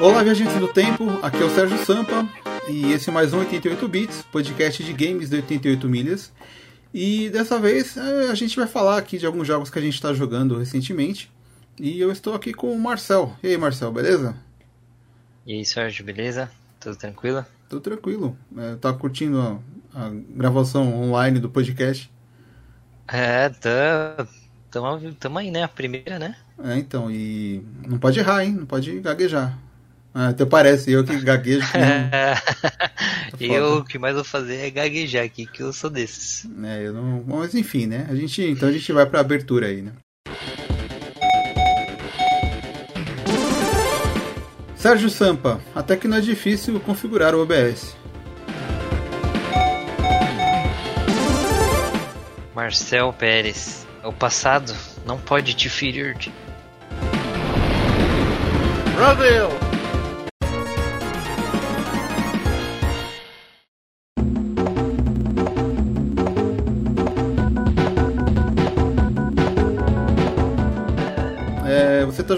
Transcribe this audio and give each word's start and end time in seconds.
Olá, 0.00 0.22
viajantes 0.22 0.56
do 0.56 0.66
tempo, 0.66 1.10
aqui 1.22 1.36
é 1.36 1.44
o 1.44 1.50
Sérgio 1.50 1.76
Sampa 1.84 2.26
e 2.66 2.90
esse 2.90 3.10
é 3.10 3.12
mais 3.12 3.34
um 3.34 3.40
88 3.40 3.86
Bits, 3.86 4.22
podcast 4.32 4.82
de 4.82 4.94
games 4.94 5.28
de 5.28 5.36
88 5.36 5.86
milhas. 5.90 6.32
E 6.92 7.28
dessa 7.28 7.58
vez 7.58 7.98
é, 7.98 8.30
a 8.30 8.34
gente 8.34 8.56
vai 8.56 8.66
falar 8.66 8.96
aqui 8.96 9.18
de 9.18 9.26
alguns 9.26 9.46
jogos 9.46 9.68
que 9.68 9.78
a 9.78 9.82
gente 9.82 9.92
está 9.92 10.14
jogando 10.14 10.56
recentemente. 10.56 11.30
E 11.78 12.00
eu 12.00 12.10
estou 12.10 12.32
aqui 12.32 12.54
com 12.54 12.72
o 12.72 12.80
Marcel. 12.80 13.36
E 13.42 13.48
aí, 13.48 13.58
Marcel, 13.58 13.92
beleza? 13.92 14.34
E 15.46 15.52
aí, 15.52 15.64
Sérgio, 15.66 16.02
beleza? 16.02 16.50
Tudo 16.80 16.96
tranquilo? 16.96 17.44
Tudo 17.68 17.82
tranquilo. 17.82 18.34
É, 18.56 18.76
tá 18.76 18.94
curtindo 18.94 19.38
a, 19.38 20.06
a 20.06 20.10
gravação 20.30 20.98
online 20.98 21.38
do 21.38 21.50
podcast? 21.50 22.10
É, 23.06 23.50
tá. 23.50 24.26
Tamo, 24.70 25.12
tamo 25.16 25.38
aí, 25.38 25.50
né? 25.50 25.64
A 25.64 25.68
primeira, 25.68 26.18
né? 26.18 26.36
É, 26.64 26.78
então, 26.78 27.10
e 27.10 27.62
não 27.86 27.98
pode 27.98 28.18
errar, 28.18 28.46
hein? 28.46 28.52
Não 28.52 28.64
pode 28.64 28.98
gaguejar. 29.00 29.58
Ah, 30.14 30.28
até 30.28 30.44
parece 30.44 30.90
eu 30.90 31.04
que 31.04 31.16
gaguejo. 31.20 31.66
Que 31.70 31.78
não... 31.78 32.10
Tá 33.30 33.46
eu 33.46 33.76
o 33.78 33.84
que 33.84 33.98
mais 33.98 34.14
vou 34.14 34.24
fazer 34.24 34.56
é 34.56 34.70
gaguejar 34.70 35.24
aqui, 35.24 35.46
que 35.46 35.62
eu 35.62 35.72
sou 35.72 35.88
desses. 35.88 36.46
É, 36.62 36.86
eu 36.86 36.92
não. 36.92 37.24
Mas 37.26 37.54
enfim, 37.54 37.86
né? 37.86 38.06
A 38.10 38.14
gente, 38.14 38.42
então 38.42 38.68
a 38.68 38.72
gente 38.72 38.92
vai 38.92 39.06
pra 39.06 39.20
abertura 39.20 39.68
aí, 39.68 39.80
né? 39.80 39.92
Sérgio 44.76 45.08
Sampa, 45.08 45.60
até 45.74 45.96
que 45.96 46.08
não 46.08 46.16
é 46.16 46.20
difícil 46.20 46.78
configurar 46.80 47.34
o 47.34 47.42
OBS. 47.42 47.94
Marcel 52.54 53.12
Pérez, 53.12 53.86
o 54.02 54.12
passado 54.12 54.74
não 55.06 55.18
pode 55.18 55.54
te 55.54 55.68
ferir. 55.68 56.16
Brasil! 58.96 59.69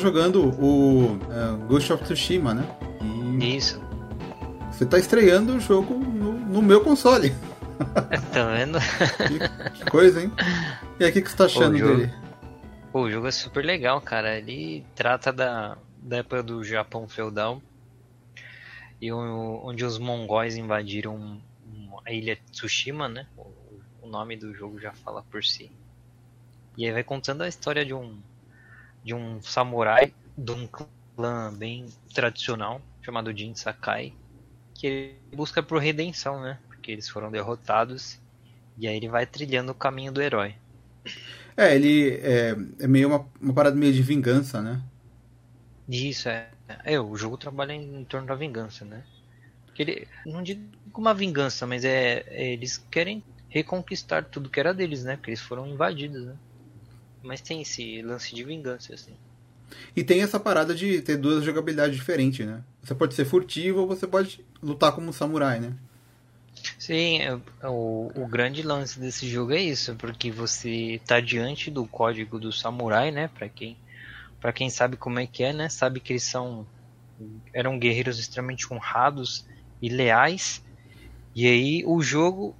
Jogando 0.03 0.45
o 0.61 1.15
uh, 1.15 1.57
Ghost 1.69 1.93
of 1.93 2.05
Tsushima, 2.05 2.53
né? 2.53 2.67
E 3.41 3.57
Isso. 3.57 3.81
Você 4.71 4.85
tá 4.85 4.99
estreando 4.99 5.55
o 5.55 5.61
jogo 5.61 5.95
no, 5.95 6.33
no 6.33 6.63
meu 6.63 6.83
console. 6.83 7.33
tá 8.33 8.53
vendo? 8.55 8.79
que, 8.81 9.79
que, 9.79 9.91
coisa, 9.91 10.23
hein? 10.23 10.33
E 10.99 11.05
aí, 11.05 11.11
o 11.11 11.13
que, 11.13 11.23
que 11.23 11.31
você 11.31 11.37
tá 11.37 11.45
achando 11.45 11.75
o 11.75 11.79
jogo, 11.79 11.97
dele? 11.97 12.13
o 12.93 13.11
jogo 13.11 13.27
é 13.29 13.31
super 13.31 13.65
legal, 13.65 14.01
cara. 14.01 14.37
Ele 14.37 14.85
trata 14.95 15.33
da, 15.33 15.79
da 15.99 16.19
época 16.19 16.43
do 16.43 16.65
Japão 16.65 17.09
feudal 17.09 17.63
e 19.01 19.13
onde 19.13 19.85
os 19.85 19.99
mongóis 19.99 20.57
invadiram 20.57 21.41
a 22.05 22.13
ilha 22.13 22.39
Tsushima, 22.51 23.09
né? 23.09 23.27
O, 23.37 23.47
o 24.03 24.09
nome 24.09 24.37
do 24.37 24.55
jogo 24.55 24.81
já 24.81 24.93
fala 24.93 25.23
por 25.23 25.45
si. 25.45 25.71
E 26.77 26.87
aí 26.87 26.93
vai 26.93 27.05
contando 27.05 27.43
a 27.43 27.49
história 27.49 27.85
de 27.85 27.95
um 27.95 28.19
de 29.05 29.15
um 29.15 29.43
samurai 29.43 30.13
de 30.37 30.53
um 30.53 30.67
clã 30.67 31.53
bem 31.53 31.87
tradicional 32.15 32.81
chamado 33.03 33.37
Jin 33.37 33.55
Sakai, 33.55 34.15
que 34.75 34.87
ele 34.87 35.37
busca 35.37 35.63
por 35.63 35.81
redenção, 35.81 36.41
né? 36.41 36.59
Porque 36.69 36.93
eles 36.93 37.09
foram 37.09 37.31
derrotados 37.31 38.19
e 38.79 38.87
aí 38.87 38.97
ele 38.97 39.09
vai 39.09 39.27
trilhando 39.27 39.73
o 39.73 39.75
caminho 39.75 40.13
do 40.13 40.23
herói. 40.23 40.55
É, 41.57 41.75
ele 41.75 42.15
é, 42.23 42.57
é 42.81 42.87
meio 42.87 43.09
uma, 43.09 43.27
uma 43.41 43.53
parada 43.53 43.77
meio 43.77 43.93
de 43.93 44.03
vingança, 44.03 44.63
né? 44.63 44.81
Isso, 45.89 46.29
é. 46.29 46.49
é. 46.85 46.99
O 46.99 47.15
jogo 47.17 47.37
trabalha 47.37 47.73
em, 47.73 48.01
em 48.01 48.05
torno 48.05 48.27
da 48.27 48.35
vingança, 48.35 48.85
né? 48.85 49.05
Que 49.75 49.83
ele, 49.83 50.09
não 50.25 50.43
digo 50.43 50.63
uma 50.97 51.13
vingança, 51.13 51.67
mas 51.67 51.85
é, 51.85 52.25
é, 52.29 52.53
eles 52.53 52.79
querem 52.91 53.23
reconquistar 53.49 54.25
tudo 54.25 54.49
que 54.49 54.61
era 54.61 54.73
deles, 54.73 55.05
né? 55.05 55.17
Porque 55.17 55.31
eles 55.31 55.41
foram 55.41 55.67
invadidos, 55.67 56.25
né? 56.25 56.37
Mas 57.23 57.41
tem 57.41 57.63
esse 57.63 58.03
lance 58.03 58.35
de 58.35 58.43
vingança, 58.45 58.95
assim. 58.95 59.15
E 59.97 60.05
tem 60.05 60.23
essa 60.23 60.39
parada 60.39 60.75
de 60.75 61.01
ter 61.01 61.17
duas 61.17 61.45
jogabilidades 61.45 61.97
diferentes, 61.97 62.47
né? 62.47 62.63
Você 62.83 62.95
pode 62.95 63.15
ser 63.15 63.25
furtivo 63.25 63.81
ou 63.81 63.87
você 63.87 64.07
pode 64.07 64.45
lutar 64.63 64.93
como 64.93 65.09
um 65.09 65.13
samurai, 65.13 65.61
né? 65.61 65.75
Sim, 66.79 67.21
é, 67.21 67.35
o, 67.67 68.13
o 68.15 68.27
grande 68.27 68.63
lance 68.63 69.01
desse 69.01 69.29
jogo 69.29 69.53
é 69.53 69.61
isso, 69.61 69.95
porque 69.97 70.31
você 70.31 71.01
tá 71.07 71.21
diante 71.21 71.71
do 71.71 71.87
código 71.87 72.39
do 72.39 72.53
samurai, 72.53 73.11
né? 73.11 73.29
Pra 73.29 73.49
quem, 73.49 73.77
pra 74.41 74.53
quem 74.53 74.69
sabe 74.69 74.97
como 74.97 75.19
é 75.19 75.27
que 75.27 75.43
é, 75.43 75.53
né? 75.53 75.69
Sabe 75.69 76.01
que 76.01 76.13
eles 76.13 76.25
são 76.25 76.67
eram 77.53 77.79
guerreiros 77.79 78.19
extremamente 78.19 78.73
honrados 78.73 79.47
e 79.81 79.89
leais. 79.89 80.63
E 81.35 81.47
aí 81.47 81.85
o 81.87 82.03
jogo 82.03 82.55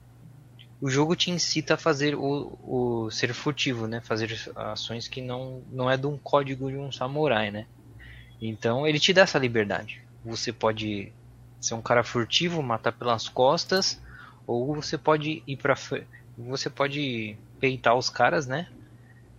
o 0.83 0.91
jogo 0.91 1.15
te 1.15 1.31
incita 1.31 1.75
a 1.75 1.77
fazer 1.77 2.17
o, 2.17 2.59
o 2.61 3.09
ser 3.09 3.33
furtivo, 3.33 3.87
né? 3.87 4.01
Fazer 4.01 4.37
ações 4.57 5.07
que 5.07 5.23
não, 5.23 5.63
não 5.71 5.89
é 5.89 5.97
de 5.97 6.09
um 6.09 6.19
código 6.19 6.69
de 6.69 6.77
um 6.77 6.91
samurai, 6.91 7.53
né? 7.53 7.67
Então 8.41 8.85
ele 8.85 8.99
te 8.99 9.13
dá 9.13 9.23
essa 9.23 9.39
liberdade. 9.39 10.03
Você 10.25 10.53
pode 10.53 11.13
ser 11.61 11.75
um 11.75 11.81
cara 11.81 12.03
furtivo, 12.03 12.61
matar 12.65 12.91
pelas 12.91 13.29
costas, 13.29 14.03
ou 14.45 14.75
você 14.75 14.99
pode 14.99 15.45
ir 15.47 15.57
para 15.57 15.77
você 16.37 16.69
pode 16.69 17.37
peitar 17.61 17.97
os 17.97 18.11
caras, 18.11 18.49
né? 18.49 18.67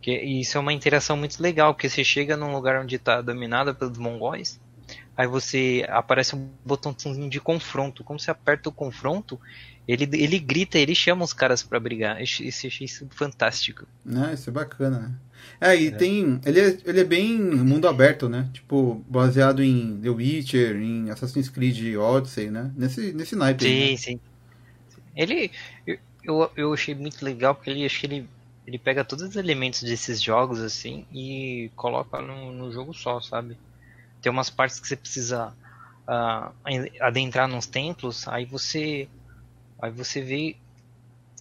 Que 0.02 0.18
isso 0.18 0.58
é 0.58 0.62
uma 0.62 0.72
interação 0.72 1.18
muito 1.18 1.44
legal, 1.44 1.74
porque 1.74 1.90
você 1.90 2.06
chega 2.06 2.38
num 2.38 2.54
lugar 2.54 2.81
onde 2.81 2.96
está 2.96 3.22
dominada 3.22 3.74
pelos 3.74 3.98
mongóis, 3.98 4.62
aí 5.16 5.28
você 5.28 5.85
aparece 5.90 6.35
um 6.35 6.50
botãozinho 6.66 7.29
de 7.29 7.40
confronto. 7.40 8.03
Como 8.03 8.19
você 8.19 8.31
aperta 8.31 8.69
o 8.69 8.72
confronto, 8.72 9.40
ele, 9.88 10.09
ele 10.13 10.40
grita, 10.40 10.78
ele 10.78 10.96
chama 10.96 11.24
os 11.24 11.34
caras 11.34 11.62
para 11.62 11.79
brigar. 11.79 12.22
Isso, 12.22 12.44
isso, 12.44 12.68
isso 12.84 13.07
fantástico. 13.12 13.85
Ah, 14.07 14.34
isso 14.34 14.50
é 14.50 14.53
bacana, 14.53 15.00
né? 15.00 15.12
É, 15.59 15.75
e 15.75 15.88
é. 15.88 15.91
tem. 15.91 16.40
Ele 16.46 16.59
é, 16.59 16.78
ele 16.85 17.00
é 17.01 17.03
bem 17.03 17.40
mundo 17.40 17.88
aberto, 17.88 18.28
né? 18.29 18.50
Tipo, 18.53 19.03
baseado 19.07 19.62
em 19.62 20.00
The 20.01 20.09
Witcher, 20.09 20.75
em 20.78 21.09
Assassin's 21.09 21.50
Creed 21.50 21.95
Odyssey, 21.95 22.50
né? 22.50 22.72
Nesse, 22.75 23.13
nesse 23.13 23.35
naipe. 23.35 23.63
Sim, 23.63 23.91
né? 23.91 23.97
sim. 23.97 24.19
Ele. 25.16 25.51
Eu, 26.24 26.50
eu 26.56 26.74
achei 26.74 26.95
muito 26.95 27.24
legal 27.24 27.53
porque 27.53 27.69
ele 27.69 27.85
acho 27.85 28.00
que 28.00 28.06
ele, 28.06 28.30
ele 28.66 28.80
pega 28.80 29.03
todos 29.03 29.25
os 29.25 29.35
elementos 29.35 29.84
desses 29.84 30.22
jogos 30.22 30.62
assim 30.62 31.06
e 31.12 31.69
coloca 31.75 32.22
no 32.22 32.72
jogo 32.72 32.94
só, 32.94 33.19
sabe? 33.19 33.57
Tem 34.23 34.31
umas 34.31 34.50
partes 34.50 34.79
que 34.79 34.88
você 34.88 34.95
precisa 34.95 35.53
uh, 36.07 36.51
adentrar 37.00 37.47
nos 37.47 37.67
templos, 37.67 38.28
aí 38.28 38.45
você 38.45 39.07
Aí 39.84 39.91
você 39.91 40.22
vê. 40.22 40.56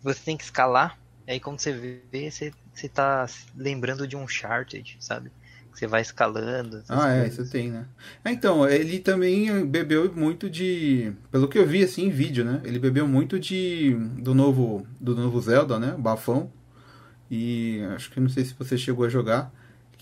Você 0.03 0.21
tem 0.25 0.37
que 0.37 0.43
escalar. 0.43 0.99
Aí 1.29 1.39
quando 1.39 1.61
você 1.61 1.73
vê, 1.73 2.29
você, 2.29 2.53
você 2.75 2.89
tá 2.89 3.25
lembrando 3.57 4.05
de 4.05 4.17
um 4.17 4.25
Uncharted, 4.25 4.97
sabe? 4.99 5.31
Você 5.73 5.87
vai 5.87 6.03
escalando. 6.03 6.83
Ah, 6.89 7.09
é, 7.11 7.21
coisas. 7.21 7.39
isso 7.39 7.53
tem, 7.53 7.71
né? 7.71 7.87
É, 8.25 8.33
então, 8.33 8.69
ele 8.69 8.99
também 8.99 9.65
bebeu 9.65 10.13
muito 10.13 10.51
de. 10.51 11.13
Pelo 11.31 11.47
que 11.47 11.57
eu 11.57 11.65
vi 11.65 11.85
assim 11.85 12.07
em 12.07 12.11
vídeo, 12.11 12.45
né? 12.45 12.61
Ele 12.65 12.81
bebeu 12.81 13.07
muito 13.07 13.39
de. 13.39 13.95
do 14.19 14.35
novo. 14.35 14.85
Do 15.01 15.15
novo 15.15 15.41
Zelda, 15.41 15.79
né? 15.79 15.95
Bafão. 15.97 16.51
E 17.31 17.81
acho 17.95 18.11
que 18.11 18.19
não 18.19 18.29
sei 18.29 18.45
se 18.45 18.55
você 18.55 18.77
chegou 18.77 19.07
a 19.07 19.09
jogar. 19.09 19.53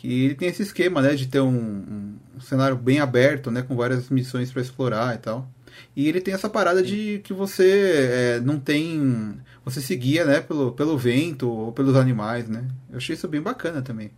Que 0.00 0.24
ele 0.24 0.34
tem 0.34 0.48
esse 0.48 0.62
esquema, 0.62 1.02
né? 1.02 1.14
De 1.14 1.26
ter 1.26 1.40
um, 1.40 2.16
um 2.34 2.40
cenário 2.40 2.74
bem 2.74 3.00
aberto, 3.00 3.50
né? 3.50 3.60
Com 3.60 3.76
várias 3.76 4.08
missões 4.08 4.50
para 4.50 4.62
explorar 4.62 5.14
e 5.14 5.18
tal. 5.18 5.46
E 5.94 6.08
ele 6.08 6.22
tem 6.22 6.32
essa 6.32 6.48
parada 6.48 6.82
de 6.82 7.20
que 7.22 7.34
você 7.34 8.38
é, 8.38 8.40
não 8.40 8.58
tem. 8.58 9.38
Você 9.62 9.82
seguia, 9.82 10.24
né, 10.24 10.40
pelo, 10.40 10.72
pelo 10.72 10.96
vento 10.96 11.50
ou 11.50 11.70
pelos 11.70 11.96
animais, 11.96 12.48
né? 12.48 12.66
Eu 12.88 12.96
achei 12.96 13.14
isso 13.14 13.28
bem 13.28 13.42
bacana 13.42 13.82
também. 13.82 14.10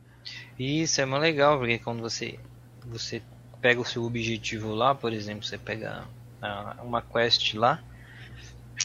Isso 0.56 1.00
é 1.00 1.05
muito 1.05 1.20
legal, 1.20 1.58
porque 1.58 1.81
quando 1.81 2.00
você, 2.00 2.38
você 2.87 3.20
pega 3.61 3.81
o 3.81 3.85
seu 3.85 4.05
objetivo 4.05 4.73
lá, 4.73 4.94
por 4.94 5.12
exemplo, 5.12 5.44
você 5.44 5.58
pega 5.58 6.05
uma 6.85 7.02
quest 7.02 7.55
lá 7.55 7.82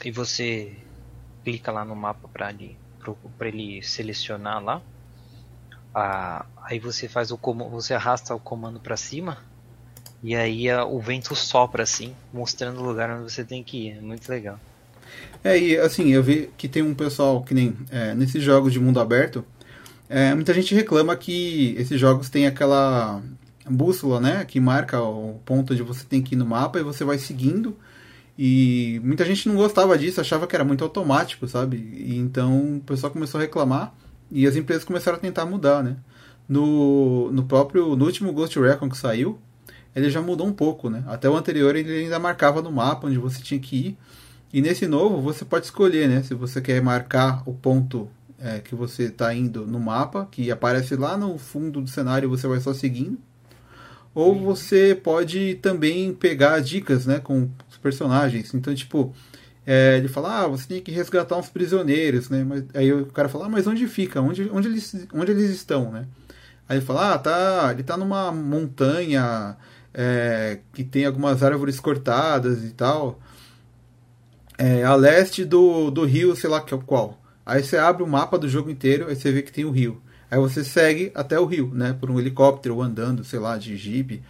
e 0.03 0.09
você 0.09 0.73
clica 1.43 1.71
lá 1.71 1.85
no 1.85 1.95
mapa 1.95 2.27
para 2.27 2.49
ele, 2.49 2.75
ele 3.39 3.83
selecionar 3.83 4.63
lá. 4.63 4.81
Ah, 5.99 6.45
aí 6.63 6.77
você 6.77 7.07
faz 7.07 7.31
o 7.31 7.39
você 7.71 7.95
arrasta 7.95 8.35
o 8.35 8.39
comando 8.39 8.79
para 8.79 8.95
cima 8.95 9.39
e 10.21 10.35
aí 10.35 10.69
a, 10.69 10.85
o 10.85 10.99
vento 11.01 11.35
sopra 11.35 11.81
assim, 11.81 12.13
mostrando 12.31 12.79
o 12.81 12.83
lugar 12.83 13.09
onde 13.09 13.33
você 13.33 13.43
tem 13.43 13.63
que 13.63 13.87
ir. 13.87 13.97
É 13.97 14.01
muito 14.01 14.29
legal. 14.29 14.59
É, 15.43 15.57
e 15.57 15.75
assim, 15.75 16.09
eu 16.09 16.21
vi 16.21 16.51
que 16.55 16.67
tem 16.67 16.83
um 16.83 16.93
pessoal 16.93 17.41
que 17.41 17.51
nem 17.51 17.75
é, 17.89 18.13
nesses 18.13 18.43
jogos 18.43 18.71
de 18.71 18.79
mundo 18.79 18.99
aberto, 18.99 19.43
é, 20.07 20.35
muita 20.35 20.53
gente 20.53 20.75
reclama 20.75 21.15
que 21.15 21.73
esses 21.79 21.99
jogos 21.99 22.29
têm 22.29 22.45
aquela 22.45 23.19
bússola, 23.67 24.19
né, 24.19 24.45
que 24.45 24.59
marca 24.59 25.01
o 25.01 25.41
ponto 25.43 25.73
onde 25.73 25.81
você 25.81 26.05
tem 26.05 26.21
que 26.21 26.35
ir 26.35 26.37
no 26.37 26.45
mapa 26.45 26.79
e 26.79 26.83
você 26.83 27.03
vai 27.03 27.17
seguindo. 27.17 27.75
E 28.37 29.01
muita 29.03 29.25
gente 29.25 29.49
não 29.49 29.55
gostava 29.55 29.97
disso, 29.97 30.21
achava 30.21 30.45
que 30.45 30.55
era 30.55 30.63
muito 30.63 30.83
automático, 30.83 31.47
sabe? 31.47 31.77
E 31.77 32.17
então 32.17 32.77
o 32.77 32.81
pessoal 32.81 33.11
começou 33.11 33.39
a 33.39 33.41
reclamar 33.41 33.95
e 34.31 34.45
as 34.47 34.55
empresas 34.55 34.83
começaram 34.83 35.17
a 35.17 35.21
tentar 35.21 35.45
mudar, 35.45 35.83
né? 35.83 35.97
No, 36.47 37.31
no 37.31 37.43
próprio 37.43 37.95
no 37.95 38.05
último 38.05 38.31
Ghost 38.31 38.57
Recon 38.59 38.89
que 38.89 38.97
saiu, 38.97 39.37
ele 39.95 40.09
já 40.09 40.21
mudou 40.21 40.47
um 40.47 40.53
pouco, 40.53 40.89
né? 40.89 41.03
Até 41.07 41.29
o 41.29 41.35
anterior 41.35 41.75
ele 41.75 42.03
ainda 42.03 42.19
marcava 42.19 42.61
no 42.61 42.71
mapa 42.71 43.07
onde 43.07 43.17
você 43.17 43.41
tinha 43.41 43.59
que 43.59 43.75
ir. 43.75 43.97
E 44.53 44.61
nesse 44.61 44.87
novo 44.87 45.21
você 45.21 45.43
pode 45.43 45.65
escolher, 45.65 46.07
né? 46.07 46.23
Se 46.23 46.33
você 46.33 46.61
quer 46.61 46.81
marcar 46.81 47.43
o 47.45 47.53
ponto 47.53 48.07
é, 48.39 48.59
que 48.59 48.75
você 48.75 49.03
está 49.03 49.33
indo 49.33 49.65
no 49.65 49.79
mapa, 49.79 50.27
que 50.29 50.51
aparece 50.51 50.95
lá 50.95 51.17
no 51.17 51.37
fundo 51.37 51.81
do 51.81 51.89
cenário, 51.89 52.29
você 52.29 52.47
vai 52.47 52.59
só 52.59 52.73
seguindo. 52.73 53.17
Ou 54.13 54.39
você 54.39 54.95
pode 54.95 55.55
também 55.55 56.13
pegar 56.13 56.59
dicas, 56.59 57.05
né, 57.05 57.19
com 57.19 57.49
os 57.69 57.77
personagens. 57.77 58.53
Então, 58.53 58.73
tipo, 58.73 59.13
é, 59.69 59.97
ele 59.97 60.07
fala, 60.07 60.43
ah, 60.43 60.47
você 60.47 60.65
tem 60.65 60.81
que 60.81 60.91
resgatar 60.91 61.35
uns 61.35 61.49
prisioneiros, 61.49 62.29
né? 62.29 62.41
Mas, 62.41 62.63
aí 62.73 62.93
o 62.93 63.07
cara 63.07 63.27
fala, 63.27 63.47
ah, 63.47 63.49
mas 63.49 63.67
onde 63.67 63.85
fica? 63.85 64.21
Onde, 64.21 64.49
onde, 64.49 64.69
eles, 64.69 65.07
onde 65.13 65.31
eles 65.31 65.51
estão, 65.51 65.91
né? 65.91 66.07
Aí 66.69 66.77
ele 66.77 66.85
fala, 66.85 67.13
ah, 67.13 67.17
tá, 67.19 67.69
ele 67.73 67.83
tá 67.83 67.97
numa 67.97 68.31
montanha 68.31 69.57
é, 69.93 70.59
que 70.71 70.85
tem 70.85 71.05
algumas 71.05 71.43
árvores 71.43 71.81
cortadas 71.81 72.63
e 72.63 72.69
tal. 72.69 73.19
É, 74.57 74.85
a 74.85 74.95
leste 74.95 75.43
do, 75.43 75.91
do 75.91 76.05
rio, 76.05 76.33
sei 76.33 76.49
lá 76.49 76.61
qual. 76.61 77.21
Aí 77.45 77.61
você 77.61 77.77
abre 77.77 78.03
o 78.03 78.07
mapa 78.07 78.37
do 78.37 78.47
jogo 78.47 78.69
inteiro, 78.69 79.07
aí 79.09 79.17
você 79.17 79.33
vê 79.33 79.41
que 79.41 79.51
tem 79.51 79.65
o 79.65 79.71
rio. 79.71 80.01
Aí 80.31 80.39
você 80.39 80.63
segue 80.63 81.11
até 81.13 81.37
o 81.37 81.45
rio, 81.45 81.71
né? 81.73 81.91
Por 81.91 82.09
um 82.09 82.17
helicóptero 82.17 82.75
ou 82.75 82.81
andando, 82.81 83.25
sei 83.25 83.39
lá, 83.39 83.57
de 83.57 83.75
jeep. 83.75 84.23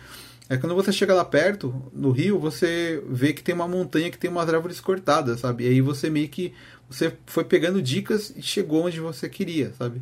Aí 0.50 0.58
quando 0.58 0.76
você 0.76 0.94
chega 0.94 1.14
lá 1.14 1.26
perto, 1.26 1.92
no 1.94 2.12
rio, 2.12 2.40
você 2.40 3.04
vê 3.10 3.34
que 3.34 3.44
tem 3.44 3.54
uma 3.54 3.68
montanha 3.68 4.10
que 4.10 4.18
tem 4.18 4.30
umas 4.30 4.48
árvores 4.48 4.80
cortadas, 4.80 5.42
sabe? 5.42 5.66
E 5.66 5.68
aí 5.68 5.82
você 5.82 6.10
meio 6.10 6.30
que. 6.30 6.54
Você 6.90 7.14
foi 7.26 7.44
pegando 7.44 7.82
dicas 7.82 8.34
e 8.36 8.42
chegou 8.42 8.86
onde 8.86 9.00
você 9.00 9.28
queria, 9.28 9.74
sabe? 9.74 10.02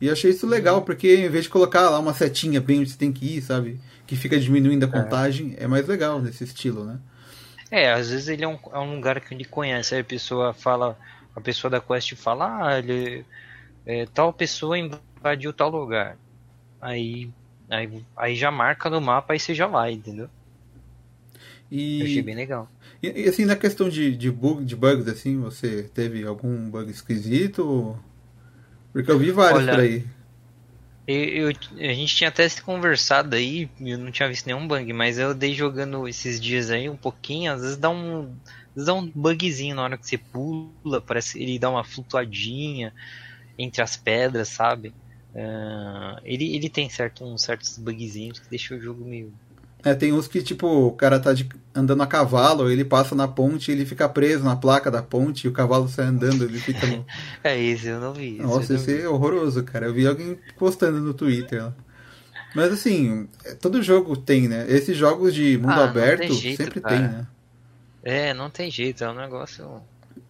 E 0.00 0.06
eu 0.06 0.12
achei 0.12 0.30
isso 0.30 0.46
legal, 0.46 0.78
uhum. 0.78 0.82
porque 0.82 1.14
em 1.14 1.28
vez 1.28 1.44
de 1.44 1.50
colocar 1.50 1.88
lá 1.90 1.98
uma 1.98 2.14
setinha 2.14 2.60
bem 2.60 2.80
onde 2.80 2.90
você 2.90 2.98
tem 2.98 3.12
que 3.12 3.36
ir, 3.36 3.42
sabe? 3.42 3.78
Que 4.06 4.16
fica 4.16 4.40
diminuindo 4.40 4.84
a 4.84 4.88
é. 4.88 4.90
contagem, 4.90 5.54
é, 5.58 5.64
é 5.64 5.66
mais 5.66 5.86
legal 5.86 6.20
nesse 6.20 6.42
estilo, 6.42 6.84
né? 6.84 6.98
É, 7.70 7.92
às 7.92 8.10
vezes 8.10 8.28
ele 8.28 8.44
é 8.44 8.48
um, 8.48 8.58
é 8.72 8.78
um 8.78 8.96
lugar 8.96 9.20
que 9.20 9.32
ele 9.32 9.44
conhece, 9.44 9.94
aí 9.94 10.00
a 10.00 10.04
pessoa 10.04 10.52
fala, 10.52 10.98
a 11.36 11.40
pessoa 11.40 11.70
da 11.70 11.80
quest 11.80 12.14
fala, 12.16 12.66
ah, 12.66 12.78
ele, 12.78 13.24
é, 13.86 14.06
tal 14.06 14.32
pessoa 14.32 14.76
invadiu 14.78 15.52
tal 15.52 15.70
lugar. 15.70 16.16
Aí, 16.80 17.30
aí, 17.72 18.04
aí 18.16 18.36
já 18.36 18.50
marca 18.50 18.90
no 18.90 19.00
mapa 19.00 19.34
e 19.34 19.40
você 19.40 19.54
já 19.54 19.66
vai, 19.66 19.92
entendeu? 19.92 20.28
E... 21.70 22.00
Eu 22.00 22.06
achei 22.06 22.22
bem 22.22 22.34
legal. 22.34 22.70
E, 23.02 23.24
e, 23.24 23.28
assim, 23.28 23.44
na 23.44 23.56
questão 23.56 23.88
de, 23.88 24.14
de, 24.14 24.30
bug, 24.30 24.64
de 24.64 24.76
bugs, 24.76 25.08
assim, 25.08 25.40
você 25.40 25.84
teve 25.94 26.24
algum 26.24 26.70
bug 26.70 26.90
esquisito? 26.90 27.98
Porque 28.92 29.10
eu 29.10 29.18
vi 29.18 29.30
vários 29.30 29.62
Olha, 29.62 29.72
por 29.72 29.80
aí. 29.80 30.04
Eu, 31.06 31.50
eu, 31.50 31.56
a 31.78 31.94
gente 31.94 32.14
tinha 32.14 32.28
até 32.28 32.48
se 32.48 32.62
conversado 32.62 33.34
aí, 33.34 33.68
eu 33.80 33.98
não 33.98 34.12
tinha 34.12 34.28
visto 34.28 34.46
nenhum 34.46 34.68
bug, 34.68 34.92
mas 34.92 35.18
eu 35.18 35.34
dei 35.34 35.54
jogando 35.54 36.06
esses 36.06 36.38
dias 36.40 36.70
aí 36.70 36.88
um 36.88 36.96
pouquinho, 36.96 37.52
às 37.52 37.62
vezes 37.62 37.76
dá 37.76 37.90
um. 37.90 38.34
Vezes 38.74 38.86
dá 38.86 38.94
um 38.94 39.10
bugzinho 39.12 39.74
na 39.74 39.82
hora 39.82 39.98
que 39.98 40.06
você 40.06 40.16
pula, 40.16 41.00
parece 41.00 41.42
ele 41.42 41.58
dá 41.58 41.68
uma 41.68 41.84
flutuadinha 41.84 42.92
entre 43.58 43.82
as 43.82 43.96
pedras, 43.96 44.48
sabe? 44.48 44.94
Uh, 45.34 46.20
ele, 46.24 46.54
ele 46.54 46.68
tem 46.68 46.90
certo, 46.90 47.24
uns 47.24 47.42
certos 47.42 47.78
bugzinhos 47.78 48.38
que 48.38 48.50
deixam 48.50 48.76
o 48.76 48.80
jogo 48.80 49.04
meio 49.04 49.32
é, 49.84 49.94
tem 49.94 50.12
uns 50.12 50.28
que, 50.28 50.42
tipo, 50.42 50.66
o 50.68 50.92
cara 50.92 51.18
tá 51.18 51.32
de, 51.32 51.48
andando 51.74 52.02
a 52.04 52.06
cavalo, 52.06 52.70
ele 52.70 52.84
passa 52.84 53.16
na 53.16 53.26
ponte 53.26 53.70
e 53.70 53.74
ele 53.74 53.84
fica 53.84 54.08
preso 54.08 54.44
na 54.44 54.54
placa 54.54 54.90
da 54.90 55.02
ponte 55.02 55.44
e 55.44 55.48
o 55.48 55.52
cavalo 55.52 55.88
sai 55.88 56.06
andando, 56.06 56.44
ele 56.44 56.58
fica 56.60 56.86
no... 56.86 57.04
é 57.42 57.58
isso, 57.58 57.88
eu 57.88 58.00
não 58.00 58.14
vi. 58.14 58.38
Nossa, 58.38 58.74
esse 58.74 59.02
é 59.02 59.08
horroroso, 59.08 59.64
cara. 59.64 59.86
Eu 59.86 59.94
vi 59.94 60.06
alguém 60.06 60.38
postando 60.56 61.00
no 61.00 61.12
Twitter. 61.12 61.72
Mas 62.54 62.72
assim, 62.72 63.28
todo 63.60 63.82
jogo 63.82 64.16
tem, 64.16 64.46
né? 64.46 64.66
Esses 64.68 64.96
jogos 64.96 65.34
de 65.34 65.58
mundo 65.58 65.72
ah, 65.72 65.84
aberto 65.84 66.32
jeito, 66.32 66.58
sempre 66.58 66.80
cara. 66.80 66.96
tem, 66.96 67.08
né? 67.08 67.26
É, 68.04 68.34
não 68.34 68.50
tem 68.50 68.70
jeito, 68.70 69.02
é 69.02 69.10
um 69.10 69.14
negócio. 69.14 69.82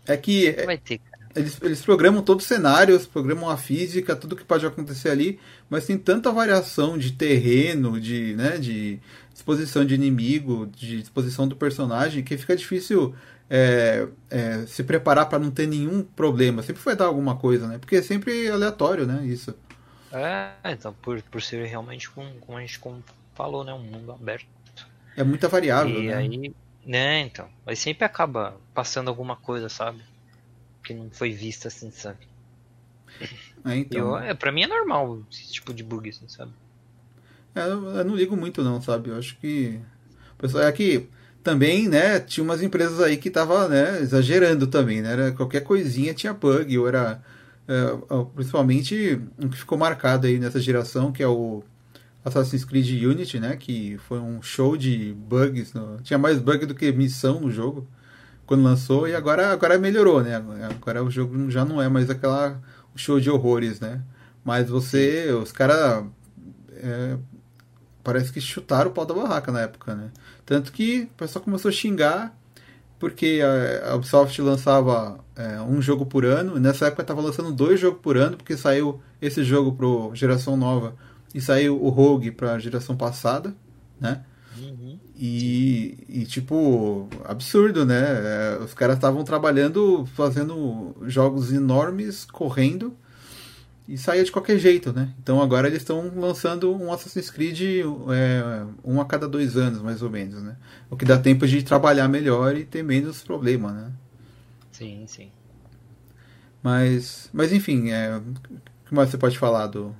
É 0.06 0.16
que. 0.16 0.52
Vai 0.64 0.78
ter, 0.78 1.00
eles, 1.34 1.58
eles 1.62 1.80
programam 1.82 2.22
todos 2.22 2.44
os 2.44 2.48
cenários, 2.48 3.06
programam 3.06 3.48
a 3.48 3.56
física, 3.56 4.16
tudo 4.16 4.36
que 4.36 4.44
pode 4.44 4.66
acontecer 4.66 5.10
ali, 5.10 5.38
mas 5.68 5.86
tem 5.86 5.98
tanta 5.98 6.30
variação 6.30 6.98
de 6.98 7.12
terreno, 7.12 8.00
de, 8.00 8.34
né, 8.34 8.58
de 8.58 9.00
disposição 9.32 9.84
de 9.84 9.94
inimigo, 9.94 10.66
de 10.66 11.00
disposição 11.00 11.48
do 11.48 11.56
personagem, 11.56 12.22
que 12.22 12.36
fica 12.36 12.54
difícil 12.54 13.14
é, 13.48 14.06
é, 14.30 14.66
se 14.66 14.82
preparar 14.82 15.28
para 15.28 15.38
não 15.38 15.50
ter 15.50 15.66
nenhum 15.66 16.02
problema. 16.02 16.62
Sempre 16.62 16.82
vai 16.82 16.96
dar 16.96 17.06
alguma 17.06 17.36
coisa, 17.36 17.66
né? 17.66 17.78
Porque 17.78 17.96
é 17.96 18.02
sempre 18.02 18.48
aleatório, 18.48 19.06
né? 19.06 19.24
Isso. 19.26 19.54
É, 20.10 20.52
então, 20.72 20.94
por, 21.02 21.20
por 21.22 21.42
ser 21.42 21.64
realmente, 21.66 22.08
como, 22.10 22.30
como 22.40 22.56
a 22.56 22.60
gente 22.60 22.80
falou, 23.34 23.64
né? 23.64 23.72
Um 23.72 23.82
mundo 23.82 24.12
aberto. 24.12 24.46
É 25.16 25.22
muita 25.22 25.48
variável, 25.48 26.02
e 26.02 26.06
né? 26.06 26.14
aí, 26.14 26.54
né, 26.86 27.20
então. 27.20 27.46
Mas 27.66 27.78
sempre 27.78 28.04
acaba 28.04 28.56
passando 28.72 29.08
alguma 29.08 29.36
coisa, 29.36 29.68
sabe? 29.68 30.02
Que 30.82 30.94
não 30.94 31.10
foi 31.10 31.32
vista 31.32 31.68
assim, 31.68 31.90
sabe? 31.90 32.26
É, 33.64 33.76
então. 33.76 34.00
Eu, 34.00 34.18
é, 34.18 34.34
pra 34.34 34.50
mim 34.50 34.62
é 34.62 34.66
normal 34.66 35.22
esse 35.30 35.52
tipo 35.52 35.72
de 35.72 35.82
bug, 35.82 36.08
assim, 36.08 36.28
sabe? 36.28 36.52
É, 37.54 37.64
eu 37.66 38.04
não 38.04 38.16
ligo 38.16 38.36
muito 38.36 38.62
não, 38.62 38.80
sabe? 38.80 39.10
Eu 39.10 39.18
acho 39.18 39.36
que. 39.38 39.78
Pessoal, 40.38 40.64
é 40.64 40.72
que 40.72 41.08
também, 41.42 41.88
né, 41.88 42.18
tinha 42.20 42.42
umas 42.42 42.62
empresas 42.62 43.00
aí 43.00 43.16
que 43.16 43.30
tava, 43.30 43.68
né, 43.68 44.00
exagerando 44.00 44.66
também, 44.66 45.02
né? 45.02 45.12
Era, 45.12 45.32
qualquer 45.32 45.60
coisinha 45.62 46.14
tinha 46.14 46.32
bug, 46.32 46.76
ou 46.78 46.88
era. 46.88 47.22
É, 47.68 47.74
principalmente 48.34 49.20
um 49.38 49.48
que 49.48 49.56
ficou 49.56 49.78
marcado 49.78 50.26
aí 50.26 50.38
nessa 50.38 50.60
geração, 50.60 51.12
que 51.12 51.22
é 51.22 51.28
o 51.28 51.62
Assassin's 52.24 52.64
Creed 52.64 53.04
Unity, 53.04 53.38
né? 53.38 53.56
Que 53.56 53.98
foi 54.08 54.18
um 54.18 54.42
show 54.42 54.76
de 54.76 55.14
bugs. 55.14 55.72
No... 55.72 55.98
Tinha 56.02 56.18
mais 56.18 56.38
bug 56.38 56.66
do 56.66 56.74
que 56.74 56.90
missão 56.90 57.40
no 57.40 57.50
jogo 57.50 57.86
quando 58.46 58.62
lançou, 58.62 59.08
e 59.08 59.14
agora, 59.14 59.52
agora 59.52 59.78
melhorou, 59.78 60.22
né? 60.22 60.36
Agora 60.36 61.02
o 61.02 61.10
jogo 61.10 61.50
já 61.50 61.64
não 61.64 61.80
é 61.80 61.88
mais 61.88 62.10
aquela 62.10 62.60
show 62.94 63.20
de 63.20 63.30
horrores, 63.30 63.80
né? 63.80 64.02
Mas 64.44 64.68
você, 64.68 65.30
os 65.32 65.52
caras. 65.52 66.04
É, 66.76 67.16
parece 68.02 68.32
que 68.32 68.40
chutaram 68.40 68.90
o 68.90 68.94
pau 68.94 69.06
da 69.06 69.14
barraca 69.14 69.52
na 69.52 69.60
época, 69.60 69.94
né? 69.94 70.10
Tanto 70.44 70.72
que 70.72 71.02
o 71.02 71.16
pessoal 71.16 71.44
começou 71.44 71.68
a 71.68 71.72
xingar 71.72 72.36
porque 73.02 73.40
a 73.84 73.96
Ubisoft 73.96 74.40
lançava 74.40 75.18
é, 75.34 75.60
um 75.60 75.82
jogo 75.82 76.06
por 76.06 76.24
ano, 76.24 76.60
nessa 76.60 76.86
época 76.86 77.02
estava 77.02 77.20
lançando 77.20 77.50
dois 77.50 77.80
jogos 77.80 78.00
por 78.00 78.16
ano, 78.16 78.36
porque 78.36 78.56
saiu 78.56 79.00
esse 79.20 79.42
jogo 79.42 79.72
para 79.72 80.14
geração 80.14 80.56
nova 80.56 80.94
e 81.34 81.40
saiu 81.40 81.82
o 81.82 81.88
Rogue 81.88 82.30
para 82.30 82.52
a 82.52 82.58
geração 82.60 82.96
passada, 82.96 83.56
né? 84.00 84.22
E, 85.24 85.98
e, 86.08 86.24
tipo, 86.24 87.08
absurdo, 87.24 87.86
né? 87.86 88.02
É, 88.02 88.58
os 88.60 88.74
caras 88.74 88.96
estavam 88.96 89.22
trabalhando, 89.22 90.04
fazendo 90.16 90.96
jogos 91.02 91.52
enormes, 91.52 92.24
correndo, 92.24 92.92
e 93.86 93.96
saía 93.96 94.24
de 94.24 94.32
qualquer 94.32 94.58
jeito, 94.58 94.92
né? 94.92 95.14
Então 95.22 95.40
agora 95.40 95.68
eles 95.68 95.78
estão 95.78 96.10
lançando 96.16 96.74
um 96.74 96.92
Assassin's 96.92 97.30
Creed 97.30 97.84
é, 98.10 98.66
um 98.82 99.00
a 99.00 99.04
cada 99.04 99.28
dois 99.28 99.56
anos, 99.56 99.80
mais 99.80 100.02
ou 100.02 100.10
menos, 100.10 100.42
né? 100.42 100.56
O 100.90 100.96
que 100.96 101.04
dá 101.04 101.16
tempo 101.16 101.46
de 101.46 101.62
trabalhar 101.62 102.08
melhor 102.08 102.56
e 102.56 102.64
ter 102.64 102.82
menos 102.82 103.22
problema, 103.22 103.70
né? 103.70 103.92
Sim, 104.72 105.04
sim. 105.06 105.30
Mas, 106.60 107.30
mas 107.32 107.52
enfim, 107.52 107.90
é, 107.90 108.16
o 108.16 108.22
que 108.88 108.92
mais 108.92 109.08
você 109.08 109.18
pode 109.18 109.38
falar 109.38 109.68
do 109.68 109.94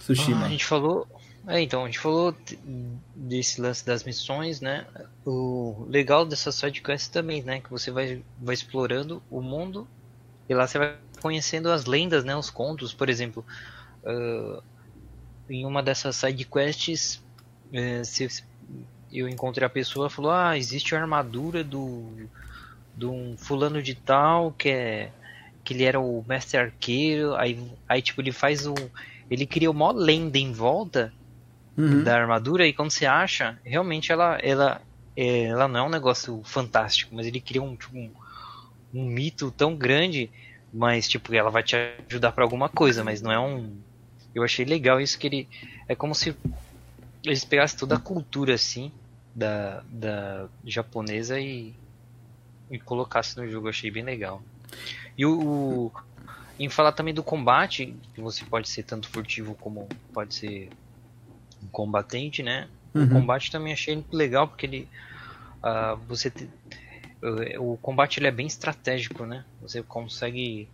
Tsushima? 0.00 0.44
Ah, 0.44 0.46
a 0.46 0.48
gente 0.48 0.64
falou, 0.64 1.06
é, 1.48 1.60
então 1.60 1.84
a 1.84 1.86
gente 1.86 1.98
falou 1.98 2.34
desse 3.14 3.60
lance 3.60 3.84
das 3.84 4.04
missões, 4.04 4.60
né? 4.60 4.86
O 5.24 5.86
legal 5.88 6.24
dessa 6.26 6.52
sidequest 6.52 7.10
também, 7.10 7.42
né? 7.42 7.60
Que 7.60 7.70
você 7.70 7.90
vai, 7.90 8.22
vai 8.38 8.54
explorando 8.54 9.22
o 9.30 9.40
mundo 9.40 9.88
e 10.50 10.54
lá 10.54 10.66
você 10.66 10.78
vai 10.78 10.96
conhecendo 11.22 11.70
as 11.70 11.84
lendas, 11.84 12.24
né, 12.24 12.34
os 12.34 12.50
contos, 12.50 12.92
por 12.92 13.08
exemplo, 13.08 13.44
uh, 14.02 14.60
em 15.48 15.64
uma 15.64 15.80
dessas 15.80 16.16
side 16.16 16.44
quests, 16.44 17.22
uh, 17.72 18.04
se, 18.04 18.42
eu 19.12 19.28
encontrei 19.28 19.64
a 19.64 19.70
pessoa 19.70 20.10
falou, 20.10 20.32
ah, 20.32 20.58
existe 20.58 20.94
a 20.94 21.00
armadura 21.00 21.62
do 21.62 22.28
de 22.96 23.06
um 23.06 23.36
fulano 23.38 23.80
de 23.80 23.94
tal 23.94 24.50
que 24.50 24.68
é 24.70 25.12
que 25.62 25.72
ele 25.72 25.84
era 25.84 26.00
o 26.00 26.24
mestre 26.26 26.58
arqueiro, 26.58 27.36
aí, 27.36 27.70
aí 27.88 28.02
tipo 28.02 28.20
ele 28.20 28.32
faz 28.32 28.66
o 28.66 28.74
ele 29.30 29.46
cria 29.46 29.70
uma 29.70 29.92
lenda 29.92 30.36
em 30.36 30.52
volta 30.52 31.12
uhum. 31.76 32.02
da 32.02 32.16
armadura 32.16 32.66
e 32.66 32.72
quando 32.72 32.90
você 32.90 33.06
acha, 33.06 33.58
realmente 33.64 34.12
ela 34.12 34.38
ela 34.42 34.80
ela 35.16 35.68
não 35.68 35.80
é 35.80 35.82
um 35.82 35.90
negócio 35.90 36.40
fantástico, 36.44 37.14
mas 37.14 37.26
ele 37.26 37.40
cria 37.40 37.62
um, 37.62 37.76
tipo, 37.76 37.96
um, 37.96 38.10
um 38.94 39.04
mito 39.04 39.50
tão 39.50 39.74
grande 39.76 40.30
mas 40.72 41.08
tipo 41.08 41.34
ela 41.34 41.50
vai 41.50 41.62
te 41.62 41.76
ajudar 42.08 42.32
para 42.32 42.44
alguma 42.44 42.68
coisa, 42.68 43.02
mas 43.02 43.20
não 43.20 43.32
é 43.32 43.38
um. 43.38 43.76
Eu 44.34 44.44
achei 44.44 44.64
legal 44.64 45.00
isso 45.00 45.18
que 45.18 45.26
ele 45.26 45.48
é 45.88 45.94
como 45.94 46.14
se 46.14 46.34
eles 47.24 47.44
pegassem 47.44 47.78
toda 47.78 47.96
a 47.96 48.00
cultura 48.00 48.54
assim 48.54 48.92
da, 49.34 49.82
da 49.90 50.48
japonesa 50.64 51.40
e 51.40 51.74
e 52.70 52.78
colocassem 52.78 53.42
no 53.42 53.50
jogo, 53.50 53.66
eu 53.66 53.70
achei 53.70 53.90
bem 53.90 54.04
legal. 54.04 54.40
E 55.18 55.26
o, 55.26 55.40
o 55.40 55.92
em 56.56 56.68
falar 56.68 56.92
também 56.92 57.12
do 57.12 57.22
combate, 57.22 57.96
que 58.14 58.20
você 58.20 58.44
pode 58.44 58.68
ser 58.68 58.84
tanto 58.84 59.08
furtivo 59.08 59.54
como 59.56 59.88
pode 60.12 60.34
ser 60.34 60.68
um 61.62 61.68
combatente, 61.68 62.42
né? 62.42 62.68
Uhum. 62.94 63.04
O 63.04 63.08
combate 63.08 63.50
também 63.50 63.72
achei 63.72 63.94
muito 63.94 64.16
legal 64.16 64.48
porque 64.48 64.66
ele 64.66 64.88
uh, 65.62 65.96
você 66.08 66.30
te, 66.30 66.48
o 67.58 67.76
combate 67.76 68.18
ele 68.18 68.26
é 68.26 68.30
bem 68.30 68.46
estratégico, 68.46 69.24
né? 69.26 69.44
Você 69.60 69.82
consegue 69.82 70.68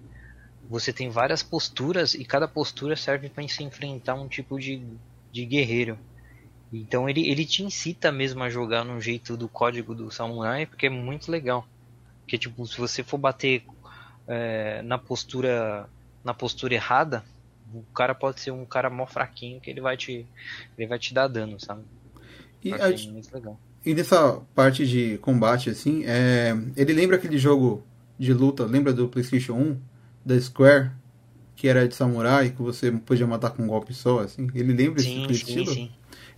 você 0.69 0.93
tem 0.93 1.09
várias 1.09 1.43
posturas 1.43 2.15
e 2.15 2.25
cada 2.25 2.49
postura 2.49 2.97
serve 2.97 3.29
para 3.29 3.47
se 3.47 3.63
enfrentar 3.63 4.15
um 4.15 4.27
tipo 4.27 4.59
de, 4.59 4.83
de 5.31 5.45
guerreiro. 5.45 5.99
Então 6.73 7.09
ele, 7.09 7.29
ele 7.29 7.45
te 7.45 7.63
incita 7.63 8.11
mesmo 8.11 8.43
a 8.43 8.51
jogar 8.51 8.85
no 8.85 9.01
jeito 9.01 9.37
do 9.37 9.49
código 9.49 9.95
do 9.95 10.11
samurai, 10.11 10.67
porque 10.67 10.87
é 10.87 10.91
muito 10.91 11.31
legal. 11.31 11.67
Porque 12.21 12.37
tipo, 12.37 12.67
se 12.67 12.79
você 12.79 13.05
for 13.05 13.19
bater 13.19 13.65
é, 14.27 14.83
na 14.83 14.99
postura 14.99 15.89
na 16.25 16.35
postura 16.35 16.75
errada, 16.75 17.25
o 17.79 17.95
cara 17.95 18.15
pode 18.15 18.41
ser 18.41 18.51
um 18.51 18.65
cara 18.65 18.91
mó 18.91 19.07
fraquinho 19.07 19.61
que 19.61 19.71
ele 19.71 19.81
vai 19.81 19.97
te 19.97 20.27
ele 20.77 20.87
vai 20.87 20.99
te 20.99 21.13
dar 21.13 21.29
dano, 21.29 21.59
sabe? 21.61 21.83
E, 22.63 22.73
a, 22.73 22.91
e 23.85 23.95
nessa 23.95 24.41
parte 24.55 24.87
de 24.87 25.19
combate 25.19 25.71
assim, 25.71 26.05
é, 26.05 26.57
ele 26.77 26.93
lembra 26.93 27.17
aquele 27.17 27.39
jogo 27.39 27.85
de 28.19 28.33
luta, 28.33 28.65
lembra 28.65 28.93
do 28.93 29.09
PlayStation 29.09 29.53
1 29.53 29.81
da 30.25 30.41
Square, 30.41 30.91
que 31.55 31.69
era 31.69 31.87
de 31.87 31.95
samurai, 31.95 32.51
que 32.51 32.61
você 32.61 32.91
podia 32.91 33.27
matar 33.27 33.51
com 33.51 33.63
um 33.63 33.67
golpe 33.67 33.95
só, 33.95 34.21
assim? 34.21 34.49
Ele 34.55 34.73
lembra 34.73 35.01
sim, 35.01 35.25
esse 35.25 35.45
sim, 35.45 35.61
estilo? 35.61 35.73
Sim. 35.73 35.91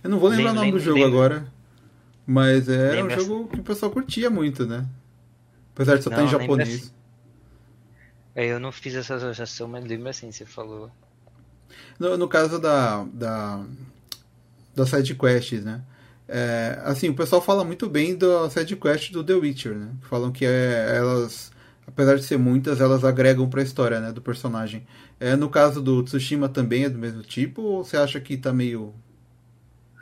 Eu 0.03 0.09
não 0.09 0.19
vou 0.19 0.29
lembrar 0.29 0.51
lembra, 0.51 0.61
o 0.61 0.65
nome 0.65 0.71
do 0.73 0.79
jogo 0.79 0.99
lembra. 0.99 1.09
agora, 1.09 1.53
mas 2.25 2.69
era 2.69 2.91
lembra. 2.93 3.17
um 3.17 3.25
jogo 3.25 3.47
que 3.47 3.59
o 3.59 3.63
pessoal 3.63 3.91
curtia 3.91 4.29
muito, 4.29 4.65
né? 4.65 4.87
Apesar 5.73 5.97
de 5.97 6.03
só 6.03 6.09
estar 6.09 6.23
em 6.23 6.27
japonês. 6.27 6.75
Assim. 6.75 6.91
É, 8.35 8.45
eu 8.45 8.59
não 8.59 8.71
fiz 8.71 8.95
essa 8.95 9.15
associação, 9.15 9.67
mas 9.67 9.83
lembra 9.83 10.11
assim, 10.11 10.31
você 10.31 10.45
falou. 10.45 10.91
No, 11.99 12.17
no 12.17 12.27
caso 12.27 12.59
da, 12.59 13.03
da, 13.13 13.63
da 14.75 14.85
side 14.85 15.15
quests, 15.15 15.63
né? 15.63 15.81
É, 16.27 16.79
assim, 16.83 17.09
o 17.09 17.15
pessoal 17.15 17.41
fala 17.41 17.63
muito 17.63 17.89
bem 17.89 18.15
da 18.15 18.49
side 18.49 18.75
quest 18.75 19.11
do 19.11 19.23
The 19.23 19.33
Witcher, 19.33 19.75
né? 19.75 19.89
Falam 20.03 20.31
que 20.31 20.45
é, 20.45 20.95
elas, 20.95 21.51
apesar 21.87 22.15
de 22.15 22.23
ser 22.23 22.37
muitas, 22.37 22.79
elas 22.79 23.03
agregam 23.03 23.49
para 23.49 23.61
a 23.61 23.63
história, 23.63 23.99
né, 23.99 24.11
do 24.11 24.21
personagem. 24.21 24.85
É, 25.19 25.35
no 25.35 25.49
caso 25.49 25.81
do 25.81 26.03
Tsushima 26.03 26.47
também 26.47 26.85
é 26.85 26.89
do 26.89 26.99
mesmo 26.99 27.23
tipo 27.23 27.61
ou 27.61 27.83
você 27.83 27.97
acha 27.97 28.19
que 28.19 28.37
tá 28.37 28.53
meio 28.53 28.93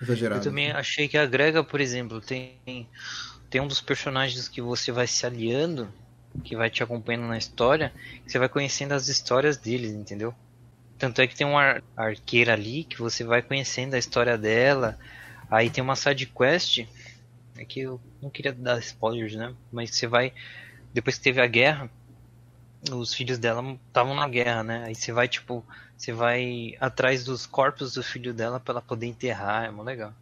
exagerado? 0.02 0.42
Eu 0.42 0.44
também 0.44 0.72
achei 0.72 1.08
que 1.08 1.18
agrega, 1.18 1.64
por 1.64 1.80
exemplo, 1.80 2.20
tem 2.20 2.58
tem 3.50 3.62
um 3.62 3.68
dos 3.68 3.82
personagens 3.82 4.48
que 4.48 4.62
você 4.62 4.92
vai 4.92 5.08
se 5.08 5.26
aliando, 5.26 5.88
que 6.44 6.56
vai 6.56 6.70
te 6.70 6.84
acompanhando 6.84 7.28
na 7.28 7.38
história, 7.38 7.94
que 8.26 8.32
você 8.32 8.38
vai 8.38 8.50
conhecendo 8.50 8.92
as 8.92 9.08
histórias 9.08 9.58
deles, 9.58 9.92
entendeu? 9.92 10.34
Tanto 10.98 11.22
é 11.22 11.28
que 11.28 11.36
tem 11.36 11.46
uma 11.46 11.82
arqueira 11.96 12.54
ali 12.54 12.84
que 12.84 13.00
você 13.00 13.24
vai 13.24 13.42
conhecendo 13.42 13.94
a 13.94 14.00
história 14.00 14.38
dela. 14.38 14.98
Aí 15.50 15.70
tem 15.70 15.84
uma 15.84 15.96
side 15.96 16.26
quest. 16.26 16.86
É 17.56 17.66
que 17.66 17.82
eu 17.82 18.00
não 18.22 18.30
queria 18.30 18.52
dar 18.52 18.80
spoilers, 18.80 19.36
né? 19.36 19.54
Mas 19.72 19.96
você 19.96 20.08
vai. 20.08 20.34
Depois 20.94 21.18
que 21.18 21.24
teve 21.24 21.42
a 21.42 21.48
guerra, 21.48 21.90
os 22.92 23.14
filhos 23.14 23.38
dela 23.38 23.78
estavam 23.88 24.16
na 24.16 24.28
guerra, 24.28 24.64
né? 24.64 24.84
Aí 24.86 24.96
você 24.96 25.12
vai, 25.12 25.28
tipo. 25.28 25.64
Você 25.96 26.12
vai 26.12 26.76
atrás 26.80 27.24
dos 27.24 27.48
corpos 27.48 27.94
do 27.94 28.04
filho 28.04 28.34
dela 28.34 28.60
para 28.60 28.74
ela 28.74 28.82
poder 28.82 29.08
enterrar. 29.08 29.66
É 29.66 29.72
muito 29.72 29.88
legal. 29.88 30.14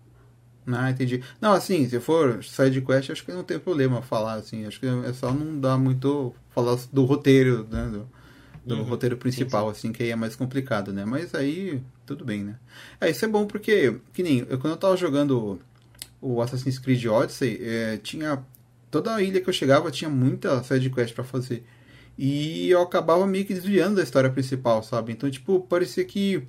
Ah, 0.67 0.89
entendi. 0.89 1.23
Não, 1.39 1.53
assim, 1.53 1.87
se 1.87 1.99
for 1.99 2.43
side 2.43 2.81
quest, 2.81 3.11
acho 3.11 3.23
que 3.23 3.31
não 3.31 3.43
tem 3.43 3.59
problema 3.59 4.01
falar, 4.01 4.35
assim. 4.35 4.65
Acho 4.65 4.79
que 4.79 4.87
é 4.87 5.13
só 5.13 5.31
não 5.31 5.59
dar 5.59 5.77
muito. 5.77 6.33
falar 6.49 6.77
do 6.91 7.05
roteiro, 7.05 7.67
né? 7.69 7.87
Do, 7.91 8.09
do 8.65 8.75
uhum, 8.75 8.83
roteiro 8.83 9.15
principal, 9.15 9.67
sim, 9.67 9.73
sim. 9.73 9.77
assim, 9.77 9.91
que 9.93 10.03
aí 10.03 10.09
é 10.09 10.15
mais 10.15 10.35
complicado, 10.35 10.91
né? 10.91 11.05
Mas 11.05 11.35
aí, 11.35 11.81
tudo 12.05 12.25
bem, 12.25 12.43
né? 12.43 12.55
É, 12.99 13.09
isso 13.09 13.23
é 13.23 13.27
bom 13.27 13.45
porque, 13.45 13.99
que 14.11 14.23
nem, 14.23 14.39
eu, 14.49 14.57
quando 14.57 14.73
eu 14.73 14.77
tava 14.77 14.97
jogando 14.97 15.59
o 16.19 16.41
Assassin's 16.41 16.79
Creed 16.79 17.05
Odyssey, 17.05 17.59
é, 17.61 17.97
tinha. 17.97 18.43
Toda 18.89 19.13
a 19.13 19.21
ilha 19.21 19.41
que 19.41 19.49
eu 19.49 19.53
chegava 19.53 19.91
tinha 19.91 20.09
muita 20.09 20.63
side 20.63 20.89
quest 20.89 21.13
para 21.13 21.23
fazer. 21.23 21.65
E 22.17 22.69
eu 22.69 22.81
acabava 22.81 23.27
meio 23.27 23.45
que 23.45 23.53
desviando 23.53 23.97
da 23.97 24.03
história 24.03 24.29
principal, 24.29 24.81
sabe? 24.81 25.11
Então, 25.11 25.29
tipo, 25.29 25.59
parecia 25.61 26.05
que 26.05 26.47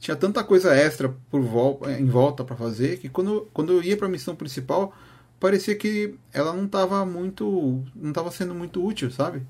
tinha 0.00 0.16
tanta 0.16 0.42
coisa 0.44 0.74
extra 0.74 1.14
por 1.30 1.40
volta, 1.40 1.90
em 1.92 2.04
volta 2.04 2.44
para 2.44 2.56
fazer 2.56 2.98
que 2.98 3.08
quando, 3.08 3.48
quando 3.54 3.72
eu 3.72 3.82
ia 3.82 3.96
para 3.96 4.06
a 4.06 4.10
missão 4.10 4.36
principal 4.36 4.94
parecia 5.40 5.74
que 5.74 6.14
ela 6.32 6.52
não 6.52 6.66
estava 6.66 7.06
muito 7.06 7.82
não 7.94 8.10
estava 8.10 8.30
sendo 8.30 8.54
muito 8.54 8.84
útil 8.84 9.10
sabe 9.10 9.42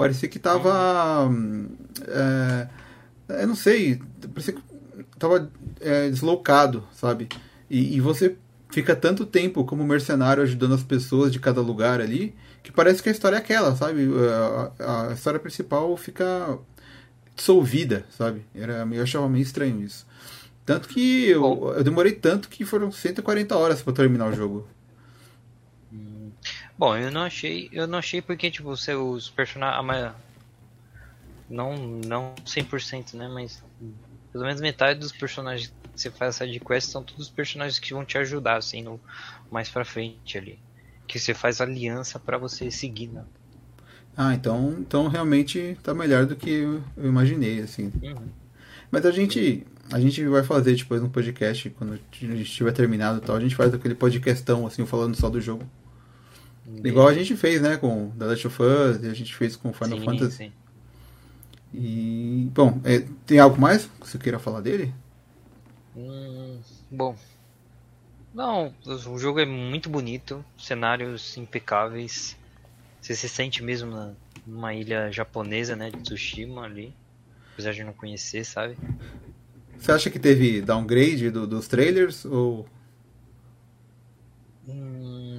parecia 0.00 0.30
que 0.30 0.38
tava. 0.38 1.30
É, 2.08 3.42
eu 3.42 3.46
não 3.46 3.54
sei, 3.54 4.00
parecia 4.32 4.54
que 4.54 4.62
tava 5.18 5.50
é, 5.78 6.08
deslocado, 6.08 6.82
sabe? 6.94 7.28
E, 7.68 7.96
e, 7.96 8.00
você 8.00 8.34
fica 8.70 8.96
tanto 8.96 9.26
tempo 9.26 9.62
como 9.62 9.84
mercenário 9.84 10.42
ajudando 10.42 10.74
as 10.74 10.82
pessoas 10.82 11.30
de 11.30 11.38
cada 11.38 11.60
lugar 11.60 12.00
ali, 12.00 12.34
que 12.62 12.72
parece 12.72 13.02
que 13.02 13.10
a 13.10 13.12
história 13.12 13.36
é 13.36 13.38
aquela, 13.40 13.76
sabe? 13.76 14.08
A, 14.80 15.08
a 15.08 15.12
história 15.12 15.38
principal 15.38 15.94
fica 15.98 16.58
dissolvida, 17.36 18.06
sabe? 18.10 18.42
Era, 18.54 18.88
eu 18.90 19.02
achava 19.02 19.28
meio 19.28 19.42
estranho 19.42 19.82
isso. 19.82 20.06
Tanto 20.64 20.88
que 20.88 21.28
eu, 21.28 21.74
eu 21.76 21.84
demorei 21.84 22.12
tanto 22.12 22.48
que 22.48 22.64
foram 22.64 22.90
140 22.90 23.54
horas 23.54 23.82
para 23.82 23.92
terminar 23.92 24.30
o 24.30 24.34
jogo. 24.34 24.66
Bom, 26.80 26.96
eu 26.96 27.10
não 27.10 27.24
achei, 27.24 27.68
eu 27.74 27.86
não 27.86 27.98
achei 27.98 28.22
porque 28.22 28.50
tipo, 28.50 28.70
os 28.70 29.28
personagens 29.28 30.14
não 31.50 31.76
não 31.76 32.34
100%, 32.46 33.12
né, 33.18 33.28
mas 33.28 33.62
pelo 34.32 34.44
menos 34.44 34.62
metade 34.62 34.98
dos 34.98 35.12
personagens 35.12 35.74
que 35.92 36.00
você 36.00 36.10
faz 36.10 36.40
essa 36.40 36.58
quest 36.58 36.88
são 36.88 37.02
todos 37.02 37.26
os 37.26 37.30
personagens 37.30 37.78
que 37.78 37.92
vão 37.92 38.02
te 38.02 38.16
ajudar 38.16 38.56
assim 38.56 38.82
no 38.82 38.98
mais 39.50 39.68
para 39.68 39.84
frente 39.84 40.38
ali, 40.38 40.58
que 41.06 41.18
você 41.18 41.34
faz 41.34 41.60
aliança 41.60 42.18
para 42.18 42.38
você 42.38 42.70
seguir, 42.70 43.08
né? 43.08 43.24
Ah, 44.16 44.32
então, 44.32 44.74
então 44.78 45.06
realmente 45.06 45.76
tá 45.82 45.92
melhor 45.92 46.24
do 46.24 46.34
que 46.34 46.48
eu 46.48 46.82
imaginei, 46.96 47.60
assim. 47.60 47.92
Uhum. 48.02 48.28
Mas 48.90 49.04
a 49.04 49.10
gente, 49.10 49.66
a 49.92 50.00
gente 50.00 50.24
vai 50.24 50.42
fazer 50.42 50.74
depois 50.74 51.02
no 51.02 51.10
podcast, 51.10 51.68
quando 51.68 51.92
a 51.92 52.36
gente 52.36 52.50
tiver 52.50 52.72
terminado 52.72 53.18
e 53.18 53.20
tal, 53.20 53.36
a 53.36 53.40
gente 53.40 53.54
faz 53.54 53.74
aquele 53.74 53.94
podcastão, 53.94 54.66
assim, 54.66 54.86
falando 54.86 55.14
só 55.14 55.28
do 55.28 55.42
jogo. 55.42 55.68
Igual 56.84 57.08
a 57.08 57.14
gente 57.14 57.36
fez, 57.36 57.60
né, 57.60 57.76
com 57.76 58.10
The 58.10 58.24
Last 58.24 58.46
of 58.46 58.62
Us, 58.62 59.02
e 59.02 59.08
a 59.08 59.14
gente 59.14 59.34
fez 59.34 59.56
com 59.56 59.72
Final 59.72 59.98
sim, 59.98 60.04
Fantasy. 60.04 60.36
Sim. 60.36 60.52
E, 61.72 62.48
bom, 62.52 62.80
é, 62.84 63.04
tem 63.26 63.38
algo 63.38 63.60
mais 63.60 63.84
que 63.84 64.08
você 64.08 64.18
queira 64.18 64.38
falar 64.38 64.60
dele? 64.60 64.92
Hum, 65.96 66.58
bom. 66.90 67.16
Não, 68.34 68.72
o 68.86 69.18
jogo 69.18 69.40
é 69.40 69.46
muito 69.46 69.88
bonito, 69.88 70.44
cenários 70.58 71.36
impecáveis. 71.36 72.36
Você 73.00 73.14
se 73.14 73.28
sente 73.28 73.62
mesmo 73.62 73.90
na, 73.90 74.12
numa 74.46 74.74
ilha 74.74 75.10
japonesa, 75.10 75.74
né, 75.74 75.90
de 75.90 75.98
Tsushima 75.98 76.64
ali. 76.64 76.94
Apesar 77.52 77.72
de 77.72 77.84
não 77.84 77.92
conhecer, 77.92 78.44
sabe? 78.44 78.76
Você 79.78 79.92
acha 79.92 80.10
que 80.10 80.18
teve 80.18 80.60
downgrade 80.60 81.30
do, 81.30 81.46
dos 81.46 81.66
trailers 81.66 82.24
ou 82.24 82.66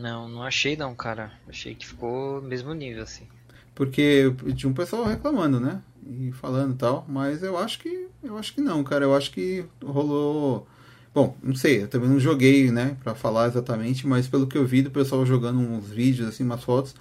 não, 0.01 0.27
não 0.27 0.43
achei 0.43 0.75
não, 0.75 0.95
cara. 0.95 1.31
Achei 1.47 1.75
que 1.75 1.87
ficou 1.87 2.41
mesmo 2.41 2.73
nível, 2.73 3.03
assim. 3.03 3.27
Porque 3.75 4.33
tinha 4.55 4.69
um 4.69 4.73
pessoal 4.73 5.05
reclamando, 5.05 5.59
né? 5.59 5.81
E 6.05 6.31
falando 6.33 6.75
tal, 6.75 7.05
mas 7.07 7.43
eu 7.43 7.57
acho 7.57 7.79
que. 7.79 8.07
Eu 8.23 8.37
acho 8.37 8.53
que 8.53 8.61
não, 8.61 8.83
cara. 8.83 9.05
Eu 9.05 9.15
acho 9.15 9.31
que 9.31 9.65
rolou. 9.83 10.67
Bom, 11.13 11.35
não 11.43 11.55
sei, 11.55 11.83
eu 11.83 11.87
também 11.87 12.09
não 12.09 12.19
joguei, 12.19 12.71
né, 12.71 12.95
pra 13.03 13.13
falar 13.13 13.47
exatamente, 13.47 14.07
mas 14.07 14.29
pelo 14.29 14.47
que 14.47 14.57
eu 14.57 14.65
vi 14.65 14.81
do 14.81 14.89
pessoal 14.89 15.25
jogando 15.25 15.59
uns 15.59 15.89
vídeos, 15.89 16.25
assim, 16.29 16.41
umas 16.41 16.63
fotos, 16.63 16.95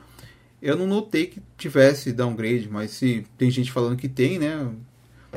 eu 0.61 0.77
não 0.77 0.85
notei 0.85 1.27
que 1.27 1.41
tivesse 1.57 2.13
downgrade, 2.13 2.69
mas 2.69 2.91
se 2.91 3.25
tem 3.39 3.49
gente 3.53 3.71
falando 3.71 3.97
que 3.97 4.09
tem, 4.09 4.37
né, 4.37 4.69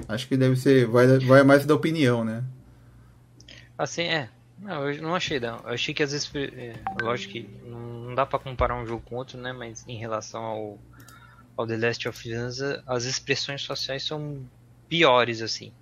acho 0.07 0.27
que 0.27 0.35
deve 0.35 0.55
ser, 0.55 0.87
vai, 0.87 1.19
vai 1.19 1.43
mais 1.43 1.67
da 1.67 1.75
opinião, 1.75 2.25
né. 2.25 2.43
Assim, 3.77 4.03
é, 4.03 4.27
não, 4.63 4.89
eu 4.89 5.01
não 5.01 5.15
achei 5.15 5.39
não. 5.39 5.57
Eu 5.59 5.73
achei 5.73 5.93
que 5.93 6.01
às 6.01 6.11
vezes, 6.11 6.31
é, 6.35 6.73
lógico 7.01 7.33
que 7.33 7.49
não 7.65 8.15
dá 8.15 8.25
para 8.25 8.39
comparar 8.39 8.75
um 8.75 8.85
jogo 8.85 9.03
com 9.05 9.15
outro, 9.15 9.37
né? 9.37 9.51
Mas 9.51 9.85
em 9.87 9.97
relação 9.97 10.41
ao, 10.43 10.79
ao 11.57 11.67
The 11.67 11.77
Last 11.77 12.07
of 12.07 12.33
Us, 12.33 12.61
as 12.87 13.03
expressões 13.03 13.61
sociais 13.61 14.03
são 14.03 14.41
piores 14.87 15.41
assim. 15.41 15.73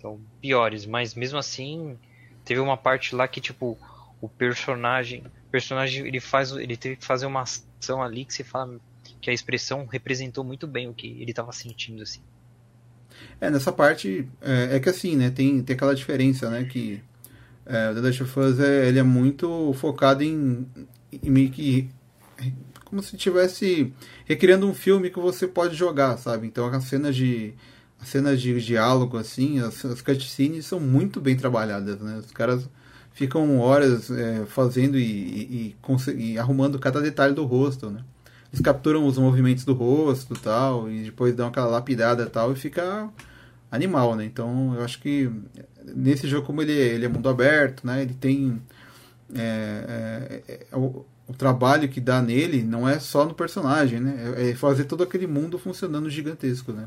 São 0.00 0.20
piores, 0.40 0.84
mas 0.84 1.14
mesmo 1.14 1.38
assim 1.38 1.96
teve 2.44 2.60
uma 2.60 2.76
parte 2.76 3.14
lá 3.14 3.28
que 3.28 3.40
tipo 3.40 3.78
o 4.20 4.28
personagem, 4.28 5.24
o 5.46 5.50
personagem 5.50 6.06
ele 6.06 6.20
faz, 6.20 6.50
ele 6.52 6.76
teve 6.76 6.96
que 6.96 7.04
fazer 7.04 7.26
uma 7.26 7.42
ação 7.42 8.02
ali 8.02 8.24
que 8.24 8.34
você 8.34 8.42
fala 8.42 8.80
que 9.20 9.30
a 9.30 9.32
expressão 9.32 9.86
representou 9.86 10.42
muito 10.42 10.66
bem 10.66 10.88
o 10.88 10.94
que 10.94 11.06
ele 11.06 11.30
estava 11.30 11.52
sentindo 11.52 12.02
assim. 12.02 12.20
É, 13.40 13.50
nessa 13.50 13.72
parte 13.72 14.28
é, 14.40 14.76
é, 14.76 14.80
que 14.80 14.88
assim, 14.88 15.16
né, 15.16 15.30
tem, 15.30 15.62
tem 15.62 15.74
aquela 15.74 15.94
diferença, 15.94 16.50
né, 16.50 16.64
que 16.64 17.00
é, 17.66 17.90
o 17.90 17.94
The 17.94 18.00
Last 18.00 18.22
of 18.22 18.40
Us 18.40 18.60
é, 18.60 18.88
ele 18.88 18.98
é 18.98 19.02
muito 19.02 19.72
focado 19.74 20.22
em, 20.22 20.66
em 21.22 21.30
meio 21.30 21.50
que 21.50 21.88
como 22.84 23.02
se 23.02 23.16
estivesse 23.16 23.92
recriando 24.26 24.68
um 24.68 24.74
filme 24.74 25.10
que 25.10 25.18
você 25.18 25.48
pode 25.48 25.74
jogar, 25.74 26.18
sabe? 26.18 26.46
Então 26.46 26.66
as 26.66 26.84
cenas 26.84 27.16
de 27.16 27.54
as 28.00 28.08
cenas 28.08 28.40
de 28.40 28.60
diálogo 28.60 29.16
assim, 29.16 29.60
as, 29.60 29.84
as 29.84 30.02
cutscenes 30.02 30.66
são 30.66 30.80
muito 30.80 31.20
bem 31.20 31.36
trabalhadas, 31.36 32.00
né? 32.00 32.18
Os 32.18 32.32
caras 32.32 32.68
ficam 33.12 33.60
horas 33.60 34.10
é, 34.10 34.44
fazendo 34.46 34.98
e, 34.98 35.02
e, 35.02 35.76
e, 35.78 36.32
e, 36.32 36.38
arrumando 36.38 36.78
cada 36.78 37.00
detalhe 37.00 37.34
do 37.34 37.44
rosto, 37.44 37.90
né? 37.90 38.02
Eles 38.52 38.60
capturam 38.60 39.06
os 39.06 39.16
movimentos 39.16 39.64
do 39.64 39.72
rosto 39.72 40.34
tal, 40.34 40.90
e 40.90 41.04
depois 41.04 41.34
dão 41.34 41.48
aquela 41.48 41.68
lapidada 41.68 42.26
tal, 42.26 42.52
e 42.52 42.56
fica 42.56 43.08
animal, 43.72 44.14
né? 44.14 44.24
Então 44.24 44.74
eu 44.76 44.84
acho 44.84 45.00
que 45.00 45.32
nesse 45.82 46.28
jogo, 46.28 46.46
como 46.46 46.60
ele, 46.60 46.72
ele 46.72 47.06
é 47.06 47.08
mundo 47.08 47.28
aberto, 47.28 47.86
né? 47.86 48.02
Ele 48.02 48.14
tem. 48.14 48.62
É, 49.34 50.42
é, 50.46 50.66
é, 50.70 50.76
o, 50.76 51.06
o, 51.26 51.32
trabalho 51.32 51.88
que 51.88 51.98
dá 51.98 52.20
nele 52.20 52.62
não 52.62 52.86
é 52.86 52.98
só 52.98 53.24
no 53.24 53.34
personagem, 53.34 53.98
né? 53.98 54.34
É, 54.36 54.50
é 54.50 54.54
fazer 54.54 54.84
todo 54.84 55.02
aquele 55.02 55.26
mundo 55.26 55.58
funcionando 55.58 56.10
gigantesco, 56.10 56.70
né? 56.72 56.86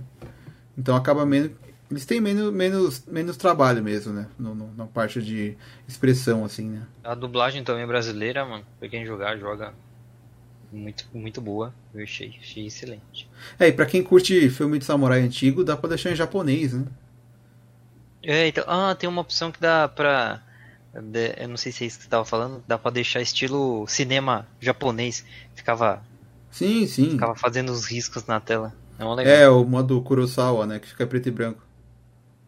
Então 0.77 0.95
acaba 0.95 1.25
menos. 1.25 1.51
Eles 1.89 2.05
têm 2.05 2.19
menos, 2.19 2.51
menos, 2.51 3.05
menos 3.05 3.37
trabalho 3.37 3.83
mesmo, 3.83 4.13
né? 4.13 4.27
No, 4.39 4.55
no, 4.55 4.73
na 4.75 4.85
parte 4.85 5.21
de 5.21 5.55
expressão, 5.87 6.45
assim, 6.45 6.69
né? 6.69 6.83
A 7.03 7.13
dublagem 7.13 7.63
também 7.63 7.83
é 7.83 7.87
brasileira, 7.87 8.45
mano. 8.45 8.63
Pra 8.79 8.89
quem 8.89 9.05
jogar, 9.05 9.37
joga 9.37 9.73
muito, 10.75 11.08
muito 11.13 11.41
boa. 11.41 11.74
Eu 11.94 12.03
achei, 12.03 12.36
achei 12.39 12.67
excelente. 12.67 13.29
É, 13.60 13.67
e 13.67 13.72
pra 13.72 13.86
quem 13.86 14.03
curte 14.03 14.50
filme 14.50 14.77
de 14.77 14.86
samurai 14.86 15.22
antigo, 15.22 15.63
dá 15.63 15.77
pra 15.77 15.89
deixar 15.89 16.12
em 16.12 16.15
japonês, 16.15 16.74
né? 16.74 16.86
É, 18.22 18.48
então, 18.48 18.63
ah, 18.67 18.96
tem 18.96 19.08
uma 19.08 19.22
opção 19.22 19.51
que 19.51 19.60
dá 19.60 19.88
pra. 19.88 20.41
Eu 21.38 21.50
não 21.50 21.58
sei 21.58 21.72
se 21.72 21.84
é 21.84 21.88
isso 21.88 21.98
que 21.98 22.03
você 22.05 22.10
tava 22.10 22.25
falando, 22.25 22.63
dá 22.67 22.77
pra 22.77 22.89
deixar 22.89 23.22
estilo 23.22 23.86
cinema 23.88 24.48
japonês. 24.60 25.25
Ficava. 25.53 26.03
Sim, 26.50 26.88
sim. 26.88 27.12
Ficava 27.12 27.36
fazendo 27.36 27.72
os 27.72 27.86
riscos 27.86 28.25
na 28.25 28.39
tela. 28.39 28.74
É, 29.20 29.41
é 29.41 29.50
o 29.50 29.65
modo 29.65 30.01
Kurosawa, 30.01 30.65
né? 30.65 30.79
Que 30.79 30.88
fica 30.88 31.05
preto 31.05 31.27
e 31.27 31.32
branco. 31.32 31.62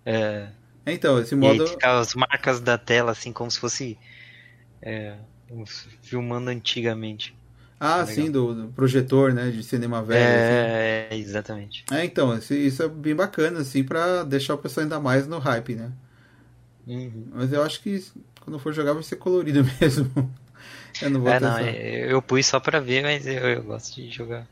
É. 0.05 0.47
é 0.85 0.93
então, 0.93 1.19
esse 1.19 1.35
modo. 1.35 1.65
E 1.65 1.67
fica 1.67 1.99
as 1.99 2.15
marcas 2.15 2.61
da 2.61 2.77
tela, 2.77 3.11
assim, 3.11 3.33
como 3.33 3.51
se 3.51 3.59
fosse. 3.59 3.97
É, 4.81 5.15
filmando 6.01 6.49
antigamente. 6.49 7.36
Ah, 7.79 8.05
sim, 8.05 8.31
do, 8.31 8.55
do, 8.55 8.67
projetor, 8.69 9.31
né, 9.33 9.51
de 9.51 9.63
cinema 9.63 10.01
velho. 10.01 10.19
É, 10.19 11.07
assim. 11.11 11.21
exatamente. 11.21 11.85
É, 11.91 12.03
então, 12.03 12.35
isso 12.35 12.81
é 12.81 12.87
bem 12.87 13.15
bacana, 13.15 13.59
assim, 13.59 13.83
pra 13.83 14.23
deixar 14.23 14.55
o 14.55 14.57
pessoal 14.57 14.83
ainda 14.83 14.99
mais 14.99 15.27
no 15.27 15.37
hype, 15.37 15.75
né? 15.75 15.91
Uhum. 16.87 17.27
Mas 17.33 17.53
eu 17.53 17.61
acho 17.61 17.81
que 17.81 18.03
quando 18.41 18.57
for 18.57 18.73
jogar 18.73 18.93
vai 18.93 19.03
ser 19.03 19.17
colorido 19.17 19.63
mesmo. 19.79 20.09
eu 21.01 21.09
não 21.09 21.21
vou 21.21 21.29
é, 21.29 21.39
não, 21.39 21.59
eu, 21.59 22.09
eu 22.11 22.21
pus 22.21 22.45
só 22.45 22.59
pra 22.59 22.79
ver, 22.79 23.03
mas 23.03 23.27
eu, 23.27 23.33
eu 23.33 23.63
gosto 23.63 23.93
de 23.95 24.09
jogar 24.09 24.47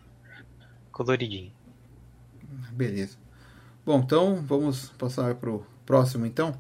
coloridinho. 0.91 1.51
Beleza. 2.71 3.17
Bom, 3.85 3.99
então 3.99 4.35
vamos 4.35 4.89
passar 4.97 5.33
pro 5.35 5.65
próximo, 5.85 6.25
então. 6.25 6.55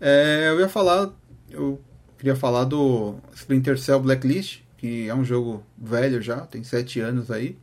É, 0.00 0.48
eu 0.48 0.60
ia 0.60 0.68
falar, 0.68 1.10
eu 1.50 1.80
queria 2.18 2.36
falar 2.36 2.64
do 2.64 3.16
Splinter 3.34 3.78
Cell 3.78 4.00
Blacklist, 4.00 4.60
que 4.80 5.10
é 5.10 5.14
um 5.14 5.22
jogo 5.22 5.62
velho 5.76 6.22
já, 6.22 6.40
tem 6.40 6.64
7 6.64 7.00
anos 7.00 7.30
aí. 7.30 7.58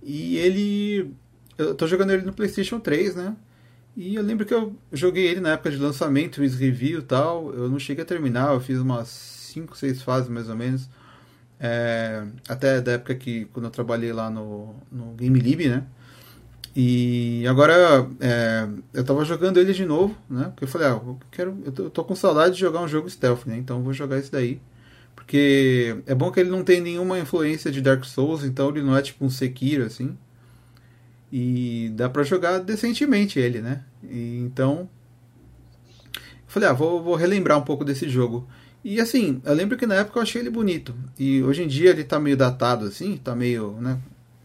E 0.00 0.36
ele. 0.36 1.12
Eu 1.58 1.74
tô 1.74 1.88
jogando 1.88 2.12
ele 2.12 2.22
no 2.22 2.32
PlayStation 2.32 2.78
3, 2.78 3.16
né? 3.16 3.36
E 3.96 4.14
eu 4.14 4.22
lembro 4.22 4.46
que 4.46 4.54
eu 4.54 4.72
joguei 4.92 5.26
ele 5.26 5.40
na 5.40 5.50
época 5.50 5.72
de 5.72 5.76
lançamento, 5.76 6.36
fiz 6.36 6.54
review 6.54 7.00
e 7.00 7.02
tal. 7.02 7.52
Eu 7.52 7.68
não 7.68 7.80
cheguei 7.80 8.04
a 8.04 8.06
terminar, 8.06 8.54
eu 8.54 8.60
fiz 8.60 8.78
umas 8.78 9.08
5, 9.08 9.76
6 9.76 10.02
fases 10.02 10.28
mais 10.28 10.48
ou 10.48 10.54
menos. 10.54 10.88
É, 11.58 12.24
até 12.48 12.80
da 12.80 12.92
época 12.92 13.14
que 13.16 13.46
quando 13.46 13.66
eu 13.66 13.70
trabalhei 13.70 14.12
lá 14.12 14.30
no, 14.30 14.72
no 14.90 15.14
Game 15.14 15.38
Lib, 15.40 15.68
né? 15.68 15.84
E 16.76 17.44
agora 17.48 18.08
é, 18.20 18.68
eu 18.94 19.04
tava 19.04 19.24
jogando 19.24 19.58
ele 19.58 19.72
de 19.72 19.84
novo, 19.84 20.16
né? 20.30 20.44
Porque 20.44 20.64
eu 20.64 20.68
falei, 20.68 20.86
ah, 20.86 20.92
eu 20.92 21.18
quero. 21.30 21.58
Eu 21.64 21.72
tô, 21.72 21.82
eu 21.84 21.90
tô 21.90 22.04
com 22.04 22.14
saudade 22.14 22.54
de 22.54 22.60
jogar 22.60 22.80
um 22.82 22.88
jogo 22.88 23.10
stealth, 23.10 23.46
né? 23.46 23.56
Então 23.56 23.78
eu 23.78 23.82
vou 23.82 23.92
jogar 23.92 24.18
esse 24.18 24.30
daí. 24.30 24.60
Porque 25.14 25.96
é 26.06 26.14
bom 26.14 26.30
que 26.30 26.40
ele 26.40 26.50
não 26.50 26.64
tem 26.64 26.80
nenhuma 26.80 27.18
influência 27.18 27.70
de 27.70 27.80
Dark 27.80 28.04
Souls, 28.04 28.44
então 28.44 28.68
ele 28.70 28.82
não 28.82 28.96
é 28.96 29.02
tipo 29.02 29.24
um 29.24 29.30
Sekiro, 29.30 29.84
assim. 29.84 30.16
E 31.32 31.90
dá 31.94 32.08
para 32.08 32.22
jogar 32.22 32.58
decentemente 32.58 33.38
ele, 33.38 33.60
né? 33.60 33.82
E, 34.02 34.38
então. 34.38 34.88
Falei, 36.46 36.68
ah, 36.68 36.72
vou, 36.74 37.02
vou 37.02 37.14
relembrar 37.14 37.58
um 37.58 37.62
pouco 37.62 37.84
desse 37.84 38.08
jogo. 38.08 38.46
E 38.84 39.00
assim, 39.00 39.40
eu 39.44 39.54
lembro 39.54 39.78
que 39.78 39.86
na 39.86 39.94
época 39.94 40.18
eu 40.18 40.22
achei 40.22 40.42
ele 40.42 40.50
bonito. 40.50 40.94
E 41.18 41.42
hoje 41.42 41.62
em 41.62 41.68
dia 41.68 41.90
ele 41.90 42.04
tá 42.04 42.18
meio 42.18 42.36
datado, 42.36 42.84
assim, 42.86 43.16
tá 43.16 43.34
meio, 43.34 43.72
né? 43.80 43.98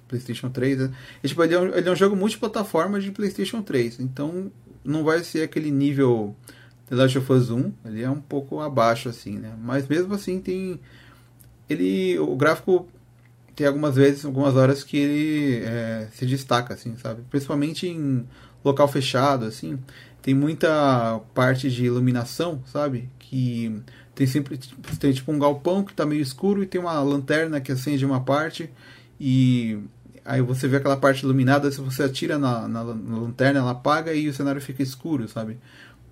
PlayStation 0.07 0.49
3. 0.49 0.79
Né? 0.79 0.91
E, 1.23 1.27
tipo, 1.27 1.43
ele 1.43 1.53
é, 1.53 1.59
um, 1.59 1.75
ele 1.75 1.89
é 1.89 1.91
um 1.91 1.95
jogo 1.95 2.15
multiplataforma 2.15 2.99
de 2.99 3.11
PlayStation 3.11 3.61
3. 3.61 3.99
Então 3.99 4.51
não 4.83 5.03
vai 5.03 5.23
ser 5.23 5.41
aquele 5.41 5.69
nível 5.69 6.35
The 6.87 6.95
Last 6.95 7.17
of 7.17 7.33
Us 7.33 7.49
1, 7.49 7.71
ele 7.85 8.01
é 8.01 8.09
um 8.09 8.19
pouco 8.19 8.59
abaixo 8.61 9.09
assim, 9.09 9.37
né? 9.37 9.53
Mas 9.61 9.87
mesmo 9.87 10.13
assim 10.13 10.39
tem 10.39 10.79
ele 11.69 12.17
o 12.19 12.35
gráfico 12.35 12.87
tem 13.55 13.65
algumas 13.65 13.95
vezes, 13.95 14.23
algumas 14.23 14.55
horas 14.55 14.83
que 14.83 14.97
ele 14.97 15.65
é, 15.65 16.07
se 16.13 16.25
destaca 16.25 16.73
assim, 16.73 16.95
sabe? 16.97 17.23
Principalmente 17.29 17.87
em 17.87 18.25
local 18.63 18.87
fechado 18.87 19.45
assim, 19.45 19.79
tem 20.21 20.33
muita 20.33 21.19
parte 21.33 21.69
de 21.69 21.85
iluminação, 21.85 22.61
sabe? 22.65 23.09
Que 23.19 23.81
tem 24.15 24.27
sempre 24.27 24.57
tem 24.99 25.11
tipo 25.11 25.31
um 25.31 25.39
galpão 25.39 25.83
que 25.83 25.91
está 25.91 26.05
meio 26.05 26.21
escuro 26.21 26.63
e 26.63 26.67
tem 26.67 26.79
uma 26.79 26.99
lanterna 27.01 27.59
que 27.59 27.71
acende 27.71 28.05
uma 28.05 28.21
parte 28.21 28.69
e 29.19 29.79
aí 30.23 30.41
você 30.41 30.67
vê 30.67 30.77
aquela 30.77 30.97
parte 30.97 31.23
iluminada, 31.23 31.71
se 31.71 31.79
você 31.79 32.03
atira 32.03 32.37
na, 32.37 32.67
na, 32.67 32.83
na 32.83 33.17
lanterna, 33.17 33.59
ela 33.59 33.71
apaga 33.71 34.13
e 34.13 34.27
o 34.27 34.33
cenário 34.33 34.61
fica 34.61 34.83
escuro, 34.83 35.27
sabe? 35.27 35.57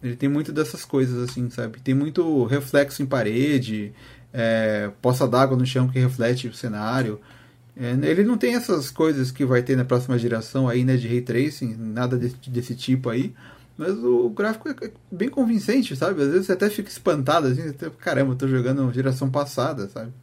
Ele 0.06 0.16
tem 0.16 0.30
muito 0.30 0.54
dessas 0.54 0.86
coisas, 0.86 1.30
assim, 1.30 1.50
sabe? 1.50 1.80
Tem 1.82 1.96
muito 1.96 2.46
reflexo 2.46 3.02
em 3.02 3.08
parede, 3.08 3.92
é, 4.32 4.92
poça 5.02 5.28
d'água 5.28 5.58
no 5.58 5.66
chão 5.66 5.88
que 5.88 5.98
reflete 5.98 6.48
o 6.48 6.54
cenário. 6.54 7.20
É, 7.76 7.92
ele 8.04 8.24
não 8.24 8.38
tem 8.38 8.56
essas 8.56 8.92
coisas 8.92 9.32
que 9.32 9.44
vai 9.44 9.64
ter 9.64 9.76
na 9.76 9.84
próxima 9.84 10.18
geração 10.18 10.70
aí, 10.70 10.86
né, 10.86 10.96
de 10.96 11.08
Ray 11.08 11.22
Tracing, 11.22 11.76
nada 11.76 12.18
desse, 12.18 12.36
desse 12.50 12.76
tipo 12.76 13.10
aí. 13.10 13.34
Mas 13.78 13.98
o, 13.98 14.30
gráfico 14.30 14.70
é 14.70 14.92
bem 15.12 15.28
convincente, 15.28 15.96
sabe? 15.96 16.22
Às 16.22 16.30
vezes 16.30 16.46
você 16.46 16.54
até 16.54 16.70
fica 16.70 16.90
espantado, 16.90 17.48
assim, 17.48 17.70
até, 17.70 17.90
caramba, 17.90 18.34
eu 18.34 18.38
tô 18.38 18.48
jogando 18.48 18.94
geração 18.94 19.30
passada, 19.30 19.90
sabe? 19.90 20.14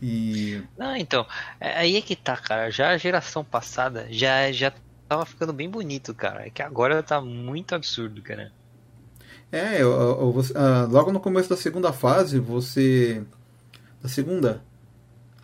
E... 0.00 0.60
Não, 0.76 0.96
então, 0.96 1.26
é, 1.60 1.78
aí 1.78 1.96
é 1.96 2.00
que 2.00 2.16
tá, 2.16 2.36
cara. 2.36 2.70
Já 2.70 2.90
a 2.90 2.96
geração 2.96 3.44
passada 3.44 4.08
já, 4.10 4.50
já 4.50 4.72
tava 5.06 5.26
ficando 5.26 5.52
bem 5.52 5.68
bonito, 5.68 6.14
cara. 6.14 6.46
É 6.46 6.50
que 6.50 6.62
agora 6.62 7.02
tá 7.02 7.20
muito 7.20 7.74
absurdo, 7.74 8.22
cara. 8.22 8.50
É, 9.52 9.74
eu, 9.82 9.90
eu, 9.90 10.18
eu, 10.18 10.30
uh, 10.30 10.90
logo 10.90 11.12
no 11.12 11.20
começo 11.20 11.50
da 11.50 11.56
segunda 11.56 11.92
fase, 11.92 12.38
você. 12.38 13.22
Da 14.02 14.08
segunda? 14.08 14.62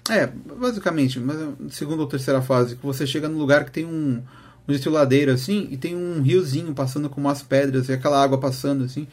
É, 0.08 0.26
basicamente, 0.26 1.20
mas 1.20 1.36
segunda 1.70 2.00
ou 2.00 2.08
terceira 2.08 2.40
fase, 2.40 2.76
que 2.76 2.86
você 2.86 3.06
chega 3.06 3.28
num 3.28 3.38
lugar 3.38 3.66
que 3.66 3.70
tem 3.70 3.84
um, 3.84 4.22
um 4.66 4.72
destiladeiro 4.72 5.30
assim, 5.30 5.68
e 5.70 5.76
tem 5.76 5.94
um 5.94 6.22
riozinho 6.22 6.72
passando 6.72 7.10
com 7.10 7.20
umas 7.20 7.42
pedras, 7.42 7.90
e 7.90 7.92
aquela 7.92 8.22
água 8.22 8.38
passando 8.38 8.84
assim. 8.84 9.06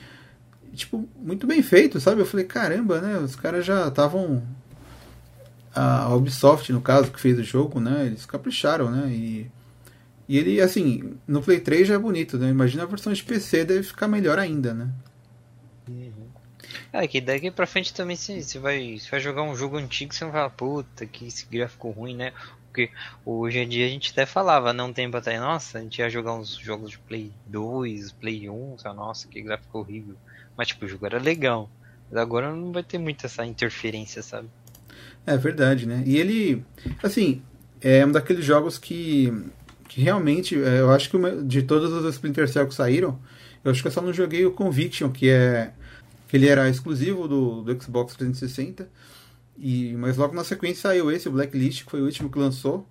Tipo, 0.74 1.08
muito 1.22 1.46
bem 1.46 1.62
feito, 1.62 2.00
sabe? 2.00 2.22
Eu 2.22 2.26
falei, 2.26 2.46
caramba, 2.46 3.02
né? 3.02 3.18
Os 3.18 3.36
caras 3.36 3.66
já 3.66 3.88
estavam. 3.90 4.42
A 5.74 6.14
Ubisoft, 6.16 6.72
no 6.72 6.80
caso, 6.80 7.12
que 7.12 7.20
fez 7.20 7.38
o 7.38 7.44
jogo, 7.44 7.82
né? 7.82 8.06
Eles 8.06 8.26
capricharam, 8.26 8.90
né? 8.90 9.10
E 9.10 9.52
e 10.28 10.38
ele, 10.38 10.62
assim, 10.62 11.18
no 11.28 11.42
Play 11.42 11.60
3 11.60 11.88
já 11.88 11.96
é 11.96 12.00
bonito, 12.00 12.38
né? 12.38 12.50
Imagina 12.50 12.84
a 12.84 12.88
versão 12.88 13.14
de 13.14 13.24
PC, 13.24 13.66
deve 13.66 13.84
ficar 13.84 14.08
melhor 14.08 14.40
ainda, 14.40 14.74
né? 14.74 14.90
Uhum. 15.88 16.12
É, 16.92 17.08
que 17.08 17.22
daqui 17.22 17.52
pra 17.52 17.68
frente 17.68 17.94
também 17.94 18.16
se 18.16 18.42
você 18.42 18.58
vai, 18.58 18.98
vai 19.10 19.20
jogar 19.20 19.44
um 19.44 19.56
jogo 19.56 19.78
antigo, 19.78 20.14
você 20.14 20.24
vai 20.26 20.34
falar, 20.34 20.50
puta, 20.50 21.06
que 21.06 21.28
esse 21.28 21.46
gráfico 21.46 21.90
ruim, 21.92 22.16
né? 22.16 22.34
Porque 22.68 22.90
hoje 23.26 23.60
em 23.60 23.70
dia 23.70 23.86
a 23.86 23.90
gente 23.90 24.12
até 24.12 24.26
falava, 24.26 24.74
não 24.74 24.92
tempo 24.92 25.16
até, 25.16 25.40
nossa, 25.40 25.78
a 25.78 25.82
gente 25.82 26.00
ia 26.00 26.10
jogar 26.10 26.34
uns 26.34 26.56
jogos 26.58 26.92
de 26.92 26.98
Play 27.00 27.32
2, 27.46 28.12
Play 28.14 28.50
1, 28.50 28.78
tá, 28.82 28.94
nossa, 28.94 29.28
que 29.28 29.42
gráfico 29.42 29.80
horrível. 29.80 30.16
Mas 30.58 30.70
tipo, 30.70 30.86
o 30.86 30.88
jogo 30.88 31.06
era 31.06 31.20
legal. 31.20 31.70
Mas 32.10 32.20
agora 32.20 32.54
não 32.54 32.72
vai 32.72 32.84
ter 32.84 32.98
muita 32.98 33.28
essa 33.28 33.46
interferência, 33.46 34.22
sabe? 34.22 34.50
É 35.26 35.38
verdade, 35.38 35.86
né? 35.86 36.04
E 36.06 36.18
ele, 36.18 36.64
assim, 37.02 37.42
é 37.82 38.06
um 38.06 38.12
daqueles 38.12 38.44
jogos 38.44 38.78
que 38.78 39.32
que 39.88 40.02
realmente, 40.02 40.56
é, 40.56 40.80
eu 40.80 40.92
acho 40.92 41.10
que 41.10 41.18
de 41.44 41.62
todos 41.64 41.92
os 41.92 42.14
Splinter 42.16 42.48
Cell 42.48 42.68
que 42.68 42.76
saíram, 42.76 43.20
eu 43.64 43.72
acho 43.72 43.82
que 43.82 43.88
eu 43.88 43.92
só 43.92 44.02
não 44.02 44.14
joguei 44.14 44.46
o 44.46 44.52
Conviction, 44.52 45.10
que 45.10 45.30
é 45.30 45.72
que 46.28 46.38
ele 46.38 46.48
era 46.48 46.70
exclusivo 46.70 47.28
do, 47.28 47.62
do 47.62 47.82
Xbox 47.82 48.16
360. 48.16 48.90
E, 49.58 49.94
mas 49.94 50.18
logo 50.18 50.36
na 50.36 50.44
sequência 50.44 50.82
saiu 50.82 51.10
esse, 51.12 51.30
o 51.30 51.32
Blacklist, 51.32 51.86
que 51.86 51.92
foi 51.92 52.02
o 52.02 52.06
último 52.06 52.30
que 52.30 52.38
lançou. 52.38 52.86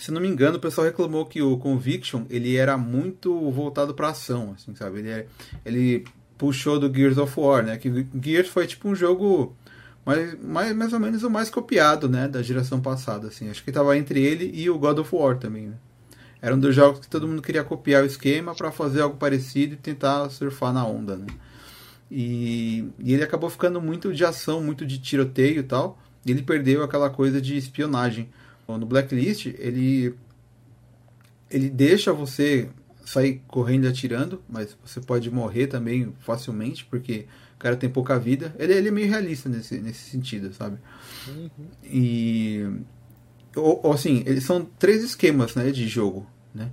Se 0.00 0.10
não 0.10 0.20
me 0.20 0.28
engano, 0.28 0.56
o 0.56 0.60
pessoal 0.60 0.86
reclamou 0.86 1.26
que 1.26 1.42
o 1.42 1.58
Conviction 1.58 2.24
ele 2.30 2.56
era 2.56 2.76
muito 2.76 3.50
voltado 3.50 3.94
para 3.94 4.08
ação, 4.08 4.54
assim, 4.56 4.74
sabe? 4.74 5.00
Ele, 5.00 5.10
é, 5.10 5.26
ele 5.64 6.04
puxou 6.38 6.78
do 6.78 6.92
Gears 6.92 7.18
of 7.18 7.38
War, 7.38 7.64
né? 7.64 7.76
Que 7.76 8.06
Gears 8.20 8.48
foi 8.48 8.66
tipo 8.66 8.88
um 8.88 8.94
jogo 8.94 9.54
mais, 10.04 10.42
mais, 10.42 10.74
mais 10.74 10.92
ou 10.92 11.00
menos 11.00 11.22
o 11.22 11.30
mais 11.30 11.50
copiado, 11.50 12.08
né, 12.08 12.28
da 12.28 12.42
geração 12.42 12.80
passada, 12.80 13.28
assim. 13.28 13.48
Acho 13.48 13.62
que 13.62 13.70
estava 13.70 13.96
entre 13.96 14.20
ele 14.22 14.50
e 14.54 14.68
o 14.68 14.78
God 14.78 14.98
of 14.98 15.14
War 15.14 15.38
também, 15.38 15.68
né? 15.68 15.76
Era 16.44 16.54
um 16.54 16.60
dos 16.60 16.74
jogos 16.74 17.00
que 17.00 17.08
todo 17.08 17.26
mundo 17.26 17.40
queria 17.40 17.64
copiar 17.64 18.02
o 18.02 18.06
esquema 18.06 18.54
para 18.54 18.70
fazer 18.70 19.00
algo 19.00 19.16
parecido 19.16 19.72
e 19.72 19.76
tentar 19.78 20.28
surfar 20.28 20.74
na 20.74 20.86
onda, 20.86 21.16
né? 21.16 21.26
E, 22.10 22.84
e 22.98 23.14
ele 23.14 23.24
acabou 23.24 23.48
ficando 23.48 23.80
muito 23.80 24.12
de 24.12 24.26
ação, 24.26 24.62
muito 24.62 24.84
de 24.84 24.98
tiroteio 24.98 25.60
e 25.60 25.62
tal. 25.62 25.98
E 26.26 26.30
ele 26.30 26.42
perdeu 26.42 26.82
aquela 26.82 27.08
coisa 27.08 27.40
de 27.40 27.56
espionagem. 27.56 28.28
No 28.68 28.84
Blacklist, 28.84 29.46
ele 29.58 30.14
ele 31.50 31.70
deixa 31.70 32.12
você 32.12 32.68
sair 33.06 33.40
correndo 33.48 33.86
e 33.86 33.88
atirando, 33.88 34.42
mas 34.46 34.76
você 34.84 35.00
pode 35.00 35.30
morrer 35.30 35.66
também 35.68 36.12
facilmente, 36.20 36.84
porque 36.84 37.24
o 37.56 37.58
cara 37.58 37.74
tem 37.74 37.88
pouca 37.88 38.18
vida. 38.18 38.54
Ele, 38.58 38.74
ele 38.74 38.88
é 38.88 38.90
meio 38.90 39.08
realista 39.08 39.48
nesse, 39.48 39.78
nesse 39.78 40.10
sentido, 40.10 40.52
sabe? 40.52 40.76
Uhum. 41.26 41.48
E. 41.82 42.66
Ou, 43.56 43.80
ou, 43.82 43.92
assim, 43.94 44.22
eles 44.26 44.44
são 44.44 44.62
três 44.78 45.02
esquemas 45.02 45.54
né, 45.54 45.70
de 45.70 45.88
jogo. 45.88 46.33
Né? 46.54 46.70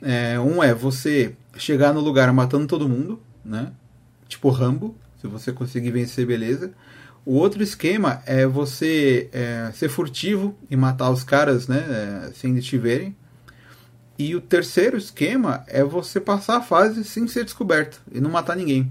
É, 0.00 0.40
um 0.40 0.62
é 0.62 0.72
você 0.72 1.36
chegar 1.56 1.92
no 1.92 2.00
lugar 2.00 2.32
matando 2.32 2.66
todo 2.66 2.88
mundo, 2.88 3.20
né? 3.44 3.72
Tipo 4.28 4.48
Rambo, 4.50 4.96
se 5.20 5.26
você 5.26 5.52
conseguir 5.52 5.90
vencer, 5.90 6.26
beleza. 6.26 6.72
O 7.24 7.34
outro 7.34 7.62
esquema 7.62 8.22
é 8.24 8.46
você 8.46 9.28
é, 9.32 9.70
ser 9.74 9.88
furtivo 9.90 10.56
e 10.70 10.76
matar 10.76 11.10
os 11.10 11.22
caras, 11.22 11.68
né? 11.68 11.78
É, 12.28 12.32
sem 12.32 12.52
eles 12.52 12.64
te 12.64 12.78
verem. 12.78 13.14
E 14.18 14.34
o 14.34 14.40
terceiro 14.40 14.96
esquema 14.96 15.64
é 15.66 15.82
você 15.82 16.20
passar 16.20 16.58
a 16.58 16.60
fase 16.62 17.04
sem 17.04 17.26
ser 17.26 17.44
descoberto 17.44 18.00
e 18.12 18.20
não 18.20 18.30
matar 18.30 18.56
ninguém. 18.56 18.90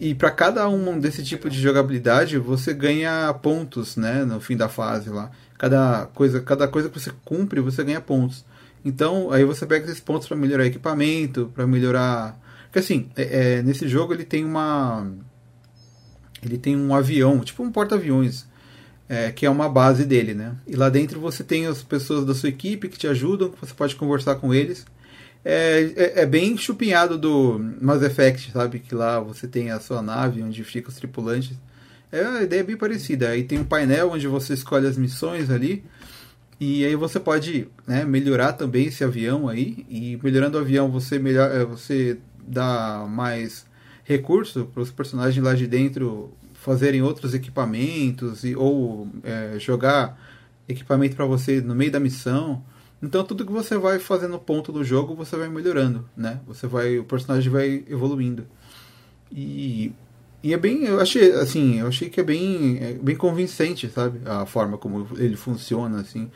E 0.00 0.14
para 0.14 0.30
cada 0.30 0.66
um 0.68 0.98
desse 0.98 1.22
tipo 1.22 1.50
de 1.50 1.60
jogabilidade, 1.60 2.38
você 2.38 2.72
ganha 2.72 3.32
pontos, 3.34 3.96
né, 3.96 4.24
no 4.24 4.40
fim 4.40 4.56
da 4.56 4.68
fase 4.68 5.10
lá. 5.10 5.30
Cada 5.58 6.06
coisa, 6.14 6.40
cada 6.40 6.66
coisa 6.66 6.88
que 6.88 6.98
você 6.98 7.12
cumpre, 7.22 7.60
você 7.60 7.84
ganha 7.84 8.00
pontos. 8.00 8.44
Então, 8.84 9.30
aí 9.30 9.44
você 9.44 9.64
pega 9.66 9.84
esses 9.86 10.00
pontos 10.00 10.28
para 10.28 10.36
melhorar 10.36 10.66
equipamento, 10.66 11.50
para 11.54 11.66
melhorar, 11.66 12.38
porque 12.64 12.80
assim, 12.80 13.08
é, 13.16 13.56
é, 13.56 13.62
nesse 13.62 13.88
jogo 13.88 14.12
ele 14.12 14.24
tem 14.24 14.44
uma 14.44 15.10
ele 16.42 16.58
tem 16.58 16.76
um 16.76 16.94
avião, 16.94 17.40
tipo 17.40 17.62
um 17.62 17.72
porta-aviões 17.72 18.46
é, 19.08 19.30
que 19.30 19.44
é 19.44 19.50
uma 19.50 19.68
base 19.68 20.04
dele, 20.04 20.34
né? 20.34 20.56
E 20.66 20.76
lá 20.76 20.88
dentro 20.88 21.20
você 21.20 21.44
tem 21.44 21.66
as 21.66 21.82
pessoas 21.82 22.24
da 22.24 22.34
sua 22.34 22.48
equipe 22.48 22.88
que 22.88 22.98
te 22.98 23.06
ajudam, 23.06 23.52
você 23.60 23.74
pode 23.74 23.96
conversar 23.96 24.36
com 24.36 24.52
eles. 24.54 24.86
É, 25.44 25.92
é, 25.96 26.22
é, 26.22 26.26
bem 26.26 26.56
chupinhado 26.56 27.18
do 27.18 27.58
Mass 27.80 28.02
Effect, 28.02 28.50
sabe? 28.50 28.78
Que 28.78 28.94
lá 28.94 29.20
você 29.20 29.46
tem 29.46 29.70
a 29.70 29.78
sua 29.78 30.00
nave 30.00 30.42
onde 30.42 30.64
ficam 30.64 30.90
os 30.90 30.96
tripulantes. 30.96 31.52
É, 32.10 32.24
a 32.24 32.42
ideia 32.42 32.64
bem 32.64 32.76
parecida. 32.76 33.28
Aí 33.28 33.44
tem 33.44 33.58
um 33.58 33.64
painel 33.64 34.10
onde 34.12 34.26
você 34.26 34.54
escolhe 34.54 34.86
as 34.86 34.96
missões 34.96 35.50
ali. 35.50 35.84
E 36.60 36.84
aí 36.84 36.94
você 36.94 37.18
pode 37.18 37.68
né, 37.86 38.04
melhorar 38.04 38.52
também 38.52 38.86
esse 38.86 39.02
avião 39.02 39.48
aí. 39.48 39.84
E 39.88 40.18
melhorando 40.22 40.56
o 40.56 40.60
avião 40.60 40.90
você, 40.90 41.18
melhor, 41.18 41.50
é, 41.50 41.64
você 41.64 42.18
dá 42.46 43.06
mais 43.08 43.66
recurso 44.04 44.66
para 44.66 44.82
os 44.82 44.90
personagens 44.90 45.42
lá 45.42 45.54
de 45.54 45.66
dentro 45.66 46.32
fazerem 46.54 47.02
outros 47.02 47.34
equipamentos 47.34 48.44
e, 48.44 48.54
ou 48.54 49.08
é, 49.22 49.58
jogar 49.58 50.18
equipamento 50.68 51.16
para 51.16 51.26
você 51.26 51.60
no 51.60 51.74
meio 51.74 51.90
da 51.90 52.00
missão. 52.00 52.62
Então 53.02 53.22
tudo 53.24 53.44
que 53.44 53.52
você 53.52 53.76
vai 53.76 53.98
fazendo 53.98 54.38
ponto 54.38 54.72
do 54.72 54.82
jogo, 54.82 55.14
você 55.14 55.36
vai 55.36 55.48
melhorando, 55.48 56.08
né? 56.16 56.40
Você 56.46 56.66
vai, 56.66 56.98
o 56.98 57.04
personagem 57.04 57.50
vai 57.50 57.84
evoluindo. 57.88 58.46
E, 59.30 59.92
e 60.44 60.52
é 60.52 60.58
bem, 60.58 60.84
eu 60.84 61.00
achei 61.00 61.32
assim, 61.32 61.80
eu 61.80 61.88
achei 61.88 62.10
que 62.10 62.20
é 62.20 62.22
bem, 62.22 62.78
é 62.78 62.92
bem 62.92 63.16
convincente, 63.16 63.88
sabe? 63.88 64.20
A 64.26 64.44
forma 64.44 64.76
como 64.76 65.08
ele 65.16 65.36
funciona, 65.36 66.02
assim. 66.02 66.30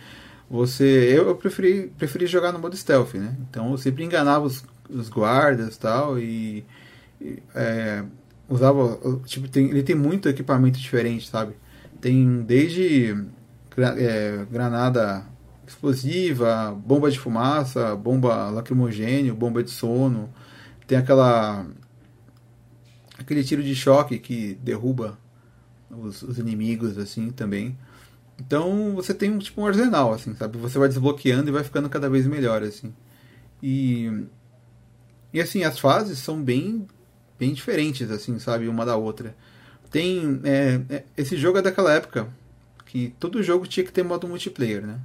Você, 0.50 0.84
eu, 1.14 1.28
eu 1.28 1.36
preferi, 1.36 1.92
preferi 1.98 2.26
jogar 2.26 2.50
no 2.50 2.58
modo 2.58 2.74
stealth, 2.74 3.12
né? 3.12 3.36
Então 3.50 3.70
eu 3.70 3.76
sempre 3.76 4.02
enganava 4.02 4.46
os, 4.46 4.64
os 4.88 5.10
guardas 5.10 5.76
tal 5.76 6.18
e, 6.18 6.64
e 7.20 7.42
é, 7.54 8.02
usava. 8.48 8.98
Tipo, 9.26 9.46
tem, 9.46 9.68
ele 9.68 9.82
tem 9.82 9.94
muito 9.94 10.26
equipamento 10.26 10.78
diferente, 10.78 11.28
sabe? 11.28 11.52
Tem 12.00 12.40
desde 12.40 13.14
é, 13.76 14.46
granada 14.50 15.22
explosiva, 15.66 16.74
bomba 16.82 17.10
de 17.10 17.18
fumaça, 17.18 17.94
bomba 17.94 18.48
lacrimogênio, 18.48 19.34
bomba 19.34 19.62
de 19.62 19.70
sono. 19.70 20.30
Tem 20.86 20.96
aquela. 20.96 21.66
Aquele 23.28 23.44
tiro 23.44 23.62
de 23.62 23.74
choque 23.74 24.18
que 24.18 24.54
derruba 24.62 25.18
os, 25.90 26.22
os 26.22 26.38
inimigos, 26.38 26.96
assim, 26.96 27.30
também. 27.30 27.76
Então 28.40 28.94
você 28.94 29.12
tem 29.12 29.30
um 29.30 29.38
tipo 29.38 29.60
um 29.60 29.66
arsenal, 29.66 30.14
assim, 30.14 30.34
sabe? 30.34 30.56
Você 30.56 30.78
vai 30.78 30.88
desbloqueando 30.88 31.50
e 31.50 31.52
vai 31.52 31.62
ficando 31.62 31.90
cada 31.90 32.08
vez 32.08 32.26
melhor, 32.26 32.62
assim. 32.62 32.94
E. 33.62 34.24
E 35.32 35.40
assim, 35.42 35.62
as 35.62 35.78
fases 35.78 36.18
são 36.18 36.42
bem 36.42 36.86
bem 37.38 37.52
diferentes, 37.52 38.10
assim, 38.10 38.38
sabe, 38.38 38.66
uma 38.66 38.86
da 38.86 38.96
outra. 38.96 39.36
Tem. 39.90 40.40
É, 40.44 40.80
é, 40.88 41.04
esse 41.16 41.36
jogo 41.36 41.58
é 41.58 41.62
daquela 41.62 41.92
época 41.92 42.28
que 42.86 43.14
todo 43.20 43.42
jogo 43.42 43.66
tinha 43.66 43.84
que 43.84 43.92
ter 43.92 44.02
modo 44.02 44.26
multiplayer, 44.26 44.86
né? 44.86 45.00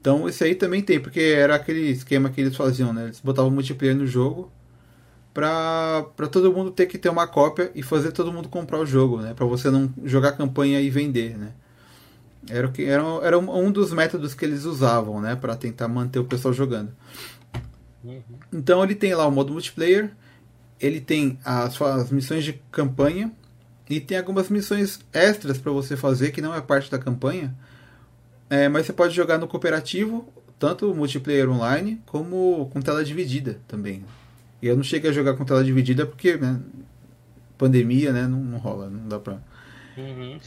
Então 0.00 0.28
esse 0.28 0.44
aí 0.44 0.54
também 0.54 0.80
tem, 0.80 1.00
porque 1.00 1.20
era 1.20 1.56
aquele 1.56 1.90
esquema 1.90 2.30
que 2.30 2.40
eles 2.40 2.56
faziam, 2.56 2.92
né? 2.92 3.04
Eles 3.06 3.20
botavam 3.20 3.50
multiplayer 3.50 3.96
no 3.96 4.06
jogo 4.06 4.52
pra 5.40 6.26
todo 6.30 6.52
mundo 6.52 6.70
ter 6.70 6.86
que 6.86 6.98
ter 6.98 7.08
uma 7.08 7.26
cópia 7.26 7.70
e 7.74 7.82
fazer 7.82 8.12
todo 8.12 8.32
mundo 8.32 8.48
comprar 8.48 8.78
o 8.78 8.86
jogo, 8.86 9.20
né? 9.20 9.34
Pra 9.34 9.46
você 9.46 9.70
não 9.70 9.92
jogar 10.04 10.32
campanha 10.32 10.80
e 10.80 10.90
vender, 10.90 11.36
né? 11.38 11.52
Era, 12.50 12.66
o 12.66 12.72
que, 12.72 12.84
era, 12.84 13.02
era 13.22 13.38
um 13.38 13.70
dos 13.70 13.92
métodos 13.92 14.34
que 14.34 14.44
eles 14.44 14.64
usavam, 14.64 15.20
né? 15.20 15.36
Pra 15.36 15.54
tentar 15.56 15.88
manter 15.88 16.18
o 16.18 16.24
pessoal 16.24 16.54
jogando. 16.54 16.92
Uhum. 18.02 18.22
Então 18.52 18.82
ele 18.82 18.94
tem 18.94 19.14
lá 19.14 19.26
o 19.26 19.30
modo 19.30 19.52
multiplayer 19.52 20.12
ele 20.80 21.00
tem 21.00 21.38
as 21.44 22.10
missões 22.10 22.44
de 22.44 22.54
campanha 22.70 23.32
e 23.90 24.00
tem 24.00 24.18
algumas 24.18 24.48
missões 24.48 25.00
extras 25.12 25.58
para 25.58 25.72
você 25.72 25.96
fazer 25.96 26.30
que 26.30 26.40
não 26.40 26.54
é 26.54 26.60
parte 26.60 26.90
da 26.90 26.98
campanha. 26.98 27.54
É, 28.48 28.68
mas 28.68 28.86
você 28.86 28.92
pode 28.92 29.14
jogar 29.14 29.38
no 29.38 29.48
cooperativo, 29.48 30.26
tanto 30.58 30.94
multiplayer 30.94 31.50
online 31.50 32.00
como 32.06 32.68
com 32.72 32.80
tela 32.80 33.04
dividida 33.04 33.60
também. 33.66 34.04
E 34.60 34.66
eu 34.66 34.76
não 34.76 34.82
cheguei 34.82 35.10
a 35.10 35.12
jogar 35.12 35.34
com 35.34 35.44
tela 35.44 35.62
dividida 35.62 36.04
porque 36.04 36.36
né, 36.36 36.60
pandemia, 37.56 38.12
né, 38.12 38.26
não, 38.26 38.42
não, 38.42 38.58
rola, 38.58 38.90
não 38.90 39.08
dá 39.08 39.18
pra. 39.18 39.38
Uhum. 39.96 40.38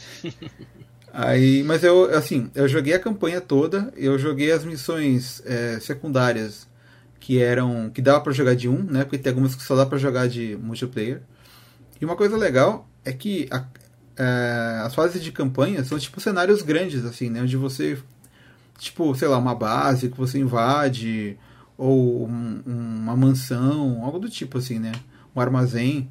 Aí, 1.12 1.62
mas 1.62 1.84
eu 1.84 2.04
assim, 2.16 2.50
eu 2.54 2.66
joguei 2.66 2.94
a 2.94 2.98
campanha 2.98 3.40
toda, 3.40 3.92
eu 3.96 4.18
joguei 4.18 4.50
as 4.50 4.64
missões 4.64 5.42
é, 5.44 5.78
secundárias 5.78 6.66
que 7.20 7.40
eram 7.40 7.90
que 7.90 8.00
dava 8.00 8.20
para 8.20 8.32
jogar 8.32 8.54
de 8.54 8.68
um, 8.68 8.82
né? 8.82 9.04
Porque 9.04 9.18
tem 9.18 9.30
algumas 9.30 9.54
que 9.54 9.62
só 9.62 9.76
dá 9.76 9.84
para 9.84 9.98
jogar 9.98 10.26
de 10.26 10.56
multiplayer. 10.56 11.20
E 12.00 12.04
uma 12.04 12.16
coisa 12.16 12.36
legal 12.36 12.88
é 13.04 13.12
que 13.12 13.46
a, 13.50 13.64
é, 14.16 14.82
as 14.84 14.94
fases 14.94 15.22
de 15.22 15.30
campanha 15.30 15.84
são 15.84 15.98
tipo 15.98 16.20
cenários 16.20 16.62
grandes 16.62 17.04
assim, 17.04 17.28
né? 17.28 17.42
Onde 17.42 17.56
você 17.56 17.98
tipo, 18.78 19.14
sei 19.14 19.28
lá, 19.28 19.38
uma 19.38 19.54
base 19.54 20.08
que 20.08 20.16
você 20.16 20.38
invade 20.38 21.38
ou 21.82 22.28
um, 22.28 22.62
uma 22.64 23.16
mansão, 23.16 24.04
algo 24.04 24.20
do 24.20 24.30
tipo 24.30 24.58
assim, 24.58 24.78
né? 24.78 24.92
Um 25.34 25.40
armazém. 25.40 26.08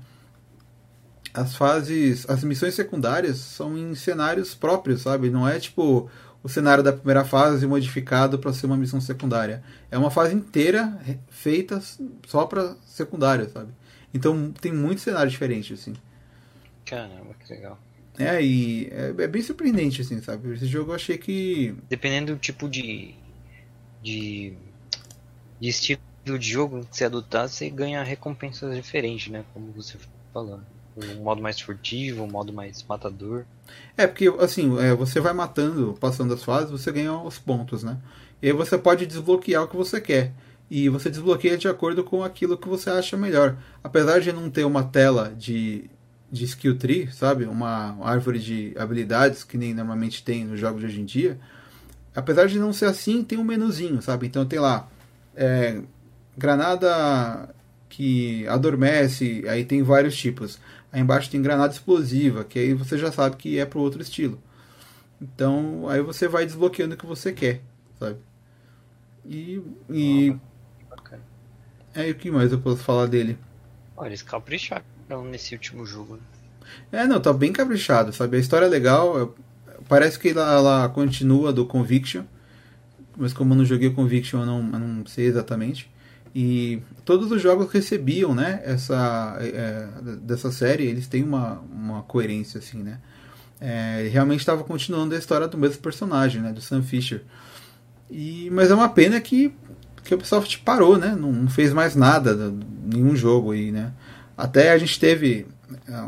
As 1.34 1.56
fases, 1.56 2.30
as 2.30 2.44
missões 2.44 2.74
secundárias 2.74 3.38
são 3.38 3.78
em 3.78 3.96
cenários 3.96 4.54
próprios, 4.54 5.04
sabe? 5.04 5.30
Não 5.30 5.48
é 5.48 5.60
tipo 5.60 6.10
o 6.44 6.50
cenário 6.50 6.84
da 6.84 6.92
primeira 6.92 7.24
fase 7.24 7.66
modificado 7.66 8.38
para 8.38 8.52
ser 8.52 8.66
uma 8.66 8.76
missão 8.76 9.00
secundária. 9.00 9.64
É 9.90 9.98
uma 9.98 10.12
fase 10.12 10.36
inteira 10.36 11.00
feita 11.30 11.82
só 12.28 12.46
para 12.46 12.76
secundária, 12.86 13.48
sabe? 13.48 13.72
Então 14.14 14.52
tem 14.52 14.74
muito 14.74 15.00
cenário 15.00 15.32
diferente, 15.32 15.74
assim. 15.74 15.94
Caramba, 16.86 17.34
que 17.40 17.54
legal. 17.54 17.80
É, 18.20 18.44
e 18.44 18.90
é, 18.92 19.14
é, 19.18 19.28
bem 19.28 19.42
surpreendente, 19.42 20.02
assim, 20.02 20.22
sabe? 20.22 20.54
Esse 20.54 20.66
jogo 20.66 20.92
eu 20.92 20.96
achei 20.96 21.18
que. 21.18 21.74
Dependendo 21.88 22.34
do 22.34 22.40
tipo 22.40 22.68
de. 22.68 23.16
de. 24.04 24.54
De 25.62 25.69
estilo 25.69 26.02
de 26.26 26.41
jogo 26.41 26.86
que 26.89 26.97
você 26.97 27.06
adotar, 27.06 27.47
você 27.47 27.69
ganha 27.69 28.02
recompensas 28.04 28.76
diferentes, 28.76 29.32
né? 29.32 29.45
Como 29.54 29.71
você 29.71 29.97
falando 30.34 30.63
um 30.97 31.24
modo 31.24 31.41
mais 31.41 31.60
furtivo, 31.60 32.24
um 32.24 32.28
modo 32.28 32.52
mais 32.52 32.84
matador. 32.84 33.45
É, 33.95 34.06
porque 34.08 34.28
assim, 34.39 34.78
é, 34.80 34.93
você 34.93 35.19
vai 35.21 35.34
matando, 35.34 35.95
passando 36.00 36.34
as 36.34 36.43
fases, 36.43 36.71
você 36.71 36.91
ganha 36.91 37.13
os 37.13 37.38
pontos, 37.39 37.84
né? 37.84 37.97
E 38.41 38.47
aí 38.47 38.54
você 38.54 38.78
pode 38.78 39.06
desbloquear 39.06 39.63
o 39.63 39.67
que 39.67 39.76
você 39.76 40.02
quer. 40.02 40.34
E 40.69 40.89
você 40.89 41.10
desbloqueia 41.10 41.58
de 41.58 41.67
acordo 41.67 42.04
com 42.04 42.24
aquilo 42.24 42.58
que 42.58 42.67
você 42.67 42.89
acha 42.89 43.15
melhor. 43.15 43.58
Apesar 43.84 44.19
de 44.19 44.32
não 44.32 44.50
ter 44.50 44.63
uma 44.63 44.84
tela 44.84 45.34
de, 45.38 45.89
de 46.32 46.45
skill 46.45 46.78
tree, 46.78 47.12
sabe? 47.12 47.45
Uma 47.45 47.97
árvore 48.02 48.39
de 48.39 48.74
habilidades 48.78 49.43
que 49.43 49.58
nem 49.58 49.74
normalmente 49.74 50.24
tem 50.24 50.45
nos 50.45 50.60
jogos 50.60 50.82
de 50.82 50.88
hoje 50.88 51.02
em 51.02 51.06
dia. 51.06 51.39
Apesar 52.15 52.47
de 52.47 52.58
não 52.58 52.74
ser 52.74 52.86
assim, 52.86 53.24
tem 53.24 53.38
um 53.38 53.43
menuzinho, 53.43 54.02
sabe? 54.02 54.28
Então 54.28 54.45
tem 54.45 54.60
lá 54.60 54.89
é, 55.36 55.82
granada 56.38 57.54
que 57.89 58.48
adormece, 58.48 59.44
aí 59.48 59.65
tem 59.65 59.84
vários 59.84 60.15
tipos. 60.15 60.60
Aí 60.91 61.02
embaixo 61.02 61.30
tem 61.30 61.41
granada 61.41 61.74
explosiva, 61.74 62.44
que 62.44 62.60
aí 62.60 62.74
você 62.74 62.98
já 62.98 63.12
sabe 63.12 63.38
que 63.38 63.60
é 63.60 63.65
pro 63.65 63.80
outro 63.80 64.02
estilo. 64.02 64.41
Então, 65.22 65.88
aí 65.88 66.02
você 66.02 66.28
vai 66.28 66.46
desbloqueando 66.46 66.96
o 66.96 66.98
que 66.98 67.06
você 67.06 67.32
quer, 67.32 67.62
sabe? 68.00 68.17
E. 69.26 69.62
e... 69.89 70.36
É, 71.94 72.08
e 72.08 72.12
o 72.12 72.15
que 72.15 72.32
mais 72.32 72.52
eu 72.52 72.60
posso 72.60 72.78
falar 72.78 73.06
dele? 73.06 73.38
Olha, 73.98 74.08
eles 74.08 74.22
capricharam 74.22 74.84
nesse 75.30 75.54
último 75.54 75.86
jogo. 75.86 76.17
É, 76.91 77.06
não, 77.06 77.20
tá 77.20 77.34
bem 77.34 77.52
caprichado, 77.52 78.13
sabe? 78.13 78.38
A 78.38 78.39
história 78.39 78.65
é 78.65 78.70
legal, 78.70 79.36
parece 79.89 80.17
que 80.17 80.30
ela, 80.30 80.54
ela 80.54 80.89
continua 80.89 81.52
do 81.52 81.65
Conviction, 81.65 82.24
mas 83.17 83.34
como 83.34 83.54
eu 83.54 83.58
não 83.58 83.65
joguei 83.65 83.89
Conviction, 83.89 84.41
eu 84.41 84.45
não, 84.45 84.60
eu 84.60 84.80
não 84.80 85.06
sei 85.06 85.26
exatamente. 85.26 85.89
E 86.34 86.82
todos 87.04 87.30
os 87.32 87.41
jogos 87.41 87.71
recebiam, 87.71 88.34
né, 88.34 88.62
essa, 88.63 89.38
é, 89.41 89.88
dessa 90.21 90.52
série, 90.52 90.86
eles 90.86 91.08
têm 91.08 91.24
uma, 91.24 91.60
uma 91.71 92.04
coerência, 92.04 92.60
assim, 92.60 92.82
né. 92.82 93.00
É, 93.60 94.10
realmente 94.12 94.39
estava 94.39 94.63
continuando 94.63 95.13
a 95.13 95.17
história 95.17 95.47
do 95.47 95.58
mesmo 95.58 95.82
personagem, 95.82 96.41
né, 96.41 96.54
do 96.54 96.62
Sam 96.62 96.82
Fisher. 96.82 97.24
E, 98.10 98.50
mas 98.52 98.71
é 98.71 98.76
uma 98.76 98.89
pena 98.89 99.19
que, 99.19 99.54
que 100.04 100.13
o 100.13 100.17
Ubisoft 100.17 100.60
parou, 100.60 100.97
né, 100.97 101.15
não, 101.19 101.32
não 101.34 101.50
fez 101.50 101.74
mais 101.74 101.95
nada, 101.95 102.54
nenhum 102.86 103.15
jogo 103.15 103.52
aí, 103.52 103.71
né. 103.71 103.91
Até 104.38 104.71
a 104.71 104.78
gente 104.78 104.97
teve, 105.00 105.45
é, 105.88 106.02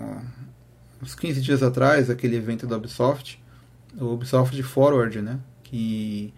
uns 1.02 1.16
15 1.16 1.42
dias 1.42 1.62
atrás, 1.62 2.10
aquele 2.10 2.38
evento 2.38 2.66
da 2.66 2.78
Ubisoft, 2.78 3.44
o 4.00 4.06
Ubisoft 4.14 4.64
Forward, 4.64 5.22
né, 5.22 5.38
que 5.64 6.34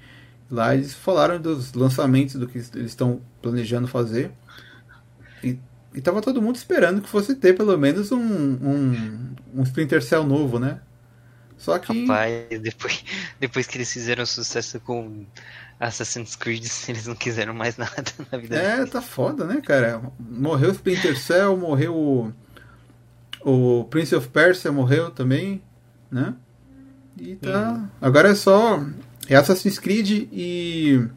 lá 0.49 0.75
eles 0.75 0.93
falaram 0.93 1.39
dos 1.41 1.73
lançamentos 1.73 2.35
do 2.35 2.47
que 2.47 2.57
eles 2.59 2.71
estão 2.75 3.21
planejando 3.41 3.87
fazer. 3.87 4.31
E, 5.43 5.59
e 5.93 6.01
tava 6.01 6.21
todo 6.21 6.41
mundo 6.41 6.55
esperando 6.55 7.01
que 7.01 7.09
fosse 7.09 7.35
ter 7.35 7.53
pelo 7.55 7.77
menos 7.77 8.11
um, 8.11 8.19
um, 8.19 9.35
um 9.53 9.63
Splinter 9.63 10.01
Cell 10.03 10.23
novo, 10.23 10.59
né? 10.59 10.81
Só 11.57 11.79
que. 11.79 12.17
Rapaz, 12.17 12.59
depois, 12.61 13.03
depois 13.39 13.67
que 13.67 13.77
eles 13.77 13.91
fizeram 13.93 14.25
sucesso 14.25 14.79
com 14.81 15.25
Assassin's 15.79 16.35
Creed, 16.35 16.65
eles 16.89 17.05
não 17.07 17.15
quiseram 17.15 17.53
mais 17.53 17.77
nada 17.77 18.03
na 18.31 18.37
vida 18.37 18.57
É, 18.57 18.61
deles. 18.61 18.85
tá 18.85 19.01
foda, 19.01 19.45
né, 19.45 19.61
cara? 19.61 20.01
Morreu 20.19 20.69
o 20.69 20.73
Splinter 20.73 21.17
Cell, 21.17 21.57
morreu 21.57 21.95
o. 21.95 22.33
O 23.43 23.85
Prince 23.85 24.15
of 24.15 24.29
Persia 24.29 24.71
morreu 24.71 25.11
também, 25.11 25.61
né? 26.09 26.35
E 27.17 27.35
tá. 27.35 27.79
Hum. 27.79 27.89
Agora 28.01 28.29
é 28.29 28.35
só. 28.35 28.79
É 29.29 29.35
Assassin's 29.35 29.79
Creed 29.79 30.27
e. 30.31 31.07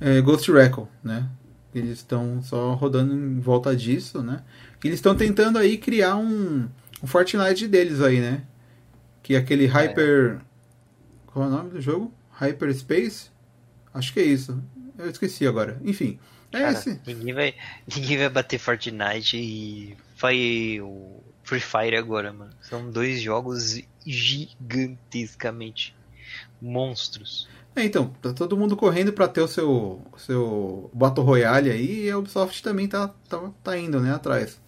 É, 0.00 0.20
Ghost 0.20 0.50
Recon, 0.50 0.88
né? 1.02 1.28
Eles 1.74 1.98
estão 1.98 2.42
só 2.42 2.74
rodando 2.74 3.14
em 3.14 3.40
volta 3.40 3.74
disso, 3.76 4.22
né? 4.22 4.42
eles 4.86 4.98
estão 4.98 5.16
tentando 5.16 5.58
aí 5.58 5.76
criar 5.76 6.16
um, 6.16 6.68
um 7.02 7.06
Fortnite 7.06 7.66
deles 7.66 8.00
aí, 8.00 8.20
né? 8.20 8.44
Que 9.22 9.34
é 9.34 9.38
aquele 9.38 9.66
Hyper. 9.66 10.40
Qual 11.26 11.44
é 11.44 11.48
o 11.48 11.50
nome 11.50 11.70
do 11.70 11.80
jogo? 11.80 12.14
Hyperspace? 12.30 13.30
Acho 13.92 14.12
que 14.12 14.20
é 14.20 14.24
isso. 14.24 14.62
Eu 14.98 15.10
esqueci 15.10 15.46
agora. 15.46 15.80
Enfim. 15.84 16.18
É 16.52 16.60
Cara, 16.60 16.72
esse. 16.72 17.00
Ninguém 17.06 17.34
vai, 17.34 17.54
ninguém 17.94 18.18
vai 18.18 18.28
bater 18.28 18.58
Fortnite 18.58 19.36
e 19.36 19.96
vai 20.18 20.80
o 20.80 21.22
Free 21.42 21.60
Fire 21.60 21.96
agora, 21.96 22.32
mano. 22.32 22.52
São 22.60 22.90
dois 22.90 23.20
jogos 23.20 23.80
gigantescamente 24.06 25.95
monstros. 26.66 27.48
É, 27.74 27.84
então, 27.84 28.08
tá 28.22 28.32
todo 28.32 28.56
mundo 28.56 28.76
correndo 28.76 29.12
para 29.12 29.28
ter 29.28 29.42
o 29.42 29.48
seu, 29.48 30.00
seu 30.16 30.90
Battle 30.94 31.24
Royale 31.24 31.70
aí 31.70 32.06
e 32.06 32.10
a 32.10 32.18
Ubisoft 32.18 32.62
também 32.62 32.88
tá, 32.88 33.08
tá, 33.28 33.50
tá 33.62 33.78
indo, 33.78 34.00
né, 34.00 34.14
atrás. 34.14 34.58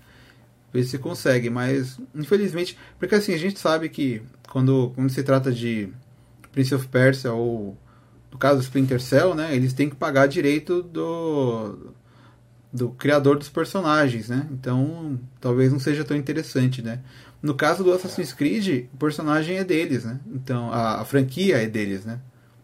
Ver 0.72 0.84
se 0.84 0.98
consegue, 0.98 1.48
mas 1.48 1.98
infelizmente, 2.14 2.76
porque 2.98 3.14
assim, 3.14 3.32
a 3.32 3.38
gente 3.38 3.58
sabe 3.58 3.88
que 3.88 4.22
quando, 4.50 4.92
quando 4.94 5.08
se 5.08 5.22
trata 5.22 5.50
de 5.50 5.88
Prince 6.52 6.74
of 6.74 6.86
Persia 6.88 7.32
ou 7.32 7.76
no 8.30 8.36
caso 8.36 8.58
do 8.58 8.62
Splinter 8.62 9.00
Cell, 9.00 9.34
né, 9.34 9.56
eles 9.56 9.72
têm 9.72 9.88
que 9.88 9.96
pagar 9.96 10.26
direito 10.28 10.82
do 10.82 11.94
do 12.72 12.90
criador 12.90 13.38
dos 13.38 13.48
personagens, 13.48 14.28
né? 14.28 14.46
Então, 14.50 15.18
talvez 15.40 15.72
não 15.72 15.78
seja 15.78 16.04
tão 16.04 16.16
interessante, 16.16 16.82
né? 16.82 17.00
No 17.40 17.54
caso 17.54 17.84
do 17.84 17.92
Assassin's 17.92 18.32
Creed, 18.32 18.86
o 18.92 18.96
personagem 18.96 19.58
é 19.58 19.64
deles, 19.64 20.04
né? 20.04 20.18
Então, 20.32 20.72
a, 20.72 21.00
a 21.00 21.04
franquia 21.04 21.62
é 21.62 21.66
deles, 21.66 22.04
né? 22.04 22.20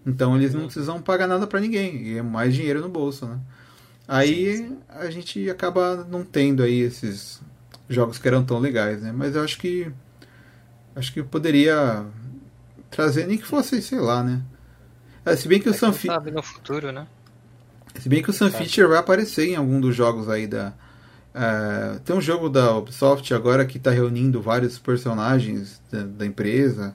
Então 0.07 0.37
eles 0.37 0.53
não 0.53 0.65
precisam 0.65 1.01
pagar 1.01 1.27
nada 1.27 1.47
para 1.47 1.61
ninguém, 1.61 2.03
e 2.03 2.19
é 2.19 2.23
mais 2.23 2.55
dinheiro 2.55 2.81
no 2.81 2.89
bolso, 2.89 3.27
né? 3.27 3.39
Aí 4.07 4.71
a 4.91 5.09
gente 5.11 5.49
acaba 5.49 6.07
não 6.11 6.23
tendo 6.23 6.63
aí 6.63 6.81
esses 6.81 7.41
jogos 7.89 8.19
que 8.19 8.29
eram 8.29 8.45
tão 8.45 8.59
legais, 8.59 9.01
né? 9.01 9.13
Mas 9.13 9.35
eu 9.35 9.43
acho 9.43 9.59
que 9.59 9.91
acho 10.95 11.13
que 11.13 11.23
poderia 11.23 12.05
trazer 12.91 13.27
nem 13.27 13.39
que 13.39 13.47
fosse, 13.47 13.81
sei 13.81 13.99
lá, 13.99 14.23
né? 14.23 14.43
É, 15.25 15.35
se 15.35 15.49
bem 15.49 15.59
que 15.59 15.69
é 15.69 15.71
o 15.71 15.75
Sam 15.75 15.93
sabe 15.93 16.31
no 16.31 16.43
futuro, 16.43 16.93
né? 16.93 17.07
Se 17.99 18.09
bem 18.09 18.23
que 18.23 18.29
o 18.29 18.33
Sam 18.33 18.51
Fisher 18.51 18.87
vai 18.87 18.99
aparecer 18.99 19.49
em 19.49 19.57
algum 19.57 19.81
dos 19.81 19.97
jogos 19.97 20.29
aí 20.29 20.47
da 20.47 20.75
uh, 21.35 22.01
tem 22.01 22.17
um 22.17 22.21
jogo 22.21 22.49
da 22.49 22.77
Ubisoft 22.77 23.33
agora 23.35 23.67
que 23.67 23.79
está 23.79 23.91
reunindo 23.91 24.41
vários 24.41 24.79
personagens 24.79 25.81
da, 25.91 26.03
da 26.05 26.27
empresa 26.27 26.95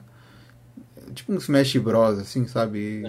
tipo 1.12 1.32
um 1.32 1.36
Smash 1.36 1.76
Bros, 1.76 2.18
assim, 2.18 2.46
sabe? 2.46 2.78
E, 2.78 3.02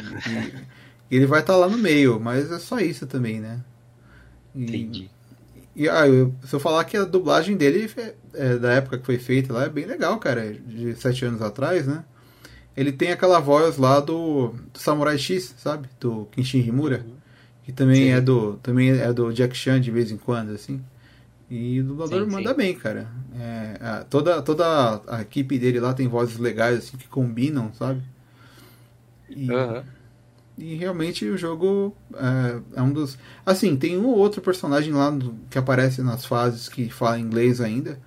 e 1.12 1.15
ele 1.15 1.26
vai 1.26 1.41
estar 1.41 1.54
tá 1.54 1.60
lá 1.60 1.70
no 1.70 1.78
meio, 1.78 2.20
mas 2.20 2.52
é 2.52 2.60
só 2.60 2.80
isso 2.80 3.06
também, 3.08 3.39
né? 3.39 3.60
E, 4.56 4.63
Entendi. 4.63 5.10
E 5.76 5.88
ah, 5.88 6.08
eu, 6.08 6.34
se 6.44 6.54
eu 6.54 6.60
falar 6.60 6.84
que 6.84 6.98
a 6.98 7.06
dublagem 7.06 7.56
dele 7.56 7.89
é, 7.98 8.13
é, 8.34 8.58
da 8.58 8.74
época 8.74 8.98
que 8.98 9.06
foi 9.06 9.17
feita 9.17 9.54
lá 9.54 9.65
é 9.65 9.70
bem 9.70 9.86
legal, 9.86 10.17
cara, 10.20 10.54
de 10.54 10.94
sete 10.96 11.24
anos 11.26 11.41
atrás, 11.41 11.88
né? 11.88 12.04
Ele 12.76 12.91
tem 12.91 13.12
aquela 13.12 13.39
voz 13.39 13.78
lá 13.78 14.00
do, 14.00 14.54
do 14.74 14.80
Samurai 14.80 15.17
X, 15.17 15.54
sabe? 15.58 15.89
Do 16.00 16.28
Kenshin 16.32 16.60
Himura, 16.60 17.06
uhum. 17.06 17.15
que 17.63 17.72
também 17.72 18.06
Sim. 18.06 18.10
é 18.12 18.22
do 18.22 18.54
também 18.63 18.89
é 18.91 19.13
do 19.13 19.32
Jack 19.34 19.56
Chan 19.56 19.80
de 19.80 19.91
vez 19.91 20.12
em 20.12 20.17
quando, 20.17 20.52
assim. 20.52 20.82
E 21.52 21.82
o 21.82 21.84
dublador 21.84 22.24
sim, 22.24 22.32
manda 22.32 22.52
sim. 22.52 22.56
bem, 22.56 22.74
cara. 22.74 23.10
É, 23.38 23.78
a, 23.82 24.04
toda, 24.06 24.42
toda 24.42 25.02
a 25.06 25.22
equipe 25.22 25.60
dele 25.60 25.82
lá 25.82 25.94
tem 25.94 26.08
vozes 26.08 26.38
legais, 26.38 26.78
assim, 26.78 26.96
que 26.96 27.10
combinam, 27.10 27.74
sabe? 27.74 28.02
E, 29.30 29.52
uhum. 29.52 29.84
e 30.58 30.76
realmente 30.76 31.26
o 31.26 31.38
jogo 31.38 31.94
é, 32.14 32.80
é, 32.80 32.82
um 32.82 32.94
dos. 32.94 33.18
Assim, 33.46 33.76
tem 33.76 33.98
um 33.98 34.06
ou 34.08 34.18
outro 34.18 34.42
personagem 34.42 34.94
lá 34.94 35.12
que 35.50 35.58
aparece 35.58 36.02
nas 36.02 36.26
fases 36.26 36.70
que 36.70 36.90
fala 36.90 37.20
inglês 37.20 37.60
ainda. 37.60 38.00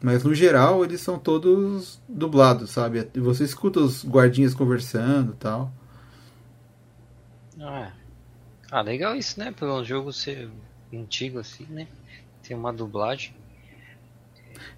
Mas 0.00 0.22
no 0.22 0.32
geral 0.32 0.84
eles 0.84 1.00
são 1.00 1.18
todos 1.18 2.00
dublados, 2.08 2.70
sabe? 2.70 3.08
Você 3.16 3.42
escuta 3.42 3.80
os 3.80 4.04
guardinhas 4.04 4.54
conversando 4.54 5.32
e 5.32 5.36
tal. 5.36 5.72
Ah, 7.60 7.90
ah, 8.70 8.82
legal 8.82 9.16
isso, 9.16 9.40
né? 9.40 9.50
Pelo 9.50 9.82
jogo 9.82 10.12
ser 10.12 10.48
antigo 10.92 11.40
assim, 11.40 11.66
né? 11.68 11.88
Tem 12.46 12.56
uma 12.56 12.72
dublagem. 12.72 13.34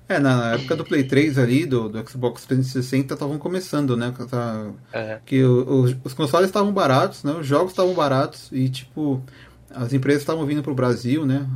É, 0.08 0.18
na 0.18 0.54
época 0.54 0.76
do 0.76 0.84
Play 0.84 1.04
3 1.04 1.38
ali, 1.38 1.66
do, 1.66 1.88
do 1.88 2.08
Xbox 2.08 2.44
360, 2.46 3.14
estavam 3.14 3.38
começando, 3.38 3.96
né? 3.96 4.14
Tá, 4.30 4.70
é. 4.92 5.20
Que 5.26 5.42
o, 5.42 5.68
o, 5.68 5.82
os 6.04 6.14
consoles 6.14 6.48
estavam 6.48 6.72
baratos, 6.72 7.24
né? 7.24 7.32
Os 7.32 7.46
jogos 7.46 7.72
estavam 7.72 7.94
baratos 7.94 8.48
e, 8.52 8.68
tipo, 8.68 9.22
as 9.70 9.92
empresas 9.92 10.22
estavam 10.22 10.46
vindo 10.46 10.62
para 10.62 10.72
o 10.72 10.74
Brasil, 10.74 11.26
né? 11.26 11.46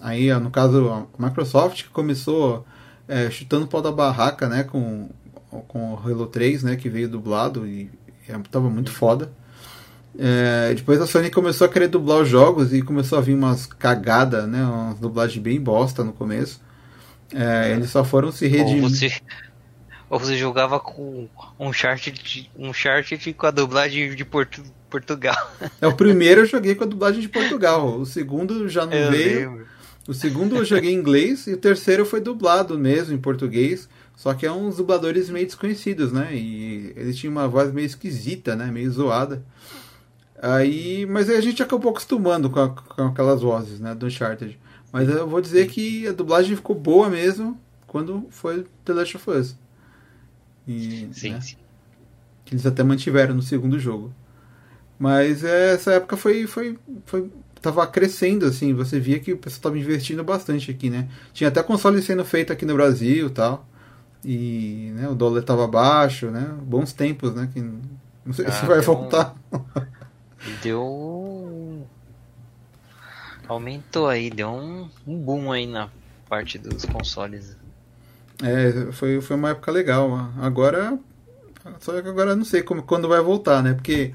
aí, 0.00 0.32
no 0.38 0.50
caso, 0.50 0.88
a 0.90 1.06
Microsoft 1.22 1.84
que 1.84 1.90
começou 1.90 2.64
é, 3.08 3.30
chutando 3.30 3.64
o 3.64 3.68
pau 3.68 3.82
da 3.82 3.92
barraca, 3.92 4.48
né? 4.48 4.62
Com, 4.62 5.10
com 5.68 5.94
o 5.94 5.96
Halo 5.96 6.26
3, 6.26 6.62
né? 6.62 6.76
Que 6.76 6.88
veio 6.88 7.08
dublado 7.08 7.66
e, 7.66 7.90
e 8.28 8.32
tava 8.50 8.70
muito 8.70 8.92
foda. 8.92 9.30
É, 10.18 10.72
depois 10.74 11.00
a 11.00 11.06
Sony 11.06 11.30
começou 11.30 11.66
a 11.66 11.70
querer 11.70 11.88
dublar 11.88 12.22
os 12.22 12.28
jogos 12.28 12.72
e 12.72 12.82
começou 12.82 13.18
a 13.18 13.20
vir 13.20 13.34
umas 13.34 13.66
cagadas, 13.66 14.48
né? 14.48 14.64
Umas 14.64 14.98
dublagens 14.98 15.42
bem 15.42 15.60
bosta 15.60 16.02
no 16.02 16.12
começo. 16.12 16.60
É, 17.34 17.72
eles 17.72 17.90
só 17.90 18.04
foram 18.04 18.32
se 18.32 18.46
redimir. 18.46 18.82
Ou 18.82 18.88
você, 18.88 19.12
ou 20.08 20.18
você 20.18 20.36
jogava 20.36 20.80
com 20.80 21.28
um 21.58 21.72
chart 21.72 22.08
um 22.56 22.72
chart 22.72 23.12
com 23.36 23.46
a 23.46 23.50
dublagem 23.50 24.14
de 24.14 24.24
Portu, 24.24 24.62
Portugal. 24.88 25.36
É, 25.80 25.86
o 25.86 25.94
primeiro 25.94 26.42
eu 26.42 26.46
joguei 26.46 26.74
com 26.74 26.84
a 26.84 26.86
dublagem 26.86 27.20
de 27.20 27.28
Portugal. 27.28 27.98
O 27.98 28.06
segundo 28.06 28.68
já 28.68 28.86
não 28.86 28.92
eu 28.92 29.10
veio. 29.10 29.50
Lembro. 29.50 29.66
O 30.08 30.14
segundo 30.14 30.56
eu 30.56 30.64
joguei 30.64 30.92
em 30.92 30.96
inglês 30.96 31.48
e 31.48 31.54
o 31.54 31.56
terceiro 31.56 32.06
foi 32.06 32.20
dublado 32.20 32.78
mesmo 32.78 33.12
em 33.12 33.18
português. 33.18 33.88
Só 34.14 34.32
que 34.32 34.46
é 34.46 34.52
uns 34.52 34.76
dubladores 34.76 35.28
meio 35.28 35.44
desconhecidos, 35.44 36.12
né? 36.12 36.30
E 36.32 36.92
eles 36.96 37.16
tinham 37.16 37.32
uma 37.32 37.46
voz 37.46 37.72
meio 37.72 37.84
esquisita, 37.84 38.56
né? 38.56 38.70
Meio 38.70 38.90
zoada. 38.90 39.42
Aí, 40.42 41.06
mas 41.06 41.30
aí 41.30 41.36
a 41.36 41.40
gente 41.40 41.62
acabou 41.62 41.90
acostumando 41.90 42.50
com, 42.50 42.60
a, 42.60 42.68
com 42.68 43.06
aquelas 43.06 43.40
vozes, 43.40 43.80
né, 43.80 43.94
do 43.94 44.06
Uncharted. 44.06 44.58
Mas 44.92 45.08
eu 45.08 45.26
vou 45.26 45.40
dizer 45.40 45.66
que 45.68 46.06
a 46.06 46.12
dublagem 46.12 46.56
ficou 46.56 46.76
boa 46.76 47.08
mesmo 47.08 47.58
quando 47.86 48.26
foi 48.30 48.66
The 48.84 48.92
Last 48.92 49.16
of 49.16 49.30
Us. 49.30 49.56
E, 50.66 51.08
sim, 51.12 51.30
né, 51.30 51.40
sim. 51.40 51.56
Que 52.44 52.54
eles 52.54 52.66
até 52.66 52.82
mantiveram 52.82 53.34
no 53.34 53.42
segundo 53.42 53.78
jogo. 53.78 54.12
Mas 54.98 55.44
é, 55.44 55.74
essa 55.74 55.92
época 55.92 56.16
foi, 56.16 56.46
foi, 56.46 56.78
foi 57.04 57.30
tava 57.60 57.86
crescendo 57.86 58.46
assim, 58.46 58.72
você 58.72 58.98
via 59.00 59.18
que 59.18 59.32
o 59.32 59.38
pessoal 59.38 59.58
estava 59.58 59.78
investindo 59.78 60.22
bastante 60.22 60.70
aqui, 60.70 60.88
né? 60.88 61.08
Tinha 61.32 61.48
até 61.48 61.62
console 61.62 62.00
sendo 62.00 62.24
feito 62.24 62.52
aqui 62.52 62.64
no 62.64 62.74
Brasil, 62.74 63.30
tal. 63.30 63.68
E, 64.24 64.92
né, 64.94 65.08
o 65.08 65.14
dólar 65.14 65.40
estava 65.40 65.66
baixo, 65.66 66.30
né? 66.30 66.54
Bons 66.62 66.92
tempos, 66.92 67.34
né, 67.34 67.48
que 67.52 67.60
não 67.60 68.32
sei 68.32 68.46
ah, 68.46 68.52
se 68.52 68.66
vai 68.66 68.80
voltar. 68.80 69.34
Um... 69.52 69.60
deu. 70.62 71.86
Aumentou 73.48 74.08
aí, 74.08 74.28
deu 74.28 74.48
um, 74.48 74.90
um 75.06 75.18
boom 75.18 75.52
aí 75.52 75.66
na, 75.66 75.88
parte 76.28 76.58
dos 76.58 76.84
consoles. 76.84 77.56
É, 78.42 78.92
foi, 78.92 79.20
foi 79.20 79.36
uma 79.36 79.50
época 79.50 79.72
legal. 79.72 80.30
Agora. 80.40 80.98
Só 81.80 82.00
que 82.00 82.08
agora 82.08 82.36
não 82.36 82.44
sei 82.44 82.62
como, 82.62 82.82
quando 82.82 83.08
vai 83.08 83.20
voltar, 83.20 83.60
né? 83.62 83.74
Porque 83.74 84.14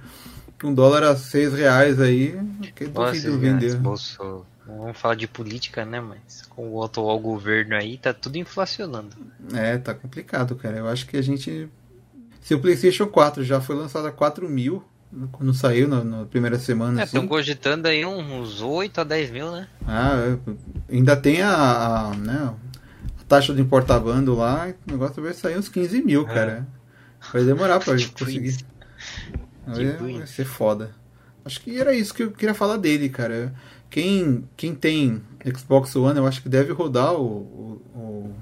um 0.64 0.74
dólar 0.74 1.04
a 1.04 1.16
seis 1.18 1.54
reais 1.54 2.00
aí, 2.00 2.38
que 2.74 2.88
duvido 2.88 3.38
vender. 3.40 3.76
Bolso, 3.76 4.46
vamos 4.66 4.98
falar 4.98 5.16
de 5.16 5.28
política, 5.28 5.84
né? 5.84 6.00
Mas 6.00 6.44
com 6.50 6.70
o 6.70 6.84
atual 6.84 7.20
governo 7.20 7.76
aí, 7.76 7.98
tá 7.98 8.14
tudo 8.14 8.38
inflacionando. 8.38 9.16
É, 9.54 9.78
tá 9.78 9.94
complicado, 9.94 10.56
cara. 10.56 10.78
Eu 10.78 10.88
acho 10.88 11.06
que 11.08 11.18
a 11.18 11.22
gente. 11.22 11.68
Se 12.42 12.56
o 12.56 12.60
PlayStation 12.60 13.06
4 13.06 13.44
já 13.44 13.60
foi 13.60 13.76
lançado 13.76 14.08
a 14.08 14.12
4 14.12 14.48
mil, 14.48 14.82
quando 15.32 15.54
saiu 15.54 15.88
na, 15.88 16.04
na 16.04 16.26
primeira 16.26 16.58
semana. 16.58 17.04
Estão 17.04 17.22
assim. 17.22 17.28
cogitando 17.28 17.88
aí 17.88 18.06
uns 18.06 18.62
8 18.62 19.02
a 19.02 19.04
10 19.04 19.32
mil, 19.32 19.52
né? 19.52 19.68
Ah, 19.86 20.14
é, 20.16 20.96
ainda 20.96 21.16
tem 21.16 21.42
a, 21.42 21.54
a, 22.10 22.16
né, 22.16 22.54
a 23.20 23.24
taxa 23.28 23.54
de 23.54 23.62
importar 23.62 24.00
bando 24.00 24.36
lá, 24.36 24.74
o 24.88 24.92
negócio 24.92 25.22
vai 25.22 25.34
sair 25.34 25.58
uns 25.58 25.70
15 25.70 26.02
mil, 26.02 26.22
É. 26.30 26.34
cara. 26.34 26.68
Vai 27.34 27.44
demorar 27.44 27.80
pra 27.80 27.96
Tipo 27.98 28.20
conseguir. 28.20 28.58
Vai, 29.68 29.86
vai 30.18 30.28
ser 30.28 30.46
foda. 30.46 30.92
Acho 31.44 31.62
que 31.62 31.80
era 31.80 31.94
isso 31.94 32.14
que 32.14 32.24
eu 32.24 32.32
queria 32.32 32.54
falar 32.54 32.78
dele, 32.78 33.10
cara. 33.10 33.54
Quem, 33.90 34.48
quem 34.56 34.74
tem 34.74 35.22
Xbox 35.58 35.96
One, 35.96 36.18
eu 36.18 36.26
acho 36.26 36.42
que 36.42 36.48
deve 36.50 36.72
rodar 36.72 37.14
o, 37.14 37.82
o, 37.94 38.00
o 38.00 38.36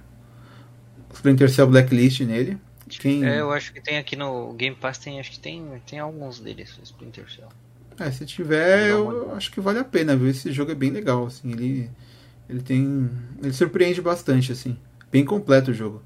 Splinter 1.13 1.49
Cell 1.49 1.67
Blacklist 1.67 2.21
nele. 2.21 2.57
Quem, 2.97 3.25
É, 3.25 3.41
eu 3.41 3.51
acho 3.51 3.73
que 3.73 3.81
tem 3.81 3.97
aqui 3.97 4.15
no 4.15 4.53
Game 4.53 4.75
Pass, 4.75 4.97
tem, 4.97 5.19
acho 5.19 5.31
que 5.31 5.39
tem, 5.39 5.81
tem 5.85 5.99
alguns 5.99 6.39
deles, 6.39 6.79
Splinter 6.83 7.29
Cell. 7.29 7.49
É, 7.99 8.09
se 8.11 8.25
tiver, 8.25 8.89
eu 8.89 9.35
acho 9.35 9.51
que 9.51 9.59
vale 9.59 9.79
a 9.79 9.83
pena, 9.83 10.15
viu? 10.15 10.29
Esse 10.29 10.51
jogo 10.51 10.71
é 10.71 10.75
bem 10.75 10.89
legal, 10.89 11.25
assim, 11.25 11.51
ele 11.51 11.89
ele 12.49 12.61
tem, 12.61 13.09
ele 13.43 13.53
surpreende 13.53 14.01
bastante, 14.01 14.51
assim, 14.51 14.75
bem 15.11 15.23
completo 15.23 15.69
o 15.69 15.73
jogo. 15.73 16.01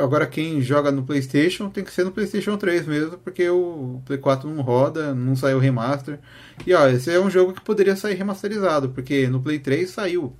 Agora 0.00 0.28
quem 0.28 0.60
joga 0.60 0.92
no 0.92 1.02
PlayStation 1.02 1.68
tem 1.68 1.82
que 1.82 1.92
ser 1.92 2.04
no 2.04 2.12
PlayStation 2.12 2.56
3 2.56 2.86
mesmo, 2.86 3.18
porque 3.18 3.48
o 3.50 4.00
Play 4.04 4.16
4 4.16 4.48
não 4.48 4.62
roda, 4.62 5.12
não 5.12 5.34
saiu 5.34 5.58
remaster. 5.58 6.20
E 6.64 6.72
ó, 6.72 6.86
esse 6.88 7.10
é 7.10 7.18
um 7.18 7.28
jogo 7.28 7.52
que 7.52 7.60
poderia 7.60 7.96
sair 7.96 8.14
remasterizado, 8.14 8.90
porque 8.90 9.26
no 9.26 9.42
Play 9.42 9.58
3 9.58 9.90
saiu. 9.90 10.36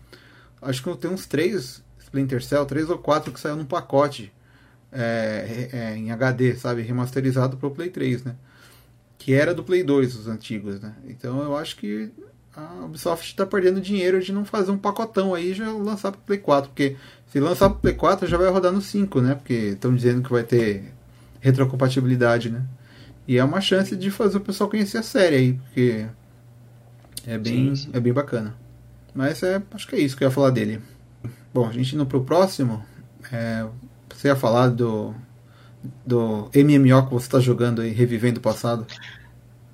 Acho 0.61 0.81
que 0.81 0.97
tem 0.97 1.11
uns 1.11 1.27
três 1.27 1.83
Splinter 1.99 2.41
Cell, 2.41 2.65
três 2.65 2.89
ou 2.89 2.99
quatro 2.99 3.33
que 3.33 3.41
saiu 3.41 3.57
num 3.57 3.65
pacote 3.65 4.33
é, 4.93 5.69
é, 5.73 5.97
em 5.97 6.11
HD, 6.11 6.55
sabe, 6.55 6.83
remasterizado 6.83 7.57
pro 7.57 7.71
Play 7.71 7.91
3, 7.91 8.25
né? 8.25 8.35
que 9.23 9.33
era 9.33 9.55
do 9.55 9.63
Play 9.63 9.85
2, 9.85 10.17
os 10.17 10.27
antigos, 10.27 10.81
né? 10.81 10.95
Então 11.07 11.41
eu 11.43 11.57
acho 11.57 11.77
que 11.77 12.11
a 12.57 12.85
Ubisoft 12.85 13.25
está 13.25 13.47
perdendo 13.47 13.81
dinheiro 13.81 14.21
de 14.21 14.33
não 14.33 14.45
fazer 14.45 14.73
um 14.73 14.77
pacotão 14.77 15.33
aí 15.33 15.53
e 15.53 15.55
já 15.55 15.71
lançar 15.71 16.11
para 16.11 16.21
Play 16.23 16.41
4, 16.41 16.71
porque 16.71 16.97
se 17.29 17.39
lançar 17.39 17.71
para 17.71 17.79
Play 17.79 17.95
4 17.95 18.27
já 18.27 18.37
vai 18.37 18.51
rodar 18.51 18.73
no 18.73 18.83
5, 18.83 19.21
né? 19.21 19.37
Porque 19.37 19.53
estão 19.53 19.95
dizendo 19.95 20.25
que 20.25 20.33
vai 20.33 20.43
ter 20.43 20.93
retrocompatibilidade, 21.41 22.51
né? 22.51 22.65
E 23.29 23.39
é 23.39 23.45
uma 23.45 23.61
chance 23.61 23.95
de 23.95 24.11
fazer 24.11 24.39
o 24.39 24.41
pessoal 24.41 24.69
conhecer 24.69 24.99
a 24.99 25.05
série 25.05 25.37
aí, 25.37 25.53
porque 25.53 26.05
é 27.25 27.39
bem, 27.39 27.77
Sim, 27.77 27.77
sim. 27.77 27.91
é 27.93 28.01
bem 28.01 28.13
bacana. 28.13 28.57
Mas 29.15 29.41
é, 29.45 29.63
acho 29.71 29.87
que 29.87 29.95
é 29.95 30.01
isso 30.01 30.17
que 30.17 30.25
eu 30.25 30.29
ia 30.29 30.35
falar 30.35 30.51
dele. 30.51 30.81
Bom, 31.55 31.69
a 31.69 31.73
gente 31.73 31.95
indo 31.95 32.05
pro 32.05 32.25
próximo, 32.25 32.85
é, 33.31 33.65
você 34.23 34.29
ia 34.29 34.37
falar 34.37 34.69
do 34.69 35.15
do 36.07 36.49
MMO 36.55 37.07
que 37.07 37.13
você 37.13 37.27
está 37.27 37.41
jogando 37.41 37.83
aí, 37.83 37.91
revivendo 37.91 38.39
o 38.39 38.43
passado. 38.43 38.87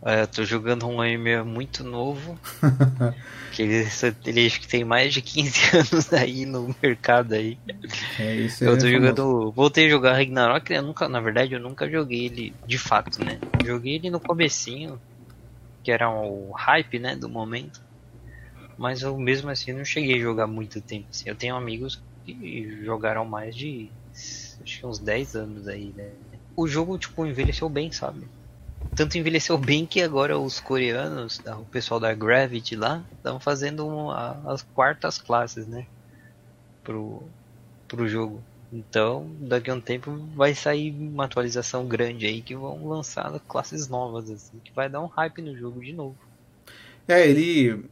É, 0.02 0.22
eu 0.22 0.26
tô 0.26 0.42
jogando 0.44 0.86
um 0.86 1.02
MMO 1.02 1.44
muito 1.44 1.84
novo. 1.84 2.38
que 3.52 3.62
ele, 3.62 3.86
ele 4.24 4.46
acho 4.46 4.60
que 4.60 4.68
tem 4.68 4.84
mais 4.84 5.12
de 5.12 5.20
15 5.20 5.76
anos 5.76 6.12
aí 6.12 6.46
no 6.46 6.74
mercado 6.82 7.34
aí. 7.34 7.58
É 8.18 8.36
isso 8.36 8.64
Eu 8.64 8.72
é 8.72 8.76
tô 8.76 8.86
famoso. 8.86 8.90
jogando. 8.90 9.52
Voltei 9.52 9.86
a 9.86 9.90
jogar 9.90 10.12
Ragnarok, 10.12 10.72
eu 10.72 10.82
nunca, 10.82 11.08
na 11.08 11.20
verdade, 11.20 11.52
eu 11.52 11.60
nunca 11.60 11.90
joguei 11.90 12.26
ele 12.26 12.54
de 12.66 12.78
fato, 12.78 13.22
né? 13.22 13.38
Joguei 13.64 13.96
ele 13.96 14.08
no 14.08 14.20
comecinho, 14.20 14.98
que 15.82 15.90
era 15.90 16.08
o 16.08 16.52
hype, 16.52 16.98
né, 16.98 17.16
do 17.16 17.28
momento. 17.28 17.82
Mas 18.78 19.02
eu 19.02 19.18
mesmo 19.18 19.50
assim 19.50 19.72
não 19.72 19.84
cheguei 19.84 20.14
a 20.14 20.22
jogar 20.22 20.46
muito 20.46 20.80
tempo. 20.80 21.08
Assim. 21.10 21.28
Eu 21.28 21.34
tenho 21.34 21.56
amigos 21.56 22.00
que 22.24 22.78
jogaram 22.84 23.24
mais 23.24 23.54
de 23.54 23.90
acho 24.62 24.80
que 24.80 24.86
uns 24.86 24.98
10 24.98 25.34
anos 25.34 25.68
aí, 25.68 25.92
né? 25.94 26.12
O 26.56 26.66
jogo, 26.66 26.98
tipo, 26.98 27.24
envelheceu 27.26 27.68
bem, 27.68 27.92
sabe? 27.92 28.28
Tanto 28.94 29.16
envelheceu 29.16 29.56
bem 29.56 29.86
que 29.86 30.02
agora 30.02 30.38
os 30.38 30.60
coreanos, 30.60 31.40
o 31.46 31.64
pessoal 31.66 32.00
da 32.00 32.12
Gravity 32.14 32.74
lá, 32.76 33.04
estão 33.12 33.38
fazendo 33.38 33.86
uma- 33.86 34.52
as 34.52 34.62
quartas 34.62 35.18
classes, 35.18 35.66
né? 35.66 35.86
Pro, 36.82 37.22
pro 37.86 38.08
jogo. 38.08 38.42
Então, 38.72 39.34
daqui 39.40 39.70
a 39.70 39.74
um 39.74 39.80
tempo 39.80 40.10
vai 40.34 40.54
sair 40.54 40.90
uma 40.92 41.24
atualização 41.24 41.86
grande 41.86 42.26
aí 42.26 42.42
que 42.42 42.54
vão 42.54 42.86
lançar 42.86 43.38
classes 43.48 43.88
novas, 43.88 44.30
assim, 44.30 44.58
que 44.60 44.72
vai 44.74 44.88
dar 44.88 45.00
um 45.00 45.06
hype 45.06 45.40
no 45.40 45.56
jogo 45.56 45.80
de 45.80 45.92
novo. 45.92 46.18
É, 47.06 47.26
ele 47.26 47.84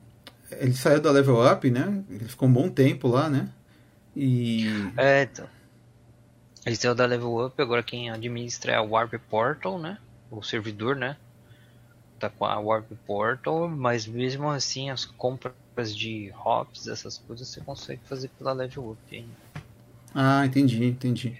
ele 0.60 0.74
saiu 0.74 1.00
da 1.00 1.10
Level 1.10 1.44
Up, 1.50 1.68
né? 1.70 2.04
Ele 2.08 2.24
ficou 2.26 2.48
um 2.48 2.52
bom 2.52 2.68
tempo 2.68 3.08
lá, 3.08 3.28
né? 3.28 3.48
E 4.14 4.66
É, 4.96 5.22
então. 5.22 5.55
Eles 6.66 6.82
o 6.82 6.94
da 6.96 7.06
Level 7.06 7.46
Up, 7.46 7.62
agora 7.62 7.80
quem 7.80 8.10
administra 8.10 8.72
é 8.72 8.74
a 8.74 8.82
Warp 8.82 9.14
Portal, 9.30 9.78
né? 9.78 9.98
O 10.28 10.42
servidor, 10.42 10.96
né? 10.96 11.16
Tá 12.18 12.28
com 12.28 12.44
a 12.44 12.58
Warp 12.58 12.90
Portal, 13.06 13.68
mas 13.68 14.04
mesmo 14.04 14.48
assim 14.50 14.90
as 14.90 15.04
compras 15.04 15.54
de 15.96 16.32
hops, 16.44 16.88
essas 16.88 17.18
coisas, 17.18 17.46
você 17.46 17.60
consegue 17.60 18.00
fazer 18.06 18.28
pela 18.36 18.52
Level 18.52 18.90
Up 18.90 19.16
ainda. 19.16 19.28
ah, 20.12 20.44
entendi, 20.44 20.84
entendi. 20.84 21.38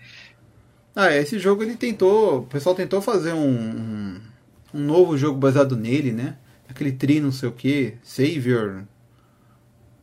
Ah, 0.94 1.12
esse 1.12 1.40
jogo 1.40 1.64
ele 1.64 1.74
tentou, 1.74 2.38
o 2.38 2.46
pessoal 2.46 2.76
tentou 2.76 3.02
fazer 3.02 3.32
um, 3.32 3.50
um, 3.50 4.20
um 4.72 4.78
novo 4.78 5.18
jogo 5.18 5.40
baseado 5.40 5.76
nele, 5.76 6.12
né? 6.12 6.36
Aquele 6.68 6.92
tri 6.92 7.18
não 7.18 7.32
sei 7.32 7.48
o 7.48 7.52
que, 7.52 7.96
Savior. 8.00 8.84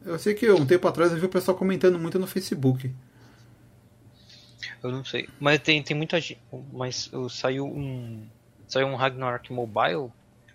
Eu 0.06 0.20
sei 0.20 0.34
que 0.34 0.52
um 0.52 0.66
tempo 0.66 0.86
atrás 0.86 1.14
eu 1.14 1.18
vi 1.18 1.26
o 1.26 1.30
pessoal 1.30 1.56
comentando 1.56 1.98
muito 1.98 2.20
no 2.20 2.28
Facebook. 2.28 2.94
Eu 4.84 4.92
não 4.92 5.06
sei. 5.06 5.30
Mas 5.40 5.60
tem, 5.60 5.82
tem 5.82 5.96
muita 5.96 6.20
gente. 6.20 6.40
Mas 6.72 7.10
saiu 7.30 7.66
um. 7.66 8.28
Saiu 8.68 8.88
um 8.88 8.96
Ragnarok 8.96 9.52
Mobile. 9.54 9.96
O 9.96 10.12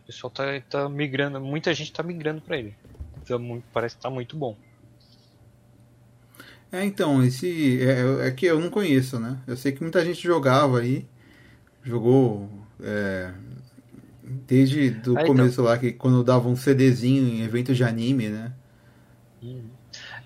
pessoal 0.07 0.31
tá, 0.31 0.45
tá 0.69 0.89
migrando. 0.89 1.41
Muita 1.41 1.73
gente 1.73 1.93
tá 1.93 2.03
migrando 2.03 2.43
pra 2.43 2.59
ele. 2.59 2.75
Tá 3.27 3.39
muito, 3.39 3.65
parece 3.73 3.97
que 3.97 4.03
tá 4.03 4.11
muito 4.11 4.37
bom. 4.37 4.57
É, 6.71 6.85
então, 6.85 7.25
esse 7.25 7.81
é, 7.83 8.29
é 8.29 8.31
que 8.31 8.45
eu 8.45 8.61
não 8.61 8.69
conheço, 8.69 9.19
né? 9.19 9.39
Eu 9.47 9.57
sei 9.57 9.73
que 9.73 9.83
muita 9.83 10.05
gente 10.05 10.23
jogava 10.23 10.81
aí, 10.81 11.07
jogou 11.83 12.51
é, 12.83 13.33
desde 14.23 14.91
do 14.91 15.17
Ah, 15.17 15.23
então. 15.23 15.35
começo 15.35 15.63
lá, 15.63 15.79
que 15.79 15.93
quando 15.93 16.23
dava 16.23 16.47
um 16.49 16.57
CDzinho 16.57 17.27
em 17.27 17.41
eventos 17.43 17.75
de 17.75 17.85
anime, 17.85 18.29
né? 18.29 18.53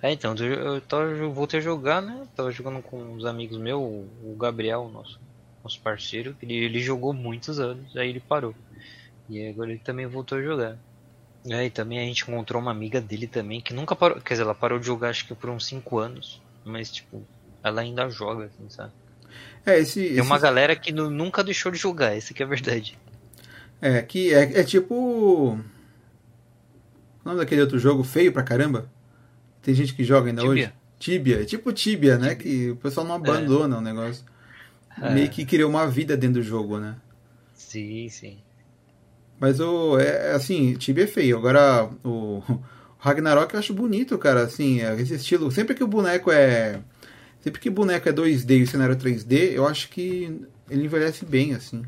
É, 0.02 0.10
então, 0.12 0.34
eu, 0.36 0.74
eu, 0.74 0.80
tava- 0.80 1.04
eu 1.04 1.32
voltei 1.32 1.60
a 1.60 1.62
jogar, 1.62 2.02
né? 2.02 2.26
Tava 2.36 2.50
jogando 2.50 2.82
com 2.82 3.00
uns 3.00 3.24
amigos 3.24 3.56
meus, 3.58 3.80
o 3.80 4.36
Gabriel, 4.38 4.88
nosso, 4.92 5.18
nosso 5.62 5.80
parceiro, 5.80 6.36
ele, 6.42 6.54
ele 6.54 6.80
jogou 6.80 7.12
muitos 7.12 7.60
anos, 7.60 7.96
aí 7.96 8.08
ele 8.08 8.20
parou. 8.20 8.54
E 9.28 9.46
agora 9.48 9.70
ele 9.70 9.78
também 9.78 10.06
voltou 10.06 10.38
a 10.38 10.42
jogar. 10.42 10.76
É, 11.46 11.64
e 11.66 11.70
também 11.70 11.98
a 12.00 12.04
gente 12.04 12.22
encontrou 12.22 12.60
uma 12.60 12.70
amiga 12.70 13.00
dele 13.00 13.26
também, 13.26 13.60
que 13.60 13.72
nunca 13.74 13.94
parou, 13.96 14.20
quer 14.20 14.34
dizer, 14.34 14.42
ela 14.42 14.54
parou 14.54 14.78
de 14.78 14.86
jogar 14.86 15.10
acho 15.10 15.26
que 15.26 15.34
por 15.34 15.50
uns 15.50 15.66
5 15.66 15.98
anos, 15.98 16.40
mas 16.64 16.90
tipo, 16.90 17.24
ela 17.62 17.80
ainda 17.80 18.08
joga, 18.10 18.44
assim, 18.46 18.68
sabe? 18.70 18.92
É, 19.64 19.78
esse, 19.78 20.00
Tem 20.08 20.20
uma 20.20 20.34
esse- 20.36 20.42
galera 20.42 20.74
que 20.76 20.92
nu- 20.92 21.10
nunca 21.10 21.42
deixou 21.44 21.70
de 21.72 21.78
jogar, 21.78 22.16
essa 22.16 22.34
que 22.34 22.42
é 22.42 22.46
a 22.46 22.48
verdade. 22.48 22.96
é 23.80 24.02
que 24.02 24.32
é, 24.32 24.60
é 24.60 24.64
tipo 24.64 24.94
o 24.94 25.58
nome 27.24 27.38
daquele 27.38 27.60
outro 27.62 27.78
jogo 27.78 28.02
feio 28.04 28.32
pra 28.32 28.42
caramba. 28.42 28.88
Tem 29.62 29.74
gente 29.74 29.94
que 29.94 30.04
joga 30.04 30.28
ainda 30.28 30.42
Tibia? 30.42 30.52
hoje. 30.52 30.72
Tibia, 30.98 31.42
é 31.42 31.44
tipo 31.44 31.72
Tibia, 31.72 32.18
né? 32.18 32.34
Que 32.34 32.70
o 32.70 32.76
pessoal 32.76 33.06
não 33.06 33.14
abandona 33.14 33.78
o 33.78 33.80
negócio. 33.80 34.24
É. 35.00 35.14
Meio 35.14 35.30
que 35.30 35.44
criou 35.44 35.70
uma 35.70 35.86
vida 35.86 36.16
dentro 36.16 36.40
do 36.40 36.46
jogo, 36.46 36.78
né? 36.78 36.96
Sim, 37.54 38.08
sim. 38.08 38.38
Mas 39.40 39.58
o. 39.60 39.98
É, 39.98 40.32
assim, 40.32 40.74
Tibia 40.74 41.04
é 41.04 41.06
feio. 41.06 41.38
Agora, 41.38 41.88
o 42.04 42.42
Ragnarok 42.98 43.54
eu 43.54 43.60
acho 43.60 43.72
bonito, 43.72 44.18
cara. 44.18 44.42
Assim, 44.42 44.80
é, 44.80 44.94
esse 45.00 45.14
estilo. 45.14 45.50
Sempre 45.50 45.74
que 45.74 45.82
o 45.82 45.88
boneco 45.88 46.30
é. 46.30 46.80
Sempre 47.40 47.60
que 47.60 47.68
o 47.68 47.72
boneco 47.72 48.08
é 48.08 48.12
2D 48.12 48.58
e 48.58 48.62
o 48.62 48.66
cenário 48.68 48.92
é 48.92 48.96
3D, 48.96 49.52
eu 49.52 49.66
acho 49.66 49.88
que 49.88 50.40
ele 50.70 50.84
envelhece 50.84 51.24
bem, 51.24 51.54
assim. 51.54 51.82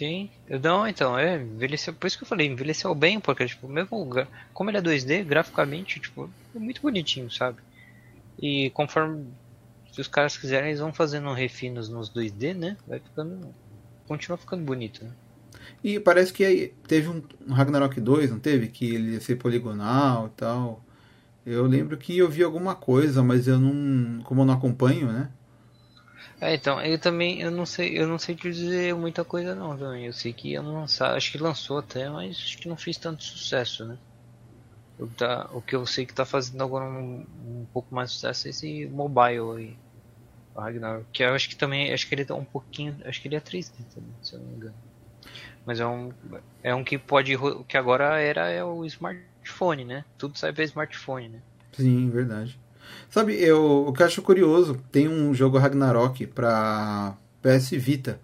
Sim, 0.00 0.30
não, 0.62 0.88
então, 0.88 1.18
é, 1.18 1.36
envelheceu, 1.36 1.92
por 1.92 2.06
isso 2.06 2.16
que 2.16 2.24
eu 2.24 2.28
falei, 2.28 2.46
envelheceu 2.46 2.94
bem, 2.94 3.20
porque, 3.20 3.44
tipo, 3.44 3.68
mesmo, 3.68 4.08
como 4.54 4.70
ele 4.70 4.78
é 4.78 4.80
2D, 4.80 5.22
graficamente, 5.24 6.00
tipo, 6.00 6.30
é 6.56 6.58
muito 6.58 6.80
bonitinho, 6.80 7.30
sabe? 7.30 7.58
E 8.40 8.70
conforme, 8.70 9.26
se 9.92 10.00
os 10.00 10.08
caras 10.08 10.38
quiserem, 10.38 10.70
eles 10.70 10.80
vão 10.80 10.90
fazendo 10.90 11.30
refinos 11.34 11.90
nos 11.90 12.08
2D, 12.08 12.54
né? 12.54 12.78
Vai 12.86 12.98
ficando, 12.98 13.54
continua 14.08 14.38
ficando 14.38 14.64
bonito, 14.64 15.04
né? 15.04 15.10
E 15.84 16.00
parece 16.00 16.32
que 16.32 16.46
aí 16.46 16.68
teve 16.88 17.10
um, 17.10 17.22
um 17.46 17.52
Ragnarok 17.52 18.00
2, 18.00 18.30
não 18.30 18.38
teve? 18.38 18.68
Que 18.68 18.94
ele 18.94 19.12
ia 19.12 19.20
ser 19.20 19.36
poligonal 19.36 20.28
e 20.28 20.30
tal. 20.30 20.82
Eu 21.44 21.66
lembro 21.66 21.98
que 21.98 22.16
eu 22.16 22.30
vi 22.30 22.42
alguma 22.42 22.74
coisa, 22.74 23.22
mas 23.22 23.46
eu 23.46 23.58
não. 23.60 24.22
Como 24.22 24.40
eu 24.40 24.46
não 24.46 24.54
acompanho, 24.54 25.12
né? 25.12 25.30
É, 26.40 26.54
então, 26.54 26.80
eu 26.80 26.98
também, 26.98 27.40
eu 27.42 27.50
não 27.50 27.66
sei, 27.66 27.98
eu 27.98 28.06
não 28.08 28.18
sei 28.18 28.34
te 28.34 28.50
dizer 28.50 28.94
muita 28.94 29.24
coisa 29.24 29.54
não, 29.54 29.76
também. 29.76 30.06
Eu 30.06 30.12
sei 30.12 30.32
que 30.32 30.48
ia 30.50 30.62
lançar, 30.62 31.14
acho 31.14 31.30
que 31.30 31.38
lançou 31.38 31.78
até, 31.78 32.08
mas 32.08 32.36
acho 32.36 32.58
que 32.58 32.68
não 32.68 32.76
fez 32.76 32.96
tanto 32.96 33.22
sucesso, 33.22 33.84
né? 33.84 33.98
O, 34.98 35.06
tá, 35.08 35.48
o 35.52 35.60
que 35.62 35.74
eu 35.76 35.86
sei 35.86 36.06
que 36.06 36.14
tá 36.14 36.24
fazendo 36.24 36.62
agora 36.62 36.84
um, 36.84 37.20
um 37.20 37.66
pouco 37.72 37.94
mais 37.94 38.12
sucesso 38.12 38.46
é 38.46 38.50
esse 38.50 38.86
mobile 38.86 39.56
aí. 39.58 39.76
O 40.54 40.60
Ragnar. 40.60 41.04
Que 41.12 41.24
eu 41.24 41.34
acho 41.34 41.48
que 41.48 41.56
também, 41.56 41.92
acho 41.92 42.08
que 42.08 42.14
ele 42.14 42.24
tá 42.24 42.34
um 42.34 42.44
pouquinho, 42.44 42.96
acho 43.04 43.20
que 43.20 43.28
ele 43.28 43.36
é 43.36 43.40
3D 43.40 43.84
também, 43.94 44.14
se 44.22 44.34
eu 44.34 44.40
não 44.40 44.46
me 44.46 44.56
engano. 44.56 44.76
Mas 45.64 45.80
é 45.80 45.86
um, 45.86 46.12
é 46.62 46.74
um 46.74 46.84
que 46.84 46.98
pode, 46.98 47.36
que 47.68 47.76
agora 47.76 48.20
era 48.20 48.48
é 48.50 48.64
o 48.64 48.84
smartphone, 48.86 49.84
né? 49.84 50.04
Tudo 50.18 50.38
sai 50.38 50.52
pra 50.52 50.64
smartphone, 50.64 51.28
né? 51.28 51.42
Sim, 51.72 52.10
verdade. 52.10 52.58
Sabe, 53.08 53.34
eu, 53.34 53.86
o 53.88 53.92
que 53.92 54.02
eu 54.02 54.06
acho 54.06 54.22
curioso, 54.22 54.78
tem 54.92 55.08
um 55.08 55.34
jogo 55.34 55.58
Ragnarok 55.58 56.26
pra 56.26 57.16
PS 57.42 57.70
Vita. 57.70 58.20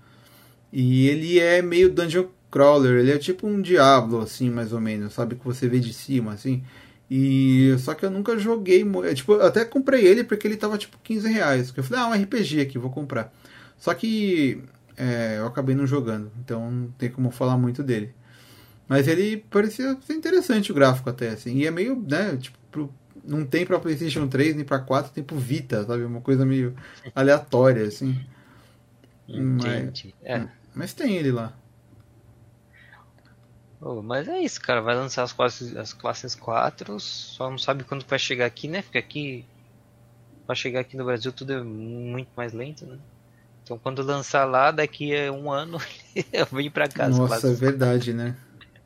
E 0.72 1.08
ele 1.08 1.38
é 1.40 1.62
meio 1.62 1.90
dungeon 1.90 2.26
crawler, 2.50 3.00
ele 3.00 3.12
é 3.12 3.18
tipo 3.18 3.46
um 3.46 3.60
Diablo, 3.60 4.20
assim, 4.20 4.50
mais 4.50 4.72
ou 4.72 4.80
menos, 4.80 5.14
sabe? 5.14 5.34
Que 5.34 5.44
você 5.44 5.68
vê 5.68 5.80
de 5.80 5.92
cima, 5.92 6.32
assim. 6.32 6.62
E 7.10 7.74
só 7.78 7.94
que 7.94 8.04
eu 8.04 8.10
nunca 8.10 8.38
joguei. 8.38 8.84
É, 9.04 9.14
tipo, 9.14 9.34
eu 9.34 9.46
até 9.46 9.64
comprei 9.64 10.06
ele 10.06 10.24
porque 10.24 10.46
ele 10.46 10.56
tava 10.56 10.78
tipo 10.78 10.98
15 11.02 11.28
reais. 11.28 11.72
Eu 11.76 11.84
falei, 11.84 12.02
ah, 12.02 12.08
um 12.08 12.22
RPG 12.22 12.60
aqui, 12.60 12.78
vou 12.78 12.90
comprar. 12.90 13.32
Só 13.78 13.94
que 13.94 14.62
é, 14.96 15.36
eu 15.38 15.46
acabei 15.46 15.74
não 15.74 15.86
jogando, 15.86 16.30
então 16.40 16.70
não 16.70 16.88
tem 16.92 17.10
como 17.10 17.30
falar 17.30 17.56
muito 17.56 17.82
dele. 17.82 18.14
Mas 18.88 19.08
ele 19.08 19.38
parecia 19.50 19.96
interessante 20.10 20.70
o 20.72 20.74
gráfico 20.74 21.10
até, 21.10 21.30
assim. 21.30 21.56
E 21.58 21.66
é 21.66 21.70
meio, 21.70 21.96
né, 22.08 22.36
tipo, 22.36 22.56
pro, 22.70 22.94
não 23.26 23.44
tem 23.44 23.66
pra 23.66 23.78
PlayStation 23.78 24.28
3 24.28 24.56
nem 24.56 24.64
pra 24.64 24.78
4, 24.78 25.12
tem 25.12 25.24
pro 25.24 25.36
Vita, 25.36 25.84
sabe? 25.84 26.04
Uma 26.04 26.20
coisa 26.20 26.46
meio 26.46 26.74
aleatória, 27.14 27.84
assim. 27.84 28.24
Entendi. 29.28 30.14
Mas, 30.22 30.30
é. 30.30 30.48
mas 30.74 30.94
tem 30.94 31.16
ele 31.16 31.32
lá. 31.32 31.52
Oh, 33.80 34.00
mas 34.00 34.26
é 34.28 34.38
isso, 34.40 34.60
cara. 34.60 34.80
Vai 34.80 34.94
lançar 34.94 35.24
as 35.24 35.32
classes, 35.32 35.76
as 35.76 35.92
classes 35.92 36.34
4, 36.34 36.98
só 37.00 37.50
não 37.50 37.58
sabe 37.58 37.84
quando 37.84 38.06
vai 38.06 38.18
chegar 38.18 38.46
aqui, 38.46 38.68
né? 38.68 38.82
Porque 38.82 38.98
aqui, 38.98 39.44
pra 40.46 40.54
chegar 40.54 40.80
aqui 40.80 40.96
no 40.96 41.04
Brasil, 41.04 41.32
tudo 41.32 41.52
é 41.52 41.62
muito 41.62 42.28
mais 42.36 42.52
lento, 42.52 42.86
né? 42.86 42.98
Então 43.62 43.78
quando 43.78 44.00
lançar 44.02 44.44
lá, 44.44 44.70
daqui 44.70 45.14
a 45.16 45.32
um 45.32 45.50
ano, 45.50 45.78
eu 46.32 46.46
venho 46.46 46.70
pra 46.70 46.88
cá. 46.88 47.08
Nossa, 47.08 47.48
é 47.48 47.54
verdade, 47.54 48.12
né? 48.12 48.36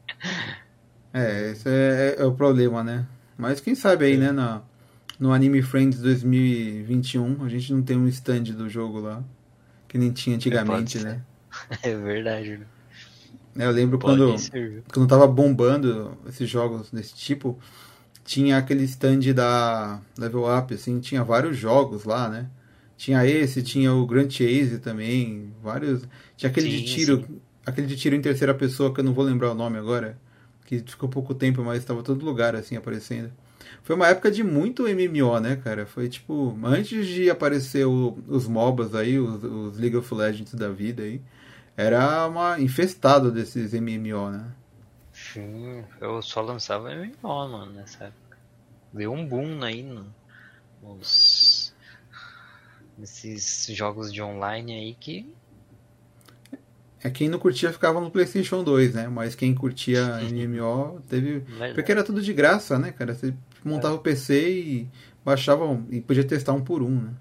É, 1.12 1.50
esse 1.50 1.68
é, 1.68 2.14
é, 2.20 2.24
o 2.24 2.32
problema, 2.32 2.84
né? 2.84 3.04
Mas 3.40 3.60
quem 3.60 3.74
sabe 3.74 4.04
aí, 4.04 4.14
é. 4.14 4.18
né, 4.18 4.32
no, 4.32 4.62
no 5.18 5.32
Anime 5.32 5.62
Friends 5.62 6.00
2021, 6.00 7.44
a 7.44 7.48
gente 7.48 7.72
não 7.72 7.82
tem 7.82 7.96
um 7.96 8.06
stand 8.08 8.42
do 8.42 8.68
jogo 8.68 9.00
lá, 9.00 9.24
que 9.88 9.96
nem 9.96 10.12
tinha 10.12 10.36
antigamente, 10.36 10.98
né? 10.98 11.22
É 11.82 11.96
verdade, 11.96 12.58
né? 12.58 12.66
É, 13.58 13.66
eu 13.66 13.72
lembro 13.72 13.98
quando, 13.98 14.36
quando 14.92 15.08
tava 15.08 15.26
bombando 15.26 16.16
esses 16.28 16.48
jogos 16.48 16.90
desse 16.92 17.14
tipo, 17.14 17.58
tinha 18.24 18.56
aquele 18.56 18.84
stand 18.84 19.32
da 19.34 20.00
Level 20.16 20.44
Up, 20.56 20.72
assim, 20.72 21.00
tinha 21.00 21.24
vários 21.24 21.56
jogos 21.56 22.04
lá, 22.04 22.28
né? 22.28 22.48
Tinha 22.96 23.26
esse, 23.26 23.62
tinha 23.62 23.92
o 23.92 24.06
Grand 24.06 24.30
Chase 24.30 24.78
também, 24.78 25.52
vários. 25.62 26.06
Tinha 26.36 26.50
aquele 26.50 26.70
sim, 26.70 26.76
de 26.76 26.84
tiro, 26.84 27.24
sim. 27.26 27.40
aquele 27.66 27.86
de 27.86 27.96
tiro 27.96 28.14
em 28.14 28.20
terceira 28.20 28.54
pessoa 28.54 28.94
que 28.94 29.00
eu 29.00 29.04
não 29.04 29.14
vou 29.14 29.24
lembrar 29.24 29.50
o 29.50 29.54
nome 29.54 29.78
agora, 29.78 30.16
que 30.78 30.78
ficou 30.88 31.08
pouco 31.08 31.34
tempo, 31.34 31.64
mas 31.64 31.78
estava 31.78 32.00
todo 32.00 32.24
lugar 32.24 32.54
assim 32.54 32.76
aparecendo. 32.76 33.32
Foi 33.82 33.96
uma 33.96 34.06
época 34.06 34.30
de 34.30 34.44
muito 34.44 34.84
MMO, 34.84 35.40
né, 35.40 35.56
cara? 35.56 35.84
Foi 35.84 36.08
tipo, 36.08 36.56
antes 36.62 37.06
de 37.08 37.28
aparecer 37.28 37.84
o, 37.86 38.16
os 38.28 38.46
MOBAs 38.46 38.94
aí, 38.94 39.18
os, 39.18 39.42
os, 39.42 39.76
League 39.76 39.96
of 39.96 40.14
Legends 40.14 40.54
da 40.54 40.68
vida 40.68 41.02
aí, 41.02 41.20
era 41.76 42.28
uma 42.28 42.60
infestado 42.60 43.32
desses 43.32 43.72
MMO, 43.72 44.30
né? 44.30 44.46
Sim, 45.12 45.84
eu 46.00 46.22
só 46.22 46.40
lançava 46.40 46.94
MMO, 46.94 47.48
mano, 47.48 47.72
nessa 47.72 48.04
época. 48.04 48.38
Deu 48.92 49.12
um 49.12 49.26
boom 49.26 49.60
aí 49.64 49.82
no, 49.82 50.06
nos 50.80 51.74
nesses 52.96 53.66
jogos 53.74 54.12
de 54.12 54.22
online 54.22 54.72
aí 54.72 54.94
que. 54.94 55.34
É 57.02 57.08
quem 57.08 57.28
não 57.28 57.38
curtia 57.38 57.72
ficava 57.72 58.00
no 58.00 58.10
PlayStation 58.10 58.62
2, 58.62 58.94
né? 58.94 59.08
Mas 59.08 59.34
quem 59.34 59.54
curtia 59.54 60.20
MMO 60.30 61.00
teve. 61.08 61.42
Porque 61.74 61.92
era 61.92 62.04
tudo 62.04 62.20
de 62.20 62.32
graça, 62.32 62.78
né, 62.78 62.92
cara? 62.92 63.14
Você 63.14 63.34
montava 63.64 63.94
é. 63.94 63.96
o 63.96 64.00
PC 64.00 64.50
e 64.50 64.88
baixava 65.24 65.82
e 65.90 66.00
podia 66.00 66.24
testar 66.24 66.52
um 66.52 66.62
por 66.62 66.82
um, 66.82 67.02
né? 67.02 67.12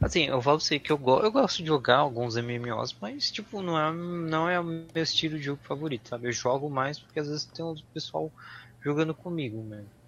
Assim, 0.00 0.24
eu 0.24 0.40
falo 0.40 0.56
pra 0.56 0.64
você 0.64 0.78
que 0.78 0.90
eu, 0.90 0.96
go 0.96 1.20
eu 1.20 1.30
gosto 1.30 1.58
de 1.58 1.66
jogar 1.66 1.96
alguns 1.96 2.34
MMOs, 2.34 2.96
mas 3.00 3.30
tipo, 3.30 3.60
não 3.60 3.78
é, 3.78 3.92
não 3.92 4.48
é 4.48 4.58
o 4.58 4.64
meu 4.64 4.86
estilo 4.94 5.36
de 5.36 5.44
jogo 5.44 5.60
favorito, 5.62 6.08
sabe? 6.08 6.28
Eu 6.28 6.32
jogo 6.32 6.70
mais 6.70 6.98
porque 6.98 7.20
às 7.20 7.28
vezes 7.28 7.44
tem 7.44 7.62
o 7.64 7.76
pessoal 7.92 8.32
jogando 8.82 9.14
comigo 9.14 9.62
mesmo 9.62 10.00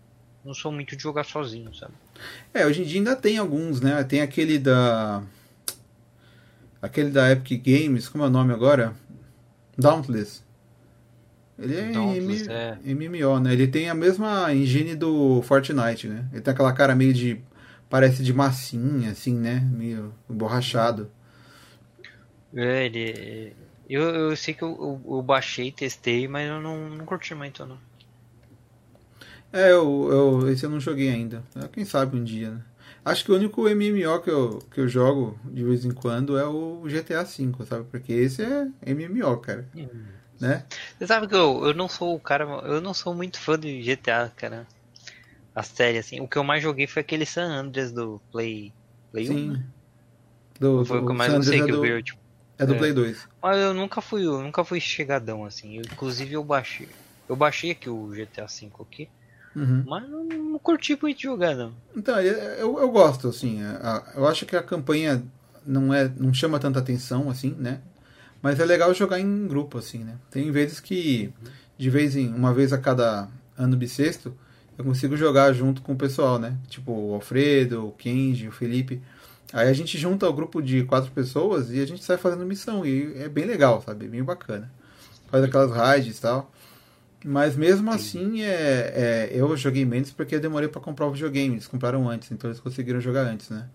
não 0.44 0.54
sou 0.54 0.72
muito 0.72 0.96
de 0.96 1.02
jogar 1.02 1.24
sozinho, 1.24 1.74
sabe? 1.74 1.92
É, 2.52 2.66
hoje 2.66 2.82
em 2.82 2.84
dia 2.84 3.00
ainda 3.00 3.16
tem 3.16 3.38
alguns, 3.38 3.80
né? 3.80 4.02
Tem 4.04 4.20
aquele 4.20 4.58
da. 4.58 5.22
Aquele 6.82 7.10
da 7.10 7.30
Epic 7.30 7.64
Games, 7.64 8.08
como 8.08 8.24
é 8.24 8.26
o 8.26 8.30
nome 8.30 8.52
agora? 8.52 8.92
Dauntless. 9.78 10.42
Ele 11.56 11.76
é, 11.76 11.92
Dauntless, 11.92 12.44
M... 12.44 12.52
é 12.52 13.24
MMO, 13.24 13.38
né? 13.38 13.52
Ele 13.52 13.68
tem 13.68 13.88
a 13.88 13.94
mesma 13.94 14.52
engine 14.52 14.96
do 14.96 15.40
Fortnite, 15.42 16.08
né? 16.08 16.28
Ele 16.32 16.40
tem 16.42 16.52
aquela 16.52 16.72
cara 16.72 16.96
meio 16.96 17.14
de. 17.14 17.40
Parece 17.88 18.24
de 18.24 18.32
massinha, 18.32 19.12
assim, 19.12 19.34
né? 19.34 19.60
Meio 19.60 20.12
borrachado. 20.28 21.08
É, 22.52 22.86
ele. 22.86 23.54
Eu, 23.88 24.02
eu 24.02 24.36
sei 24.36 24.52
que 24.52 24.62
eu, 24.62 24.70
eu, 25.06 25.16
eu 25.16 25.22
baixei, 25.22 25.70
testei, 25.70 26.26
mas 26.26 26.48
eu 26.48 26.60
não, 26.60 26.88
não 26.88 27.04
curti 27.04 27.34
muito, 27.34 27.64
não. 27.64 27.78
É, 29.52 29.70
eu, 29.70 30.08
eu, 30.10 30.50
esse 30.50 30.64
eu 30.64 30.70
não 30.70 30.80
joguei 30.80 31.10
ainda. 31.10 31.44
Quem 31.72 31.84
sabe 31.84 32.16
um 32.16 32.24
dia, 32.24 32.50
né? 32.50 32.62
Acho 33.05 33.24
que 33.24 33.32
o 33.32 33.34
único 33.34 33.62
MMO 33.62 34.20
que 34.22 34.30
eu, 34.30 34.59
que 34.70 34.80
eu 34.80 34.88
jogo 34.88 35.38
de 35.44 35.64
vez 35.64 35.84
em 35.84 35.90
quando 35.90 36.38
é 36.38 36.46
o 36.46 36.82
GTA 36.84 37.24
V, 37.24 37.66
sabe? 37.66 37.84
Porque 37.90 38.12
esse 38.12 38.42
é 38.42 38.68
MMO, 38.94 39.36
cara. 39.38 39.68
Hum. 39.74 39.88
Né? 40.40 40.64
Você 40.98 41.07
sabe 41.07 41.28
que 41.28 41.34
eu, 41.34 41.64
eu 41.66 41.74
não 41.74 41.88
sou 41.88 42.14
o 42.14 42.20
cara. 42.20 42.44
Eu 42.64 42.80
não 42.80 42.94
sou 42.94 43.14
muito 43.14 43.38
fã 43.38 43.59
de 43.59 43.80
GTA, 43.82 44.32
cara. 44.36 44.66
A 45.55 45.62
série, 45.62 45.98
assim. 45.98 46.20
O 46.20 46.28
que 46.28 46.36
eu 46.36 46.44
mais 46.44 46.62
joguei 46.62 46.86
foi 46.86 47.03
aquele 47.03 47.26
San 47.26 47.44
Andreas 47.44 47.92
do 47.92 48.20
Play. 48.30 48.72
Play 49.11 49.26
Sim. 49.26 49.50
1, 49.50 49.53
né? 49.53 49.64
Do, 50.59 50.84
foi 50.84 50.98
o 50.98 51.07
que 51.07 51.12
eu 51.12 51.16
mais 51.16 51.32
gostei 51.32 51.61
é 51.61 51.64
que 51.64 51.72
eu 51.72 51.80
vi. 51.80 52.03
Tipo, 52.03 52.18
é 52.59 52.66
do 52.66 52.74
é. 52.74 52.78
Play 52.78 52.92
2. 52.92 53.28
Mas 53.42 53.59
eu 53.59 53.74
nunca 53.74 54.00
fui, 54.00 54.24
eu 54.24 54.40
nunca 54.40 54.64
fui 54.64 54.80
chegadão, 54.80 55.44
assim. 55.44 55.76
Eu, 55.76 55.82
inclusive 55.82 56.34
eu 56.34 56.44
baixei. 56.44 56.88
Eu 57.28 57.36
baixei 57.36 57.72
aqui 57.72 57.90
o 57.90 58.09
GTA 58.09 58.46
V 58.46 58.70
aqui. 58.80 59.09
Uhum. 59.55 59.84
Mas 59.86 60.09
não, 60.09 60.24
não 60.24 60.59
curti 60.59 60.98
muito 61.00 61.20
jogar, 61.20 61.55
não. 61.55 61.72
Então, 61.96 62.20
eu, 62.20 62.78
eu 62.78 62.90
gosto, 62.90 63.28
assim. 63.28 63.62
A, 63.62 64.12
eu 64.14 64.26
acho 64.26 64.46
que 64.46 64.57
a 64.57 64.62
campanha 64.62 65.22
não, 65.66 65.92
é, 65.92 66.11
não 66.16 66.32
chama 66.32 66.59
tanta 66.59 66.78
atenção, 66.78 67.28
assim, 67.28 67.55
né? 67.59 67.80
Mas 68.40 68.59
é 68.59 68.64
legal 68.64 68.92
jogar 68.92 69.20
em 69.20 69.46
grupo, 69.46 69.78
assim, 69.78 69.98
né? 69.98 70.16
Tem 70.30 70.50
vezes 70.50 70.80
que, 70.80 71.32
de 71.78 71.90
vez 71.90 72.16
em 72.16 72.28
uma 72.34 72.53
vez 72.53 72.72
a 72.72 72.78
cada 72.78 73.28
ano 73.57 73.76
bissexto, 73.76 74.34
eu 74.76 74.84
consigo 74.84 75.16
jogar 75.16 75.53
junto 75.53 75.82
com 75.82 75.92
o 75.92 75.96
pessoal, 75.96 76.38
né? 76.38 76.57
Tipo 76.68 76.92
o 76.92 77.14
Alfredo, 77.14 77.86
o 77.86 77.92
Kenji, 77.92 78.48
o 78.48 78.53
Felipe. 78.53 79.00
Aí 79.53 79.68
a 79.68 79.72
gente 79.72 79.98
junta 79.98 80.28
o 80.28 80.32
grupo 80.32 80.62
de 80.62 80.82
quatro 80.84 81.12
pessoas 81.12 81.70
e 81.70 81.80
a 81.80 81.86
gente 81.86 82.03
sai 82.03 82.16
fazendo 82.16 82.44
missão. 82.44 82.84
E 82.84 83.12
é 83.18 83.28
bem 83.28 83.44
legal, 83.44 83.82
sabe? 83.84 84.07
É 84.07 84.09
bem 84.09 84.24
bacana. 84.24 84.70
Faz 85.30 85.44
aquelas 85.44 85.70
raids 85.70 86.18
e 86.18 86.20
tal. 86.20 86.50
Mas 87.24 87.56
mesmo 87.56 87.90
assim, 87.90 88.42
é, 88.42 88.50
é, 88.50 89.30
eu 89.32 89.56
joguei 89.56 89.84
menos 89.84 90.10
porque 90.10 90.34
eu 90.34 90.40
demorei 90.40 90.68
para 90.68 90.80
comprar 90.80 91.06
o 91.06 91.12
videogame. 91.12 91.54
Eles 91.54 91.66
compraram 91.66 92.08
antes, 92.08 92.30
então 92.30 92.50
eles 92.50 92.60
conseguiram 92.60 93.00
jogar 93.00 93.22
antes, 93.22 93.50
né? 93.50 93.68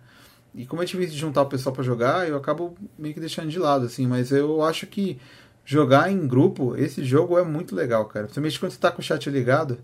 E 0.53 0.65
como 0.65 0.81
é 0.81 0.85
difícil 0.85 1.17
juntar 1.17 1.43
o 1.43 1.45
pessoal 1.45 1.73
para 1.73 1.83
jogar, 1.83 2.27
eu 2.27 2.35
acabo 2.35 2.75
meio 2.97 3.13
que 3.13 3.19
deixando 3.19 3.49
de 3.49 3.59
lado, 3.59 3.85
assim. 3.85 4.07
Mas 4.07 4.31
eu 4.31 4.63
acho 4.63 4.87
que 4.87 5.17
jogar 5.63 6.11
em 6.11 6.27
grupo, 6.27 6.75
esse 6.75 7.03
jogo 7.03 7.37
é 7.37 7.43
muito 7.43 7.75
legal, 7.75 8.05
cara. 8.05 8.25
Principalmente 8.25 8.59
quando 8.59 8.71
você 8.71 8.79
tá 8.79 8.91
com 8.91 9.01
o 9.01 9.03
chat 9.03 9.29
ligado. 9.29 9.77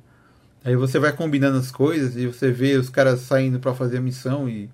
Aí 0.64 0.76
você 0.76 0.98
vai 0.98 1.12
combinando 1.12 1.58
as 1.58 1.70
coisas 1.70 2.16
e 2.16 2.26
você 2.26 2.52
vê 2.52 2.76
os 2.78 2.90
caras 2.90 3.20
saindo 3.20 3.60
para 3.60 3.74
fazer 3.74 3.98
a 3.98 4.02
missão 4.02 4.48
e 4.48 4.70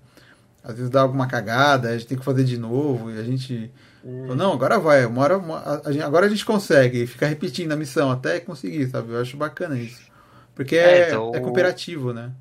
às 0.62 0.74
vezes 0.74 0.90
dá 0.90 1.00
alguma 1.00 1.26
cagada, 1.26 1.88
a 1.88 1.92
gente 1.92 2.06
tem 2.06 2.18
que 2.18 2.24
fazer 2.24 2.44
de 2.44 2.58
novo 2.58 3.10
e 3.10 3.18
a 3.18 3.22
gente 3.22 3.70
Hum. 4.04 4.34
Não, 4.34 4.52
agora 4.52 4.78
vai. 4.78 5.04
Uma 5.04 5.22
hora, 5.22 5.38
uma, 5.38 5.82
a 5.84 5.92
gente, 5.92 6.02
agora 6.02 6.26
a 6.26 6.28
gente 6.28 6.44
consegue 6.44 7.06
ficar 7.06 7.26
repetindo 7.26 7.72
a 7.72 7.76
missão 7.76 8.10
até 8.10 8.40
conseguir, 8.40 8.88
sabe? 8.88 9.12
Eu 9.12 9.20
acho 9.20 9.36
bacana 9.36 9.78
isso. 9.78 10.10
Porque 10.54 10.76
é, 10.76 11.00
é, 11.00 11.08
então, 11.08 11.32
é 11.34 11.40
cooperativo, 11.40 12.12
né? 12.12 12.32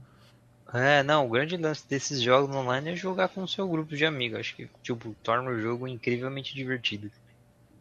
É, 0.74 1.04
não, 1.04 1.26
o 1.26 1.30
grande 1.30 1.58
lance 1.58 1.88
desses 1.88 2.22
jogos 2.22 2.56
online 2.56 2.92
é 2.92 2.96
jogar 2.96 3.30
com 3.30 3.44
o 3.44 3.48
seu 3.48 3.68
grupo 3.68 3.96
de 3.96 4.06
amigos. 4.06 4.40
Acho 4.40 4.56
que, 4.56 4.70
tipo, 4.84 5.16
torna 5.24 5.50
o 5.50 5.60
jogo 5.60 5.88
incrivelmente 5.88 6.54
divertido. 6.54 7.12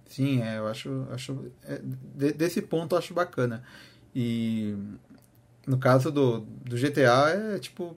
Sim, 0.07 0.43
é, 0.43 0.59
eu 0.59 0.67
acho. 0.67 1.07
acho 1.13 1.53
é, 1.65 1.81
desse 2.33 2.63
ponto 2.63 2.95
eu 2.95 2.99
acho 2.99 3.15
bacana. 3.15 3.63
E. 4.15 4.75
no 5.67 5.79
caso 5.79 6.11
do, 6.11 6.41
do 6.41 6.77
GTA, 6.77 7.55
é 7.55 7.59
tipo. 7.59 7.97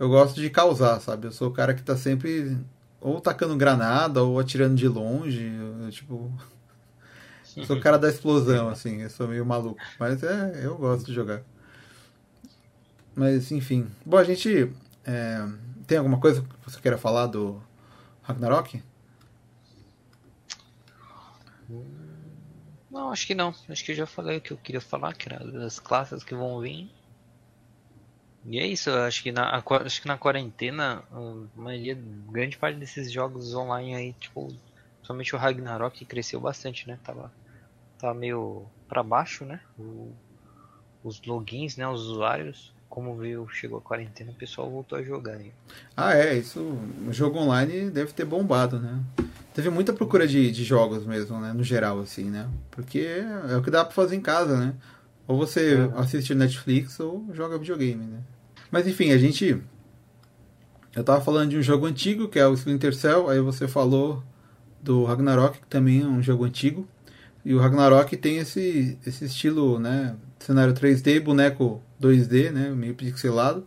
Eu 0.00 0.08
gosto 0.08 0.40
de 0.40 0.48
causar, 0.48 0.98
sabe? 0.98 1.26
Eu 1.26 1.32
sou 1.32 1.48
o 1.48 1.52
cara 1.52 1.74
que 1.74 1.82
tá 1.82 1.94
sempre 1.94 2.56
ou 3.02 3.20
tacando 3.20 3.54
granada 3.54 4.22
ou 4.22 4.40
atirando 4.40 4.74
de 4.74 4.88
longe. 4.88 5.44
Eu, 5.44 5.90
tipo. 5.90 6.32
Sou 7.66 7.76
o 7.76 7.80
cara 7.80 7.98
da 7.98 8.08
explosão, 8.08 8.70
assim. 8.70 9.02
Eu 9.02 9.10
sou 9.10 9.28
meio 9.28 9.44
maluco. 9.44 9.78
Mas 9.98 10.22
é, 10.22 10.64
eu 10.64 10.78
gosto 10.78 11.04
de 11.04 11.12
jogar. 11.12 11.42
Mas, 13.14 13.52
enfim. 13.52 13.90
Bom, 14.02 14.16
a 14.16 14.24
gente. 14.24 14.72
É, 15.04 15.46
tem 15.86 15.98
alguma 15.98 16.18
coisa 16.18 16.40
que 16.40 16.48
você 16.70 16.80
queira 16.80 16.96
falar 16.96 17.26
do 17.26 17.62
Ragnarok? 18.22 18.82
Não, 22.90 23.12
acho 23.12 23.26
que 23.26 23.34
não. 23.34 23.54
Acho 23.68 23.84
que 23.84 23.92
eu 23.92 23.96
já 23.96 24.06
falei 24.06 24.38
o 24.38 24.40
que 24.40 24.52
eu 24.52 24.56
queria 24.56 24.80
falar, 24.80 25.12
que 25.12 25.30
era 25.30 25.44
das 25.44 25.78
classes 25.78 26.24
que 26.24 26.34
vão 26.34 26.58
vir. 26.58 26.90
E 28.44 28.58
é 28.58 28.66
isso, 28.66 28.90
acho 28.90 29.22
que 29.22 29.30
na, 29.30 29.62
acho 29.84 30.00
que 30.00 30.08
na 30.08 30.16
quarentena, 30.16 31.02
a 31.12 31.60
maioria, 31.60 31.98
grande 32.30 32.56
parte 32.56 32.78
desses 32.78 33.12
jogos 33.12 33.54
online 33.54 33.94
aí, 33.94 34.12
tipo, 34.14 34.52
somente 35.02 35.34
o 35.34 35.38
Ragnarok 35.38 36.04
cresceu 36.04 36.40
bastante, 36.40 36.88
né? 36.88 36.98
Tava, 37.04 37.30
tava 37.98 38.14
meio 38.14 38.66
para 38.88 39.02
baixo, 39.02 39.44
né? 39.44 39.60
O, 39.78 40.12
os 41.04 41.20
logins, 41.22 41.76
né? 41.76 41.86
Os 41.86 42.02
usuários. 42.02 42.72
Como 42.88 43.16
viu, 43.16 43.48
chegou 43.48 43.78
a 43.78 43.80
quarentena, 43.80 44.32
o 44.32 44.34
pessoal 44.34 44.68
voltou 44.68 44.98
a 44.98 45.02
jogar 45.02 45.34
aí. 45.34 45.52
Ah, 45.96 46.16
é, 46.16 46.36
isso. 46.36 46.60
O 47.06 47.12
jogo 47.12 47.38
online 47.38 47.88
deve 47.88 48.12
ter 48.12 48.24
bombado, 48.24 48.80
né? 48.80 49.00
Teve 49.54 49.70
muita 49.70 49.92
procura 49.92 50.26
de, 50.26 50.50
de 50.50 50.64
jogos 50.64 51.06
mesmo, 51.06 51.38
né? 51.38 51.52
No 51.52 51.62
geral, 51.62 52.00
assim, 52.00 52.24
né? 52.24 52.48
Porque 52.68 53.22
é 53.48 53.56
o 53.56 53.62
que 53.62 53.70
dá 53.70 53.84
pra 53.84 53.94
fazer 53.94 54.16
em 54.16 54.20
casa, 54.20 54.56
né? 54.56 54.74
Ou 55.30 55.36
você 55.36 55.74
é. 55.74 56.00
assiste 56.00 56.34
Netflix 56.34 56.98
ou 56.98 57.24
joga 57.32 57.56
videogame, 57.56 58.04
né? 58.04 58.18
Mas 58.68 58.88
enfim, 58.88 59.12
a 59.12 59.16
gente. 59.16 59.62
Eu 60.92 61.04
tava 61.04 61.20
falando 61.20 61.50
de 61.50 61.56
um 61.56 61.62
jogo 61.62 61.86
antigo, 61.86 62.26
que 62.26 62.36
é 62.36 62.44
o 62.48 62.54
Splinter 62.54 62.92
Cell, 62.92 63.28
aí 63.28 63.38
você 63.38 63.68
falou 63.68 64.24
do 64.82 65.04
Ragnarok, 65.04 65.60
que 65.60 65.66
também 65.68 66.02
é 66.02 66.04
um 66.04 66.20
jogo 66.20 66.42
antigo. 66.44 66.84
E 67.44 67.54
o 67.54 67.60
Ragnarok 67.60 68.16
tem 68.16 68.38
esse, 68.38 68.98
esse 69.06 69.26
estilo, 69.26 69.78
né? 69.78 70.16
Cenário 70.40 70.74
3D, 70.74 71.20
boneco 71.20 71.80
2D, 72.02 72.50
né? 72.50 72.70
Meio 72.70 72.96
pixelado. 72.96 73.64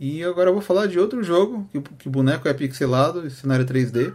E 0.00 0.24
agora 0.24 0.48
eu 0.48 0.54
vou 0.54 0.62
falar 0.62 0.86
de 0.86 0.98
outro 0.98 1.22
jogo, 1.22 1.68
que, 1.70 1.82
que 1.82 2.08
o 2.08 2.10
boneco 2.10 2.48
é 2.48 2.54
pixelado, 2.54 3.26
e 3.26 3.30
cenário 3.30 3.66
3D. 3.66 4.14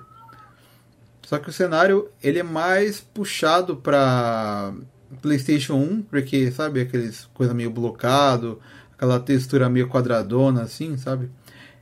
Só 1.22 1.38
que 1.38 1.52
o 1.52 1.54
cenário 1.54 2.10
ele 2.22 2.40
é 2.40 2.44
mais 2.44 3.00
puxado 3.00 3.76
para 3.76 4.74
PlayStation 5.22 5.76
1, 5.76 6.02
porque 6.04 6.52
sabe 6.52 6.82
aqueles 6.82 7.26
coisa 7.34 7.54
meio 7.54 7.72
blocado, 7.72 8.60
aquela 8.92 9.20
textura 9.20 9.70
meio 9.70 9.88
quadradona 9.88 10.64
assim, 10.64 10.98
sabe? 10.98 11.30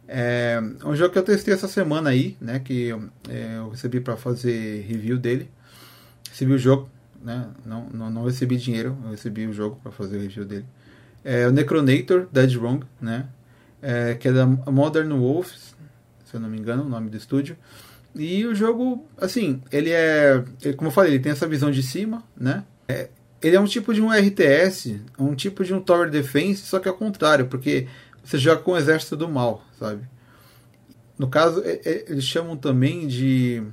É 0.07 0.61
um 0.83 0.95
jogo 0.95 1.13
que 1.13 1.19
eu 1.19 1.23
testei 1.23 1.53
essa 1.53 1.67
semana 1.67 2.09
aí, 2.09 2.35
né? 2.41 2.59
Que 2.59 2.93
é, 3.29 3.57
eu 3.57 3.69
recebi 3.69 4.01
para 4.01 4.17
fazer 4.17 4.81
review 4.81 5.17
dele. 5.17 5.49
Recebi 6.29 6.51
o 6.51 6.57
jogo, 6.57 6.89
né? 7.23 7.47
Não, 7.65 7.87
não, 7.93 8.09
não 8.09 8.25
recebi 8.25 8.57
dinheiro, 8.57 8.97
eu 9.05 9.11
recebi 9.11 9.47
o 9.47 9.53
jogo 9.53 9.79
para 9.81 9.91
fazer 9.91 10.19
review 10.19 10.43
dele. 10.43 10.65
É 11.23 11.47
o 11.47 11.51
Necronator 11.51 12.27
Dead 12.31 12.55
Wrong, 12.57 12.85
né? 12.99 13.27
É, 13.81 14.15
que 14.15 14.27
é 14.27 14.31
da 14.33 14.45
Modern 14.45 15.11
Wolves, 15.13 15.75
se 16.25 16.35
eu 16.35 16.39
não 16.39 16.49
me 16.49 16.57
engano, 16.57 16.83
o 16.83 16.89
nome 16.89 17.09
do 17.09 17.17
estúdio. 17.17 17.55
E 18.15 18.45
o 18.45 18.53
jogo, 18.53 19.07
assim, 19.17 19.61
ele 19.71 19.91
é. 19.91 20.43
Como 20.75 20.89
eu 20.89 20.93
falei, 20.93 21.13
ele 21.13 21.23
tem 21.23 21.31
essa 21.31 21.47
visão 21.47 21.71
de 21.71 21.81
cima, 21.81 22.23
né? 22.35 22.63
É, 22.87 23.09
ele 23.41 23.55
é 23.55 23.59
um 23.59 23.65
tipo 23.65 23.93
de 23.93 24.01
um 24.01 24.11
RTS, 24.11 25.01
um 25.17 25.33
tipo 25.33 25.63
de 25.63 25.73
um 25.73 25.81
Tower 25.81 26.09
Defense, 26.09 26.61
só 26.63 26.79
que 26.79 26.87
ao 26.87 26.95
contrário, 26.95 27.47
porque 27.47 27.87
você 28.23 28.37
joga 28.37 28.61
com 28.61 28.71
o 28.71 28.77
exército 28.77 29.17
do 29.17 29.27
mal, 29.27 29.63
sabe? 29.79 30.03
No 31.17 31.27
caso, 31.27 31.61
é, 31.65 31.81
é, 31.83 32.05
eles 32.09 32.23
chamam 32.23 32.55
também 32.55 33.07
de. 33.07 33.63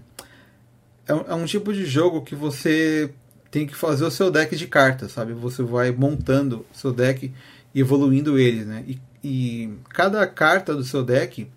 É 1.07 1.15
um, 1.15 1.21
é 1.29 1.35
um, 1.35 1.45
tipo 1.45 1.73
de 1.73 1.87
jogo 1.87 2.23
que 2.23 2.35
você 2.35 3.11
tem 3.51 3.67
que 3.67 3.75
fazer 3.75 4.05
o 4.05 4.11
seu 4.11 4.31
deck 4.31 4.55
de 4.55 4.67
cartas, 4.67 5.13
sabe? 5.13 5.33
Você 5.33 5.63
vai 5.63 5.91
montando 5.91 6.67
o 6.73 6.77
seu 6.77 6.93
deck 6.93 7.33
e 7.75 7.81
evoluindo 7.81 8.39
ele, 8.39 8.65
né? 8.65 8.85
E, 8.87 9.01
e 9.25 9.75
cada 9.91 10.27
carta 10.27 10.75
do 10.75 10.85
seu 10.85 11.03
deck 11.03 11.51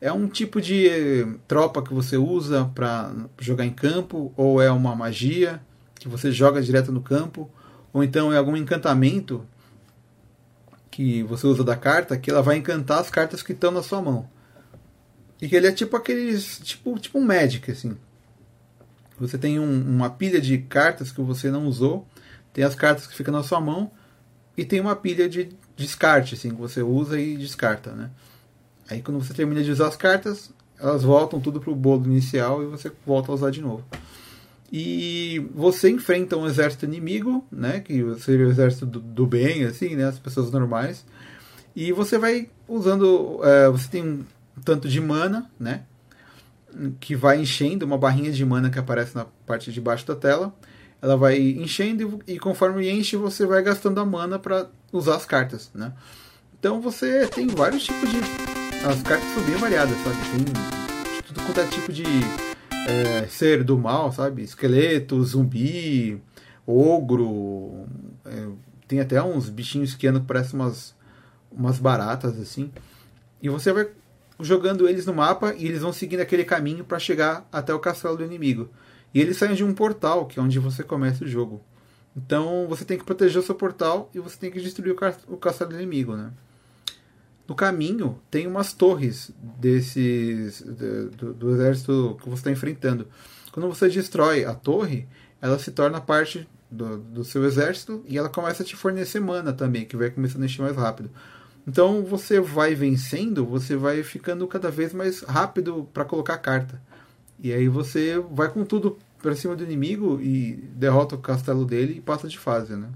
é 0.00 0.12
um 0.12 0.28
tipo 0.28 0.60
de 0.60 0.88
eh, 0.88 1.26
tropa 1.46 1.82
que 1.82 1.94
você 1.94 2.16
usa 2.16 2.70
para 2.74 3.12
jogar 3.38 3.64
em 3.64 3.72
campo, 3.72 4.32
ou 4.36 4.60
é 4.60 4.70
uma 4.70 4.94
magia 4.94 5.60
que 6.06 6.10
você 6.10 6.30
joga 6.30 6.62
direto 6.62 6.92
no 6.92 7.02
campo, 7.02 7.50
ou 7.92 8.02
então 8.02 8.32
é 8.32 8.38
algum 8.38 8.56
encantamento 8.56 9.44
que 10.90 11.22
você 11.24 11.46
usa 11.46 11.64
da 11.64 11.76
carta 11.76 12.16
que 12.16 12.30
ela 12.30 12.42
vai 12.42 12.56
encantar 12.56 13.00
as 13.00 13.10
cartas 13.10 13.42
que 13.42 13.52
estão 13.52 13.70
na 13.70 13.82
sua 13.82 14.00
mão. 14.00 14.28
E 15.42 15.48
que 15.48 15.56
ele 15.56 15.66
é 15.66 15.72
tipo 15.72 15.96
aqueles. 15.96 16.58
tipo, 16.60 16.98
tipo 16.98 17.18
um 17.18 17.24
Magic, 17.24 17.70
assim. 17.70 17.96
Você 19.18 19.36
tem 19.36 19.58
um, 19.58 19.80
uma 19.80 20.08
pilha 20.08 20.40
de 20.40 20.58
cartas 20.58 21.10
que 21.10 21.20
você 21.20 21.50
não 21.50 21.66
usou, 21.66 22.06
tem 22.52 22.64
as 22.64 22.74
cartas 22.74 23.06
que 23.06 23.14
ficam 23.14 23.34
na 23.34 23.42
sua 23.42 23.60
mão, 23.60 23.90
e 24.56 24.64
tem 24.64 24.80
uma 24.80 24.94
pilha 24.94 25.28
de 25.28 25.50
descarte, 25.76 26.34
assim, 26.34 26.50
que 26.50 26.56
você 26.56 26.82
usa 26.82 27.20
e 27.20 27.36
descarta, 27.36 27.92
né? 27.92 28.10
Aí 28.88 29.02
quando 29.02 29.22
você 29.22 29.34
termina 29.34 29.62
de 29.62 29.70
usar 29.70 29.88
as 29.88 29.96
cartas, 29.96 30.50
elas 30.78 31.02
voltam 31.02 31.40
tudo 31.40 31.60
pro 31.60 31.74
bolo 31.74 32.06
inicial 32.06 32.62
e 32.62 32.66
você 32.66 32.92
volta 33.04 33.32
a 33.32 33.34
usar 33.34 33.50
de 33.50 33.60
novo. 33.60 33.84
E 34.72 35.46
você 35.54 35.88
enfrenta 35.90 36.36
um 36.36 36.46
exército 36.46 36.84
inimigo, 36.84 37.46
né? 37.50 37.80
Que 37.80 38.02
seria 38.18 38.46
o 38.46 38.50
exército 38.50 38.84
do, 38.84 39.00
do 39.00 39.26
bem, 39.26 39.64
assim, 39.64 39.94
né? 39.94 40.04
As 40.04 40.18
pessoas 40.18 40.50
normais. 40.50 41.04
E 41.74 41.92
você 41.92 42.18
vai 42.18 42.48
usando. 42.66 43.40
É, 43.44 43.68
você 43.68 43.88
tem 43.88 44.02
um 44.02 44.24
tanto 44.64 44.88
de 44.88 45.00
mana, 45.00 45.50
né? 45.58 45.82
Que 46.98 47.14
vai 47.14 47.40
enchendo, 47.40 47.86
uma 47.86 47.96
barrinha 47.96 48.32
de 48.32 48.44
mana 48.44 48.68
que 48.68 48.78
aparece 48.78 49.14
na 49.14 49.24
parte 49.46 49.72
de 49.72 49.80
baixo 49.80 50.06
da 50.06 50.16
tela. 50.16 50.54
Ela 51.00 51.16
vai 51.16 51.38
enchendo 51.38 52.22
e, 52.26 52.34
e 52.34 52.38
conforme 52.38 52.90
enche, 52.90 53.16
você 53.16 53.46
vai 53.46 53.62
gastando 53.62 54.00
a 54.00 54.04
mana 54.04 54.38
para 54.38 54.68
usar 54.92 55.16
as 55.16 55.24
cartas, 55.24 55.70
né? 55.74 55.92
Então 56.58 56.80
você 56.80 57.26
tem 57.28 57.46
vários 57.46 57.84
tipos 57.84 58.10
de 58.10 58.18
as 58.84 59.02
cartas 59.02 59.28
são 59.34 59.42
bem 59.44 59.56
variadas, 59.56 59.96
sabe? 59.98 60.16
Tem 60.32 61.22
tudo 61.22 61.40
quanto 61.42 61.60
é 61.60 61.66
tipo 61.66 61.92
de 61.92 62.04
é, 62.86 63.26
ser 63.26 63.64
do 63.64 63.76
mal, 63.76 64.12
sabe? 64.12 64.42
Esqueleto, 64.42 65.22
zumbi, 65.24 66.22
ogro. 66.66 67.86
É, 68.24 68.48
tem 68.86 69.00
até 69.00 69.20
uns 69.22 69.48
bichinhos 69.48 69.94
que 69.94 70.06
andam 70.06 70.20
que 70.20 70.28
parecem 70.28 70.58
umas, 70.58 70.94
umas 71.50 71.78
baratas, 71.78 72.38
assim. 72.40 72.70
E 73.42 73.48
você 73.48 73.72
vai 73.72 73.88
jogando 74.38 74.88
eles 74.88 75.06
no 75.06 75.14
mapa 75.14 75.54
e 75.54 75.66
eles 75.66 75.82
vão 75.82 75.92
seguindo 75.92 76.20
aquele 76.20 76.44
caminho 76.44 76.84
para 76.84 76.98
chegar 76.98 77.46
até 77.50 77.74
o 77.74 77.78
castelo 77.78 78.16
do 78.16 78.24
inimigo. 78.24 78.70
E 79.12 79.20
eles 79.20 79.36
saem 79.36 79.54
de 79.54 79.64
um 79.64 79.74
portal, 79.74 80.26
que 80.26 80.38
é 80.38 80.42
onde 80.42 80.58
você 80.58 80.82
começa 80.82 81.24
o 81.24 81.28
jogo. 81.28 81.62
Então 82.16 82.66
você 82.68 82.84
tem 82.84 82.96
que 82.96 83.04
proteger 83.04 83.40
o 83.40 83.44
seu 83.44 83.54
portal 83.54 84.10
e 84.14 84.20
você 84.20 84.38
tem 84.38 84.50
que 84.50 84.60
destruir 84.60 84.94
o 85.26 85.36
castelo 85.36 85.70
do 85.70 85.76
inimigo, 85.76 86.16
né? 86.16 86.30
No 87.48 87.54
caminho 87.54 88.20
tem 88.30 88.46
umas 88.46 88.72
torres 88.72 89.30
desses 89.58 90.62
do, 90.62 91.32
do 91.32 91.50
exército 91.54 92.16
que 92.20 92.28
você 92.28 92.40
está 92.40 92.50
enfrentando. 92.50 93.06
Quando 93.52 93.68
você 93.68 93.88
destrói 93.88 94.44
a 94.44 94.54
torre, 94.54 95.06
ela 95.40 95.58
se 95.58 95.70
torna 95.70 96.00
parte 96.00 96.48
do, 96.70 96.98
do 96.98 97.24
seu 97.24 97.44
exército 97.44 98.04
e 98.06 98.18
ela 98.18 98.28
começa 98.28 98.62
a 98.62 98.66
te 98.66 98.74
fornecer 98.74 99.20
mana 99.20 99.52
também, 99.52 99.84
que 99.84 99.96
vai 99.96 100.10
começando 100.10 100.42
a 100.42 100.46
encher 100.46 100.62
mais 100.62 100.76
rápido. 100.76 101.10
Então 101.66 102.04
você 102.04 102.40
vai 102.40 102.74
vencendo, 102.74 103.44
você 103.44 103.76
vai 103.76 104.02
ficando 104.02 104.46
cada 104.46 104.70
vez 104.70 104.92
mais 104.92 105.22
rápido 105.22 105.88
para 105.92 106.04
colocar 106.04 106.38
carta. 106.38 106.80
E 107.38 107.52
aí 107.52 107.68
você 107.68 108.18
vai 108.30 108.48
com 108.48 108.64
tudo 108.64 108.98
para 109.20 109.34
cima 109.34 109.56
do 109.56 109.64
inimigo 109.64 110.20
e 110.20 110.54
derrota 110.74 111.16
o 111.16 111.18
castelo 111.18 111.64
dele 111.64 111.94
e 111.98 112.00
passa 112.00 112.28
de 112.28 112.38
fase, 112.38 112.76
né? 112.76 112.88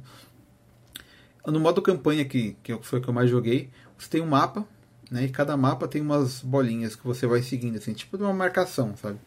No 1.47 1.59
modo 1.59 1.83
campanha 1.83 2.25
que, 2.25 2.57
que 2.63 2.79
foi 2.83 3.01
que 3.01 3.09
eu 3.09 3.15
mais 3.15 3.31
joguei, 3.31 3.71
você 4.01 4.09
tem 4.09 4.23
um 4.23 4.27
mapa, 4.27 4.65
né? 5.11 5.25
E 5.25 5.29
cada 5.29 5.57
mapa 5.57 5.87
tem 5.87 6.01
umas 6.01 6.41
bolinhas 6.41 6.97
que 6.97 7.07
você 7.07 7.27
vai 7.27 7.43
seguindo, 7.43 7.77
assim, 7.77 7.93
tipo 7.93 8.17
de 8.17 8.23
uma 8.23 8.33
marcação, 8.33 8.97
sabe? 8.97 9.19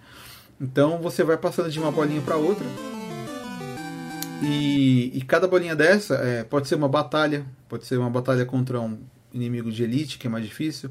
Então 0.60 1.00
você 1.00 1.24
vai 1.24 1.38
passando 1.38 1.70
de 1.70 1.80
uma 1.80 1.92
bolinha 1.92 2.22
para 2.22 2.38
outra. 2.38 2.66
E, 4.42 5.12
e, 5.14 5.22
cada 5.22 5.48
bolinha 5.48 5.76
dessa 5.76 6.16
é, 6.16 6.44
pode 6.44 6.68
ser 6.68 6.76
uma 6.76 6.90
batalha, 6.90 7.46
pode 7.70 7.86
ser 7.86 7.98
uma 7.98 8.10
batalha 8.10 8.46
contra 8.46 8.80
um 8.82 9.00
inimigo 9.34 9.72
de 9.72 9.84
elite, 9.84 10.18
que 10.18 10.28
é 10.28 10.30
mais 10.30 10.46
difícil, 10.46 10.90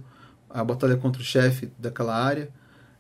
a 0.49 0.65
batalha 0.65 0.97
contra 0.97 1.21
o 1.21 1.25
chefe 1.25 1.71
daquela 1.79 2.17
área. 2.17 2.49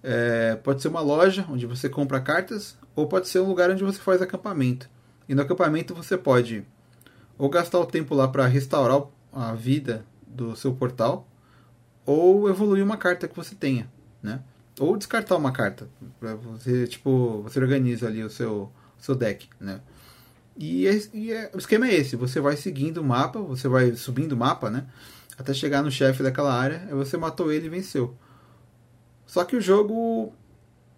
É, 0.03 0.57
pode 0.57 0.83
ser 0.83 0.89
uma 0.89 1.01
loja 1.01 1.47
onde 1.49 1.64
você 1.64 1.89
compra 1.89 2.20
cartas, 2.20 2.76
ou 2.95 3.07
pode 3.07 3.28
ser 3.28 3.41
um 3.41 3.47
lugar 3.47 3.70
onde 3.70 3.83
você 3.83 3.99
faz 3.99 4.20
acampamento. 4.20 4.91
E 5.28 5.35
no 5.35 5.41
acampamento 5.41 5.95
você 5.95 6.18
pode 6.18 6.64
ou 7.39 7.49
gastar 7.49 7.78
o 7.78 7.87
tempo 7.87 8.14
lá 8.14 8.28
para 8.28 8.47
restaurar 8.47 9.03
a 9.33 9.55
vida 9.55 10.05
do 10.33 10.57
seu 10.57 10.74
portal, 10.74 11.28
ou 12.05 12.49
evoluir 12.49 12.85
uma 12.85 12.97
carta 12.97 13.28
que 13.28 13.37
você 13.37 13.55
tenha, 13.55 13.91
né? 14.22 14.43
Ou 14.80 14.97
descartar 14.97 15.37
uma 15.37 15.53
carta, 15.53 15.89
para 16.18 16.35
você, 16.35 16.87
tipo, 16.87 17.43
você 17.43 17.61
organiza 17.61 18.07
ali 18.07 18.24
o 18.24 18.30
seu, 18.30 18.72
seu 18.99 19.14
deck, 19.14 19.49
né? 19.61 19.80
E, 20.57 20.87
é, 20.87 21.03
e 21.12 21.33
é, 21.33 21.51
o 21.55 21.59
esquema 21.59 21.87
é 21.87 21.95
esse: 21.95 22.16
você 22.16 22.41
vai 22.41 22.57
seguindo 22.57 22.99
o 22.99 23.05
mapa, 23.05 23.41
você 23.41 23.68
vai 23.68 23.95
subindo 23.95 24.33
o 24.33 24.37
mapa, 24.37 24.70
né? 24.70 24.87
Até 25.39 25.55
chegar 25.55 25.83
no 25.83 25.91
chefe 25.91 26.22
daquela 26.22 26.53
área, 26.53 26.87
aí 26.87 26.95
você 26.95 27.16
matou 27.16 27.53
ele 27.53 27.66
e 27.66 27.70
venceu. 27.70 28.16
Só 29.26 29.45
que 29.45 29.57
o 29.57 29.61
jogo 29.61 30.33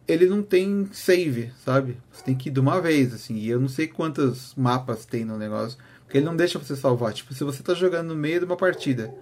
ele 0.06 0.26
não 0.26 0.42
tem 0.42 0.88
save, 0.92 1.52
sabe? 1.64 1.98
Você 2.12 2.24
tem 2.24 2.34
que 2.34 2.48
ir 2.48 2.52
de 2.52 2.60
uma 2.60 2.80
vez, 2.80 3.14
assim. 3.14 3.36
E 3.36 3.48
eu 3.48 3.60
não 3.60 3.68
sei 3.68 3.86
quantos 3.86 4.54
mapas 4.54 5.06
tem 5.06 5.24
no 5.24 5.38
negócio. 5.38 5.78
Porque 6.14 6.18
ele 6.18 6.26
não 6.26 6.36
deixa 6.36 6.60
você 6.60 6.76
salvar. 6.76 7.12
Tipo, 7.12 7.34
se 7.34 7.42
você 7.42 7.60
tá 7.60 7.74
jogando 7.74 8.10
no 8.10 8.14
meio 8.14 8.38
de 8.38 8.44
uma 8.44 8.56
partida 8.56 9.12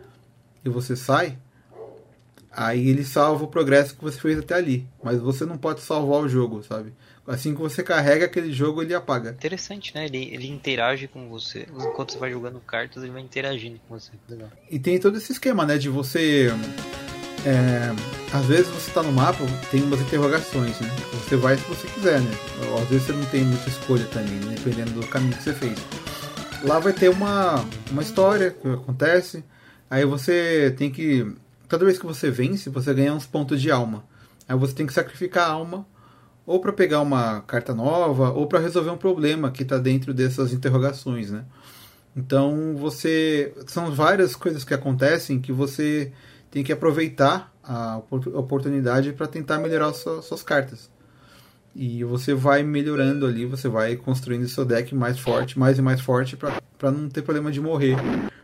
e 0.62 0.68
você 0.68 0.95
sai, 0.95 1.38
aí 2.51 2.86
ele 2.86 3.03
salva 3.03 3.45
o 3.45 3.49
progresso 3.49 3.97
que 3.97 4.03
você 4.03 4.20
fez 4.20 4.38
até 4.38 4.57
ali. 4.57 4.86
Mas 5.03 5.18
você 5.18 5.47
não 5.47 5.57
pode 5.57 5.80
salvar 5.80 6.20
o 6.20 6.28
jogo, 6.28 6.62
sabe? 6.62 6.93
Assim 7.26 7.55
que 7.55 7.62
você 7.62 7.82
carrega 7.82 8.26
aquele 8.26 8.53
jogo, 8.53 8.82
ele 8.82 8.93
apaga. 8.93 9.30
Interessante, 9.30 9.95
né? 9.95 10.05
Ele, 10.05 10.34
ele 10.34 10.47
interage 10.49 11.09
com 11.09 11.30
você. 11.30 11.66
Enquanto 11.74 12.12
você 12.12 12.18
vai 12.18 12.30
jogando 12.30 12.61
cartas, 12.61 13.03
ele 13.03 13.12
vai 13.12 13.22
interagindo 13.22 13.80
com 13.88 13.99
você. 13.99 14.12
Legal. 14.28 14.51
E 14.70 14.78
tem 14.78 15.01
todo 15.01 15.16
esse 15.16 15.32
esquema, 15.32 15.64
né? 15.64 15.78
De 15.78 15.88
você. 15.88 16.51
É, 17.47 18.36
às 18.36 18.45
vezes 18.45 18.66
você 18.66 18.88
está 18.88 19.03
no 19.03 19.12
mapa, 19.12 19.43
tem 19.70 19.82
umas 19.82 20.01
interrogações, 20.03 20.78
né? 20.78 20.90
Você 21.24 21.36
vai 21.36 21.57
se 21.57 21.66
você 21.66 21.88
quiser, 21.88 22.20
né? 22.20 22.30
Ou, 22.68 22.82
às 22.82 22.88
vezes 22.90 23.07
você 23.07 23.12
não 23.14 23.24
tem 23.24 23.45
muita 23.45 23.66
escolha 23.70 24.05
também, 24.09 24.34
né? 24.34 24.57
dependendo 24.57 25.01
do 25.01 25.07
caminho 25.07 25.34
que 25.34 25.43
você 25.43 25.55
fez. 25.55 25.78
Lá 26.65 26.79
vai 26.79 26.93
ter 26.93 27.09
uma, 27.09 27.65
uma 27.91 28.03
história 28.03 28.51
que 28.51 28.69
acontece, 28.69 29.45
aí 29.91 30.05
você 30.05 30.73
tem 30.79 30.91
que. 30.91 31.35
Toda 31.69 31.85
vez 31.85 31.99
que 31.99 32.07
você 32.07 32.31
vence, 32.31 32.71
você 32.71 32.95
ganha 32.95 33.15
uns 33.15 33.27
pontos 33.27 33.61
de 33.61 33.71
alma. 33.71 34.05
Aí 34.49 34.57
você 34.57 34.75
tem 34.75 34.87
que 34.87 34.93
sacrificar 34.93 35.49
a 35.49 35.53
alma 35.53 35.87
ou 36.47 36.61
para 36.61 36.73
pegar 36.73 37.01
uma 37.01 37.41
carta 37.43 37.75
nova, 37.75 38.31
ou 38.31 38.47
para 38.47 38.59
resolver 38.59 38.91
um 38.91 38.97
problema 38.97 39.51
que 39.51 39.63
está 39.63 39.79
dentro 39.79 40.13
dessas 40.13 40.53
interrogações, 40.53 41.31
né? 41.31 41.45
Então 42.17 42.77
você 42.77 43.55
são 43.67 43.93
várias 43.93 44.37
coisas 44.37 44.65
que 44.65 44.75
acontecem 44.75 45.41
que 45.41 45.53
você 45.53 46.13
tem 46.51 46.63
que 46.63 46.73
aproveitar 46.73 47.53
a 47.65 48.03
oportunidade 48.35 49.13
para 49.13 49.27
tentar 49.27 49.59
melhorar 49.59 49.93
suas 49.95 50.43
cartas. 50.43 50.91
E 51.75 52.05
você 52.05 52.35
vai 52.35 52.62
melhorando 52.62 53.27
ali, 53.27 53.47
você 53.47 53.68
vai 53.68 53.97
construindo 53.97 54.47
seu 54.47 54.64
deck 54.64 54.95
mais 54.95 55.18
forte, 55.18 55.59
mais 55.59 55.79
e 55.79 55.83
mais 55.83 56.01
forte 56.01 56.37
para 56.37 56.91
não 56.91 57.09
ter 57.09 57.23
problema 57.23 57.51
de 57.51 57.61
morrer. 57.61 57.97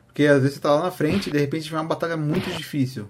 Porque 0.06 0.24
às 0.24 0.40
vezes 0.40 0.54
você 0.54 0.60
tá 0.60 0.74
lá 0.74 0.84
na 0.84 0.90
frente 0.90 1.28
e 1.28 1.32
de 1.32 1.38
repente 1.38 1.68
vem 1.70 1.78
uma 1.78 1.84
batalha 1.84 2.16
muito 2.16 2.50
difícil 2.56 3.08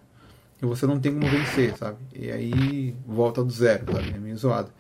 e 0.61 0.67
você 0.67 0.87
não 0.87 0.99
tem 0.99 1.13
como 1.15 1.29
vencer, 1.29 1.77
sabe? 1.77 1.99
E 2.15 2.31
aí 2.31 2.95
volta 3.07 3.45
do 3.45 3.51
zero, 3.51 3.85
sabe? 3.93 4.11
É 4.11 4.19
meio 4.19 4.37
zoado. 4.37 4.71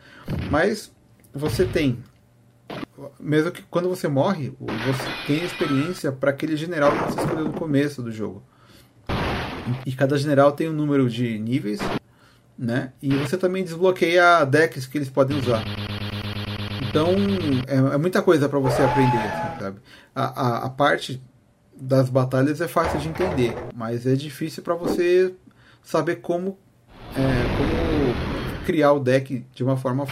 Mas 0.50 0.92
você 1.32 1.64
tem, 1.64 1.98
mesmo 3.18 3.52
que 3.52 3.62
quando 3.62 3.88
você 3.88 4.08
morre, 4.08 4.52
você 4.58 5.26
tem 5.26 5.44
experiência 5.44 6.10
para 6.10 6.30
aquele 6.30 6.56
general 6.56 6.90
que 6.90 7.12
você 7.12 7.20
escolheu 7.20 7.44
no 7.44 7.52
começo 7.52 8.02
do 8.02 8.10
jogo. 8.10 8.42
E 9.86 9.92
cada 9.92 10.18
general 10.18 10.52
tem 10.52 10.68
um 10.68 10.72
número 10.72 11.08
de 11.08 11.38
níveis, 11.38 11.78
né? 12.58 12.92
E 13.00 13.14
você 13.14 13.38
também 13.38 13.62
desbloqueia 13.62 14.44
decks 14.44 14.86
que 14.86 14.98
eles 14.98 15.08
podem 15.08 15.38
usar. 15.38 15.62
Então 16.88 17.14
é, 17.66 17.94
é 17.94 17.98
muita 17.98 18.20
coisa 18.20 18.48
para 18.48 18.58
você 18.58 18.82
aprender, 18.82 19.18
assim, 19.18 19.60
sabe? 19.60 19.78
A, 20.14 20.24
a, 20.24 20.66
a 20.66 20.70
parte 20.70 21.22
das 21.80 22.10
batalhas 22.10 22.60
é 22.60 22.66
fácil 22.66 22.98
de 22.98 23.08
entender, 23.08 23.54
mas 23.76 24.04
é 24.06 24.14
difícil 24.14 24.62
para 24.62 24.74
você 24.74 25.32
saber 25.82 26.16
como, 26.16 26.58
é, 27.14 27.22
como 27.56 28.64
criar 28.66 28.92
o 28.92 29.00
deck 29.00 29.46
de 29.54 29.62
uma 29.62 29.76
forma 29.76 30.06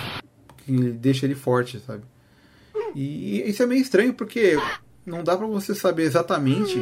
que 0.58 0.92
deixa 0.92 1.26
ele 1.26 1.34
forte, 1.34 1.80
sabe? 1.80 2.04
E 2.94 3.42
isso 3.48 3.62
é 3.62 3.66
meio 3.66 3.82
estranho 3.82 4.14
porque 4.14 4.56
não 5.04 5.24
dá 5.24 5.36
para 5.36 5.46
você 5.46 5.74
saber 5.74 6.04
exatamente 6.04 6.78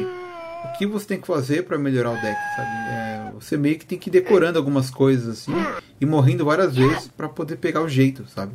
o 0.65 0.77
que 0.77 0.85
você 0.85 1.05
tem 1.05 1.21
que 1.21 1.27
fazer 1.27 1.63
para 1.63 1.77
melhorar 1.77 2.11
o 2.11 2.15
deck, 2.15 2.37
sabe? 2.55 2.69
É, 2.89 3.31
você 3.33 3.57
meio 3.57 3.77
que 3.77 3.85
tem 3.85 3.97
que 3.97 4.09
ir 4.09 4.11
decorando 4.11 4.57
algumas 4.57 4.89
coisas 4.89 5.39
assim 5.39 5.53
e 5.99 6.05
morrendo 6.05 6.45
várias 6.45 6.75
vezes 6.75 7.07
para 7.07 7.29
poder 7.29 7.57
pegar 7.57 7.81
o 7.81 7.89
jeito, 7.89 8.25
sabe? 8.27 8.51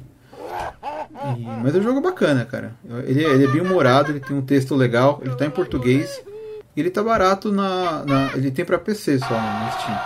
E, 1.36 1.44
mas 1.62 1.74
é 1.74 1.78
um 1.78 1.82
jogo 1.82 2.00
bacana, 2.00 2.44
cara. 2.44 2.72
Ele, 3.04 3.24
ele, 3.24 3.44
é 3.44 3.48
bem 3.48 3.60
humorado, 3.60 4.10
ele 4.10 4.20
tem 4.20 4.36
um 4.36 4.42
texto 4.42 4.74
legal, 4.74 5.20
ele 5.24 5.34
tá 5.34 5.46
em 5.46 5.50
português. 5.50 6.22
E 6.76 6.80
ele 6.80 6.90
tá 6.90 7.02
barato 7.02 7.50
na. 7.50 8.04
na 8.04 8.32
ele 8.34 8.50
tem 8.50 8.64
para 8.64 8.78
PC 8.78 9.18
só 9.18 9.34
no 9.34 9.72
Steam. 9.72 10.00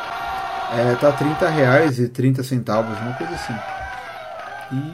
É, 0.73 0.97
tá 0.97 1.13
30 1.13 1.49
reais 1.49 1.99
e 1.99 2.09
30 2.09 2.43
centavos, 2.43 2.99
uma 2.99 3.13
coisa 3.13 3.35
assim. 3.35 3.55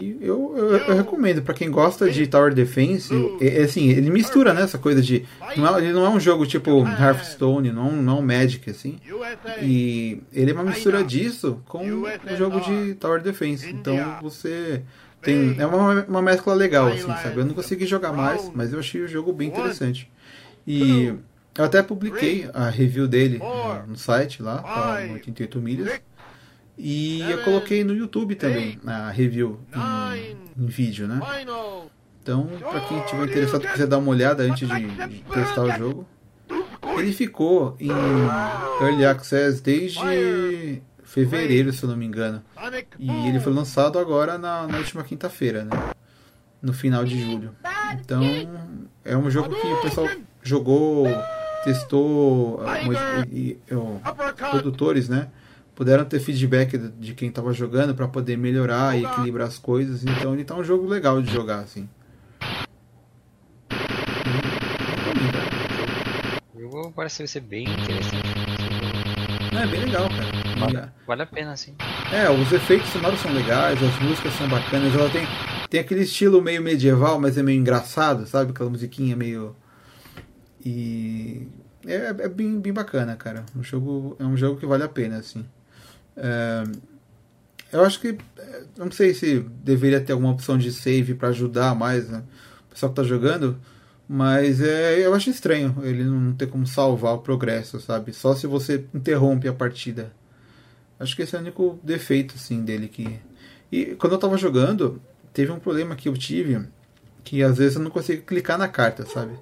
E 0.01 0.19
eu, 0.21 0.55
eu, 0.57 0.77
eu 0.77 0.97
recomendo 0.97 1.43
para 1.43 1.55
quem 1.55 1.71
gosta 1.71 2.11
de 2.11 2.27
Tower 2.27 2.53
Defense, 2.55 3.13
é, 3.41 3.63
assim, 3.63 3.91
ele 3.91 4.11
mistura 4.11 4.53
né, 4.53 4.63
essa 4.63 4.79
coisa 4.79 5.01
de. 5.01 5.27
Não 5.57 5.77
é, 5.77 5.79
ele 5.79 5.93
não 5.93 6.05
é 6.05 6.09
um 6.09 6.21
jogo 6.21 6.47
tipo 6.47 6.87
Hearthstone, 6.87 7.71
não, 7.73 7.91
não 7.93 8.19
é 8.19 8.21
um 8.21 8.23
Magic, 8.23 8.69
assim. 8.71 8.99
E 9.63 10.23
ele 10.33 10.51
é 10.51 10.55
uma 10.55 10.65
mistura 10.65 11.03
disso 11.05 11.61
com 11.67 11.85
o 11.87 12.37
jogo 12.37 12.61
de 12.61 12.95
Tower 12.95 13.21
Defense. 13.23 13.69
Então 13.69 14.19
você 14.23 14.83
tem. 15.23 15.57
É 15.59 15.67
uma, 15.67 16.05
uma 16.05 16.23
mescla 16.23 16.55
legal, 16.55 16.89
assim, 16.89 17.07
sabe? 17.07 17.39
Eu 17.39 17.45
não 17.45 17.55
consegui 17.55 17.87
jogar 17.87 18.13
mais, 18.13 18.51
mas 18.55 18.73
eu 18.73 18.79
achei 18.79 19.03
o 19.03 19.09
jogo 19.09 19.33
bem 19.33 19.49
interessante. 19.49 20.11
E 20.67 21.15
eu 21.57 21.65
até 21.65 21.83
publiquei 21.83 22.49
a 22.55 22.69
review 22.69 23.09
dele 23.09 23.39
no, 23.39 23.87
no 23.89 23.97
site 23.97 24.43
lá, 24.43 24.59
tá 24.59 25.01
88 25.13 25.61
milhas. 25.61 26.01
E 26.83 27.21
eu 27.21 27.43
coloquei 27.45 27.85
no 27.85 27.95
YouTube 27.95 28.35
também 28.35 28.79
a 28.87 29.11
review 29.11 29.61
em, 29.75 30.65
em 30.65 30.67
vídeo, 30.67 31.07
né? 31.07 31.21
Então, 32.23 32.49
para 32.59 32.81
quem 32.81 33.01
tiver 33.03 33.25
interessado 33.25 33.67
quiser 33.67 33.87
dar 33.87 33.99
uma 33.99 34.11
olhada 34.11 34.43
antes 34.43 34.69
de, 34.69 35.23
testar 35.33 35.63
o 35.63 35.71
jogo, 35.73 36.07
ele 36.99 37.13
ficou 37.13 37.77
em 37.79 37.91
Early 38.81 39.05
Access 39.05 39.61
desde 39.61 40.83
fevereiro, 41.05 41.73
se 41.73 41.83
eu 41.83 41.91
não 41.91 41.97
me 41.97 42.07
engano. 42.07 42.43
E 42.99 43.11
ele 43.29 43.41
foi 43.41 43.53
lançado 43.53 43.99
agora 43.99 44.39
na, 44.39 44.67
na 44.67 44.79
última 44.79 45.05
quinta-feira, 45.05 45.65
né? 45.65 45.77
No 46.63 46.73
final 46.73 47.05
de 47.05 47.21
julho. 47.21 47.55
Então, 48.01 48.23
é 49.05 49.17
um 49.17 49.31
jogo 49.31 49.55
que 49.55 49.67
o 49.67 49.83
pessoal 49.83 50.09
jogou 50.43 51.07
testou 51.65 52.63
e, 53.31 53.59
produtores, 54.51 55.09
né? 55.09 55.29
Puderam 55.81 56.05
ter 56.05 56.21
feedback 56.21 56.77
de 56.77 57.15
quem 57.15 57.31
estava 57.31 57.55
jogando 57.55 57.95
para 57.95 58.07
poder 58.07 58.37
melhorar 58.37 58.99
e 58.99 59.03
equilibrar 59.03 59.49
as 59.49 59.57
coisas. 59.57 60.05
Então 60.05 60.35
ele 60.35 60.45
tá 60.45 60.55
um 60.55 60.63
jogo 60.63 60.87
legal 60.87 61.23
de 61.23 61.33
jogar, 61.33 61.61
assim. 61.61 61.89
O 66.55 66.61
jogo 66.61 66.93
parece 66.95 67.27
ser 67.27 67.41
bem 67.41 67.63
interessante. 67.63 68.29
É, 69.59 69.67
bem 69.67 69.81
legal, 69.87 70.07
cara. 70.11 70.59
Vale, 70.59 70.93
vale 71.07 71.23
a 71.23 71.27
pena, 71.27 71.57
sim. 71.57 71.75
É, 72.13 72.29
os 72.29 72.53
efeitos 72.53 72.91
sonoros 72.91 73.19
são 73.19 73.33
legais, 73.33 73.83
as 73.83 73.99
músicas 74.01 74.35
são 74.35 74.47
bacanas. 74.51 74.95
Ela 74.95 75.09
tem, 75.09 75.27
tem 75.71 75.81
aquele 75.81 76.03
estilo 76.03 76.43
meio 76.43 76.61
medieval, 76.61 77.19
mas 77.19 77.39
é 77.39 77.43
meio 77.43 77.59
engraçado, 77.59 78.27
sabe? 78.27 78.51
Aquela 78.51 78.69
musiquinha 78.69 79.17
meio 79.17 79.57
e 80.63 81.49
é, 81.87 82.09
é 82.09 82.29
bem, 82.29 82.61
bem 82.61 82.73
bacana, 82.75 83.17
cara. 83.17 83.47
Um 83.57 83.63
jogo, 83.63 84.15
é 84.19 84.25
um 84.25 84.37
jogo 84.37 84.61
que 84.61 84.67
vale 84.67 84.83
a 84.83 84.89
pena, 84.91 85.17
assim. 85.17 85.43
É, 86.21 86.65
eu 87.73 87.83
acho 87.83 88.01
que. 88.01 88.19
É, 88.39 88.63
não 88.77 88.91
sei 88.91 89.15
se 89.15 89.41
deveria 89.65 90.01
ter 90.01 90.13
alguma 90.13 90.33
opção 90.33 90.57
de 90.57 90.71
save 90.71 91.15
para 91.15 91.29
ajudar 91.29 91.75
mais 91.75 92.09
né, 92.09 92.23
o 92.67 92.73
pessoal 92.73 92.91
que 92.91 92.97
tá 92.97 93.03
jogando. 93.03 93.59
Mas 94.09 94.61
é, 94.61 95.07
eu 95.07 95.15
acho 95.15 95.31
estranho 95.31 95.77
ele 95.83 96.03
não 96.03 96.33
ter 96.33 96.49
como 96.49 96.67
salvar 96.67 97.15
o 97.15 97.19
progresso, 97.19 97.81
sabe? 97.81 98.13
Só 98.13 98.35
se 98.35 98.47
você 98.47 98.85
interrompe 98.93 99.49
a 99.49 99.53
partida. 99.53 100.13
Acho 100.99 101.17
que 101.17 101.23
esse 101.23 101.35
é 101.35 101.39
o 101.39 101.43
único 101.43 101.79
defeito, 101.83 102.35
assim, 102.37 102.63
dele 102.63 102.89
que. 102.89 103.19
E 103.73 103.95
quando 103.95 104.15
eu 104.15 104.19
tava 104.19 104.37
jogando, 104.37 105.01
teve 105.33 105.51
um 105.53 105.61
problema 105.61 105.97
que 105.97 106.09
eu 106.09 106.15
tive 106.15 106.61
que 107.25 107.43
às 107.43 107.59
vezes 107.59 107.77
eu 107.77 107.83
não 107.83 107.91
conseguia 107.91 108.23
clicar 108.23 108.59
na 108.59 108.69
carta, 108.69 109.07
sabe? 109.07 109.35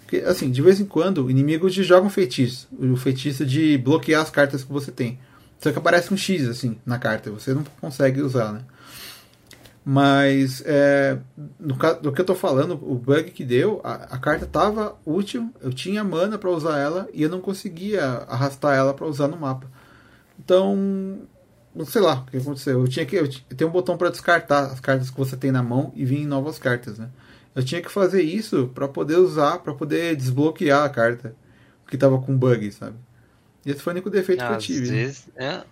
Porque, 0.00 0.16
assim, 0.18 0.50
de 0.50 0.62
vez 0.62 0.80
em 0.80 0.84
quando, 0.84 1.30
inimigos 1.30 1.74
te 1.74 1.82
jogam 1.82 2.10
feitiço. 2.10 2.68
O 2.78 2.96
feitiço 2.96 3.44
de 3.44 3.76
bloquear 3.78 4.22
as 4.22 4.30
cartas 4.30 4.62
que 4.62 4.72
você 4.72 4.90
tem. 4.90 5.18
Só 5.64 5.72
que 5.72 5.78
aparece 5.78 6.12
um 6.12 6.16
X, 6.16 6.46
assim, 6.46 6.76
na 6.84 6.98
carta. 6.98 7.30
Você 7.30 7.54
não 7.54 7.64
consegue 7.80 8.20
usar, 8.20 8.52
né? 8.52 8.60
Mas, 9.82 10.62
é, 10.66 11.16
no 11.58 11.74
caso 11.78 12.02
do 12.02 12.12
que 12.12 12.20
eu 12.20 12.24
tô 12.26 12.34
falando, 12.34 12.72
o 12.74 12.94
bug 12.96 13.30
que 13.30 13.46
deu, 13.46 13.80
a, 13.82 13.94
a 13.94 14.18
carta 14.18 14.44
tava 14.44 14.94
útil, 15.06 15.50
eu 15.62 15.72
tinha 15.72 16.04
mana 16.04 16.36
para 16.36 16.50
usar 16.50 16.76
ela 16.76 17.08
e 17.14 17.22
eu 17.22 17.30
não 17.30 17.40
conseguia 17.40 18.04
arrastar 18.28 18.76
ela 18.76 18.92
para 18.92 19.06
usar 19.06 19.26
no 19.26 19.38
mapa. 19.38 19.66
Então, 20.38 20.76
não 21.74 21.86
sei 21.86 22.02
lá 22.02 22.16
o 22.16 22.30
que 22.30 22.36
aconteceu. 22.36 22.80
Eu 22.80 22.88
tinha 22.88 23.06
que 23.06 23.16
eu, 23.16 23.24
eu 23.24 23.56
tenho 23.56 23.70
um 23.70 23.72
botão 23.72 23.96
para 23.96 24.10
descartar 24.10 24.64
as 24.66 24.80
cartas 24.80 25.08
que 25.08 25.16
você 25.16 25.34
tem 25.34 25.50
na 25.50 25.62
mão 25.62 25.94
e 25.96 26.04
vir 26.04 26.26
novas 26.26 26.58
cartas, 26.58 26.98
né? 26.98 27.08
Eu 27.54 27.64
tinha 27.64 27.80
que 27.80 27.90
fazer 27.90 28.20
isso 28.20 28.70
para 28.74 28.86
poder 28.86 29.16
usar, 29.16 29.60
para 29.60 29.72
poder 29.72 30.14
desbloquear 30.14 30.84
a 30.84 30.90
carta 30.90 31.34
que 31.88 31.96
tava 31.96 32.20
com 32.20 32.36
bug, 32.36 32.70
sabe? 32.70 32.96
Esse 33.66 33.80
foi 33.80 33.92
o 33.92 33.94
único 33.94 34.10
defeito 34.10 34.42
às 34.42 34.48
que 34.48 34.54
eu 34.54 34.58
tive. 34.58 34.90
Né? 34.90 34.96
Vezes, 34.96 35.26
né? 35.34 35.44
é, 35.44 35.64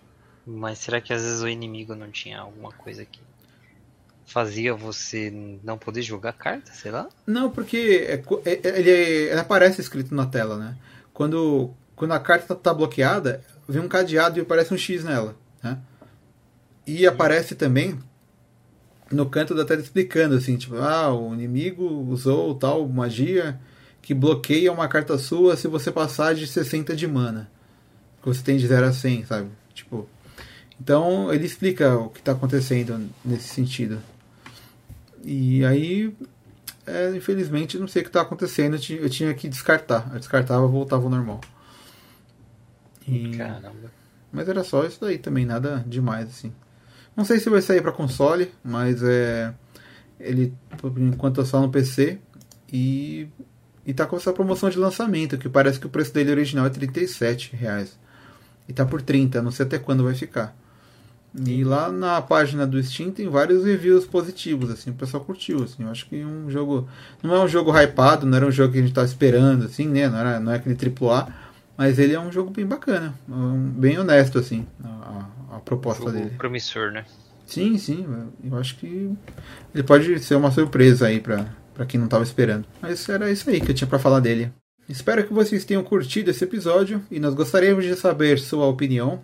mas 0.47 0.79
será 0.79 1.01
que 1.01 1.13
às 1.13 1.23
vezes 1.23 1.43
o 1.43 1.49
inimigo 1.49 1.95
não 1.95 2.11
tinha 2.11 2.41
alguma 2.41 2.73
coisa 2.73 3.03
aqui? 3.03 3.21
fazia 4.33 4.75
você 4.75 5.33
não 5.63 5.77
poder 5.77 6.01
jogar 6.01 6.33
carta, 6.33 6.73
sei 6.73 6.91
lá? 6.91 7.09
Não, 7.27 7.51
porque 7.51 8.07
é, 8.09 8.23
é, 8.47 8.79
ele, 8.79 8.91
ele, 8.91 9.39
aparece 9.39 9.81
escrito 9.81 10.15
na 10.15 10.25
tela, 10.27 10.57
né? 10.57 10.77
Quando, 11.13 11.71
quando 11.95 12.13
a 12.13 12.21
carta 12.21 12.55
tá 12.55 12.73
bloqueada, 12.73 13.45
vem 13.69 13.83
um 13.83 13.89
cadeado 13.89 14.39
e 14.39 14.43
aparece 14.43 14.73
um 14.73 14.79
X 14.79 15.05
nela, 15.05 15.37
né? 15.63 15.79
E 16.87 17.07
aparece 17.07 17.55
também 17.55 17.99
no 19.11 19.27
canto 19.27 19.55
da 19.55 19.65
tela 19.65 19.83
explicando 19.83 20.35
assim, 20.35 20.57
tipo, 20.57 20.77
ah, 20.77 21.13
o 21.15 21.35
inimigo 21.35 21.85
usou 22.09 22.55
tal 22.55 22.89
magia 22.89 23.61
que 24.01 24.15
bloqueia 24.15 24.73
uma 24.73 24.89
carta 24.89 25.19
sua 25.19 25.57
se 25.57 25.69
você 25.69 25.93
passar 25.93 26.35
de 26.35 26.47
60 26.47 26.97
de 26.97 27.07
mana. 27.07 27.51
Que 28.23 28.29
você 28.29 28.43
tem 28.43 28.57
de 28.57 28.67
0 28.67 28.87
a 28.87 28.93
100, 28.93 29.27
sabe? 29.27 29.51
Tipo, 29.75 30.09
então 30.81 31.33
ele 31.33 31.45
explica 31.45 31.97
o 31.97 32.09
que 32.09 32.21
está 32.21 32.33
acontecendo 32.33 33.09
nesse 33.25 33.49
sentido. 33.49 34.01
E 35.25 35.65
aí, 35.65 36.15
é, 36.87 37.15
infelizmente, 37.15 37.79
não 37.79 37.87
sei 37.87 38.03
o 38.03 38.05
que 38.05 38.09
está 38.09 38.23
acontecendo. 38.23 38.75
Eu 38.75 39.09
tinha, 39.11 39.35
que 39.35 39.49
descartar. 39.49 40.11
Eu 40.13 40.19
descartava 40.19 40.67
voltava 40.67 41.05
ao 41.05 41.11
normal. 41.11 41.41
E... 43.07 43.37
Caramba. 43.37 43.91
Mas 44.33 44.49
era 44.49 44.65
só 44.65 44.85
isso 44.85 45.01
daí 45.01 45.19
também, 45.19 45.45
nada 45.45 45.85
demais 45.87 46.29
assim. 46.29 46.53
Não 47.15 47.25
sei 47.25 47.39
se 47.39 47.51
vai 47.51 47.61
sair 47.61 47.83
para 47.83 47.93
console, 47.93 48.51
mas 48.65 49.03
é 49.03 49.53
ele 50.19 50.55
por 50.79 50.97
enquanto 50.99 51.41
é 51.41 51.45
só 51.45 51.61
no 51.61 51.71
PC 51.71 52.19
e 52.73 53.29
e 53.85 53.93
tá 53.93 54.07
com 54.07 54.17
essa 54.17 54.33
promoção 54.33 54.71
de 54.71 54.79
lançamento, 54.79 55.37
que 55.37 55.49
parece 55.49 55.79
que 55.79 55.87
o 55.87 55.91
preço 55.91 56.15
dele 56.15 56.31
original 56.31 56.67
é 56.67 56.71
37 56.71 57.55
reais. 57.57 57.99
E 58.69 58.73
tá 58.73 58.85
por 58.85 59.03
30, 59.03 59.43
não 59.43 59.51
sei 59.51 59.67
até 59.67 59.79
quando 59.79 60.05
vai 60.05 60.15
ficar. 60.15 60.55
E 61.47 61.65
lá 61.65 61.91
na 61.91 62.21
página 62.21 62.67
do 62.67 62.83
Steam 62.83 63.11
tem 63.11 63.27
vários 63.29 63.65
reviews 63.65 64.05
positivos, 64.05 64.71
assim, 64.71 64.91
o 64.91 64.95
pessoal 64.95 65.25
curtiu, 65.25 65.63
assim, 65.63 65.83
eu 65.83 65.89
acho 65.89 66.07
que 66.07 66.23
um 66.23 66.51
jogo, 66.51 66.87
não 67.23 67.35
é 67.35 67.41
um 67.41 67.49
jogo 67.49 67.73
hypado, 67.73 68.27
não 68.27 68.37
era 68.37 68.47
um 68.47 68.51
jogo 68.51 68.75
que 68.75 68.79
a 68.79 68.83
gente 68.83 68.93
tava 68.93 69.07
esperando, 69.07 69.65
assim, 69.65 69.89
né, 69.89 70.09
não, 70.11 70.19
era, 70.19 70.39
não 70.39 70.53
é 70.53 70.57
aquele 70.57 70.77
AAA, 70.77 71.29
mas 71.75 71.99
ele 71.99 72.13
é 72.13 72.21
um 72.21 72.31
jogo 72.31 72.51
bem 72.51 72.67
bacana, 72.67 73.15
bem 73.27 73.99
honesto, 73.99 74.39
assim, 74.39 74.67
a, 74.85 75.27
a 75.57 75.61
proposta 75.61 76.05
jogo 76.05 76.19
dele. 76.19 76.37
promissor, 76.37 76.93
né? 76.93 77.07
Sim, 77.47 77.79
sim, 77.79 78.07
eu 78.45 78.57
acho 78.59 78.77
que 78.77 79.11
ele 79.75 79.83
pode 79.83 80.19
ser 80.21 80.35
uma 80.35 80.51
surpresa 80.51 81.07
aí 81.07 81.19
pra, 81.21 81.47
pra 81.75 81.87
quem 81.87 81.99
não 81.99 82.09
tava 82.09 82.25
esperando. 82.25 82.67
Mas 82.81 83.09
era 83.09 83.31
isso 83.31 83.49
aí 83.49 83.61
que 83.61 83.71
eu 83.71 83.75
tinha 83.75 83.89
para 83.89 83.99
falar 83.99 84.21
dele. 84.21 84.53
Espero 84.89 85.27
que 85.27 85.33
vocês 85.33 85.65
tenham 85.65 85.83
curtido 85.83 86.31
esse 86.31 86.45
episódio 86.45 87.03
e 87.11 87.19
nós 87.19 87.35
gostaríamos 87.35 87.85
de 87.85 87.97
saber 87.97 88.39
sua 88.39 88.67
opinião 88.67 89.21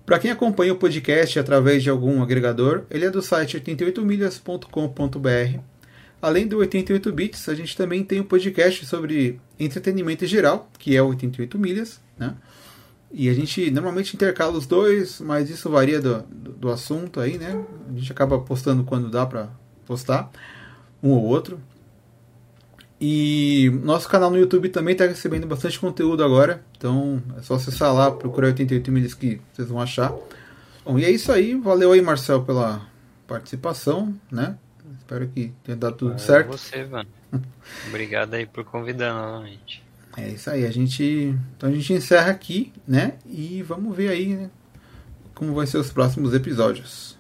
Para 0.06 0.18
quem 0.18 0.32
acompanha 0.32 0.72
o 0.72 0.78
podcast 0.78 1.38
através 1.38 1.84
de 1.84 1.90
algum 1.90 2.24
agregador, 2.24 2.86
ele 2.90 3.04
é 3.04 3.10
do 3.10 3.22
site 3.22 3.60
88milhas.com.br. 3.60 5.60
Além 6.22 6.48
do 6.48 6.60
88 6.60 7.12
bits, 7.12 7.50
a 7.50 7.56
gente 7.56 7.76
também 7.76 8.06
tem 8.06 8.22
um 8.22 8.24
podcast 8.24 8.86
sobre 8.86 9.42
entretenimento 9.60 10.24
em 10.24 10.30
geral, 10.30 10.72
que 10.80 10.96
é 10.96 11.02
o 11.02 11.08
88 11.08 11.60
milhas, 11.60 12.00
né? 12.18 12.36
E 13.20 13.30
a 13.30 13.34
gente 13.34 13.72
normalmente 13.72 14.16
intercala 14.16 14.56
os 14.56 14.68
dois, 14.68 15.20
mas 15.20 15.50
isso 15.50 15.72
varia 15.72 16.00
do, 16.00 16.22
do, 16.22 16.52
do 16.52 16.70
assunto 16.70 17.20
aí, 17.20 17.40
né? 17.40 17.66
A 17.90 17.98
gente 17.98 18.12
acaba 18.12 18.38
postando 18.38 18.84
quando 18.84 19.10
dá 19.10 19.26
para 19.26 19.50
postar, 19.88 20.30
um 21.02 21.10
ou 21.10 21.24
outro. 21.24 21.60
E 23.02 23.72
nosso 23.84 24.08
canal 24.08 24.30
no 24.30 24.38
YouTube 24.38 24.70
também 24.70 24.92
está 24.92 25.08
recebendo 25.08 25.48
bastante 25.48 25.80
conteúdo 25.80 26.24
agora. 26.24 26.64
Então 26.78 27.20
é 27.36 27.42
só 27.42 27.56
acessar 27.56 27.92
lá, 27.92 28.12
procurar 28.12 28.50
88 28.50 28.92
milhas 28.92 29.16
que 29.16 29.42
vocês 29.52 29.68
vão 29.68 29.82
achar. 29.82 30.14
Bom, 30.86 31.00
e 31.00 31.04
é 31.04 31.10
isso 31.10 31.32
aí. 31.32 31.56
Valeu 31.56 31.94
aí, 31.94 32.02
Marcel, 32.04 32.44
pela 32.44 32.88
participação, 33.26 34.14
né? 34.32 34.60
Espero 35.00 35.28
que 35.30 35.52
tenha 35.64 35.76
dado 35.76 35.96
tudo 35.96 36.22
certo. 36.22 36.52
você, 36.52 36.86
mano. 36.86 37.10
Obrigado 37.90 38.36
aí 38.36 38.46
por 38.46 38.64
convidar 38.64 39.12
novamente. 39.12 39.87
É 40.18 40.30
isso 40.30 40.50
aí, 40.50 40.66
a 40.66 40.72
gente. 40.72 41.36
Então 41.56 41.70
a 41.70 41.72
gente 41.72 41.94
encerra 41.94 42.32
aqui, 42.32 42.74
né? 42.88 43.14
E 43.28 43.62
vamos 43.62 43.96
ver 43.96 44.10
aí 44.10 44.36
né? 44.36 44.50
como 45.36 45.54
vai 45.54 45.68
ser 45.68 45.78
os 45.78 45.92
próximos 45.92 46.34
episódios. 46.34 47.16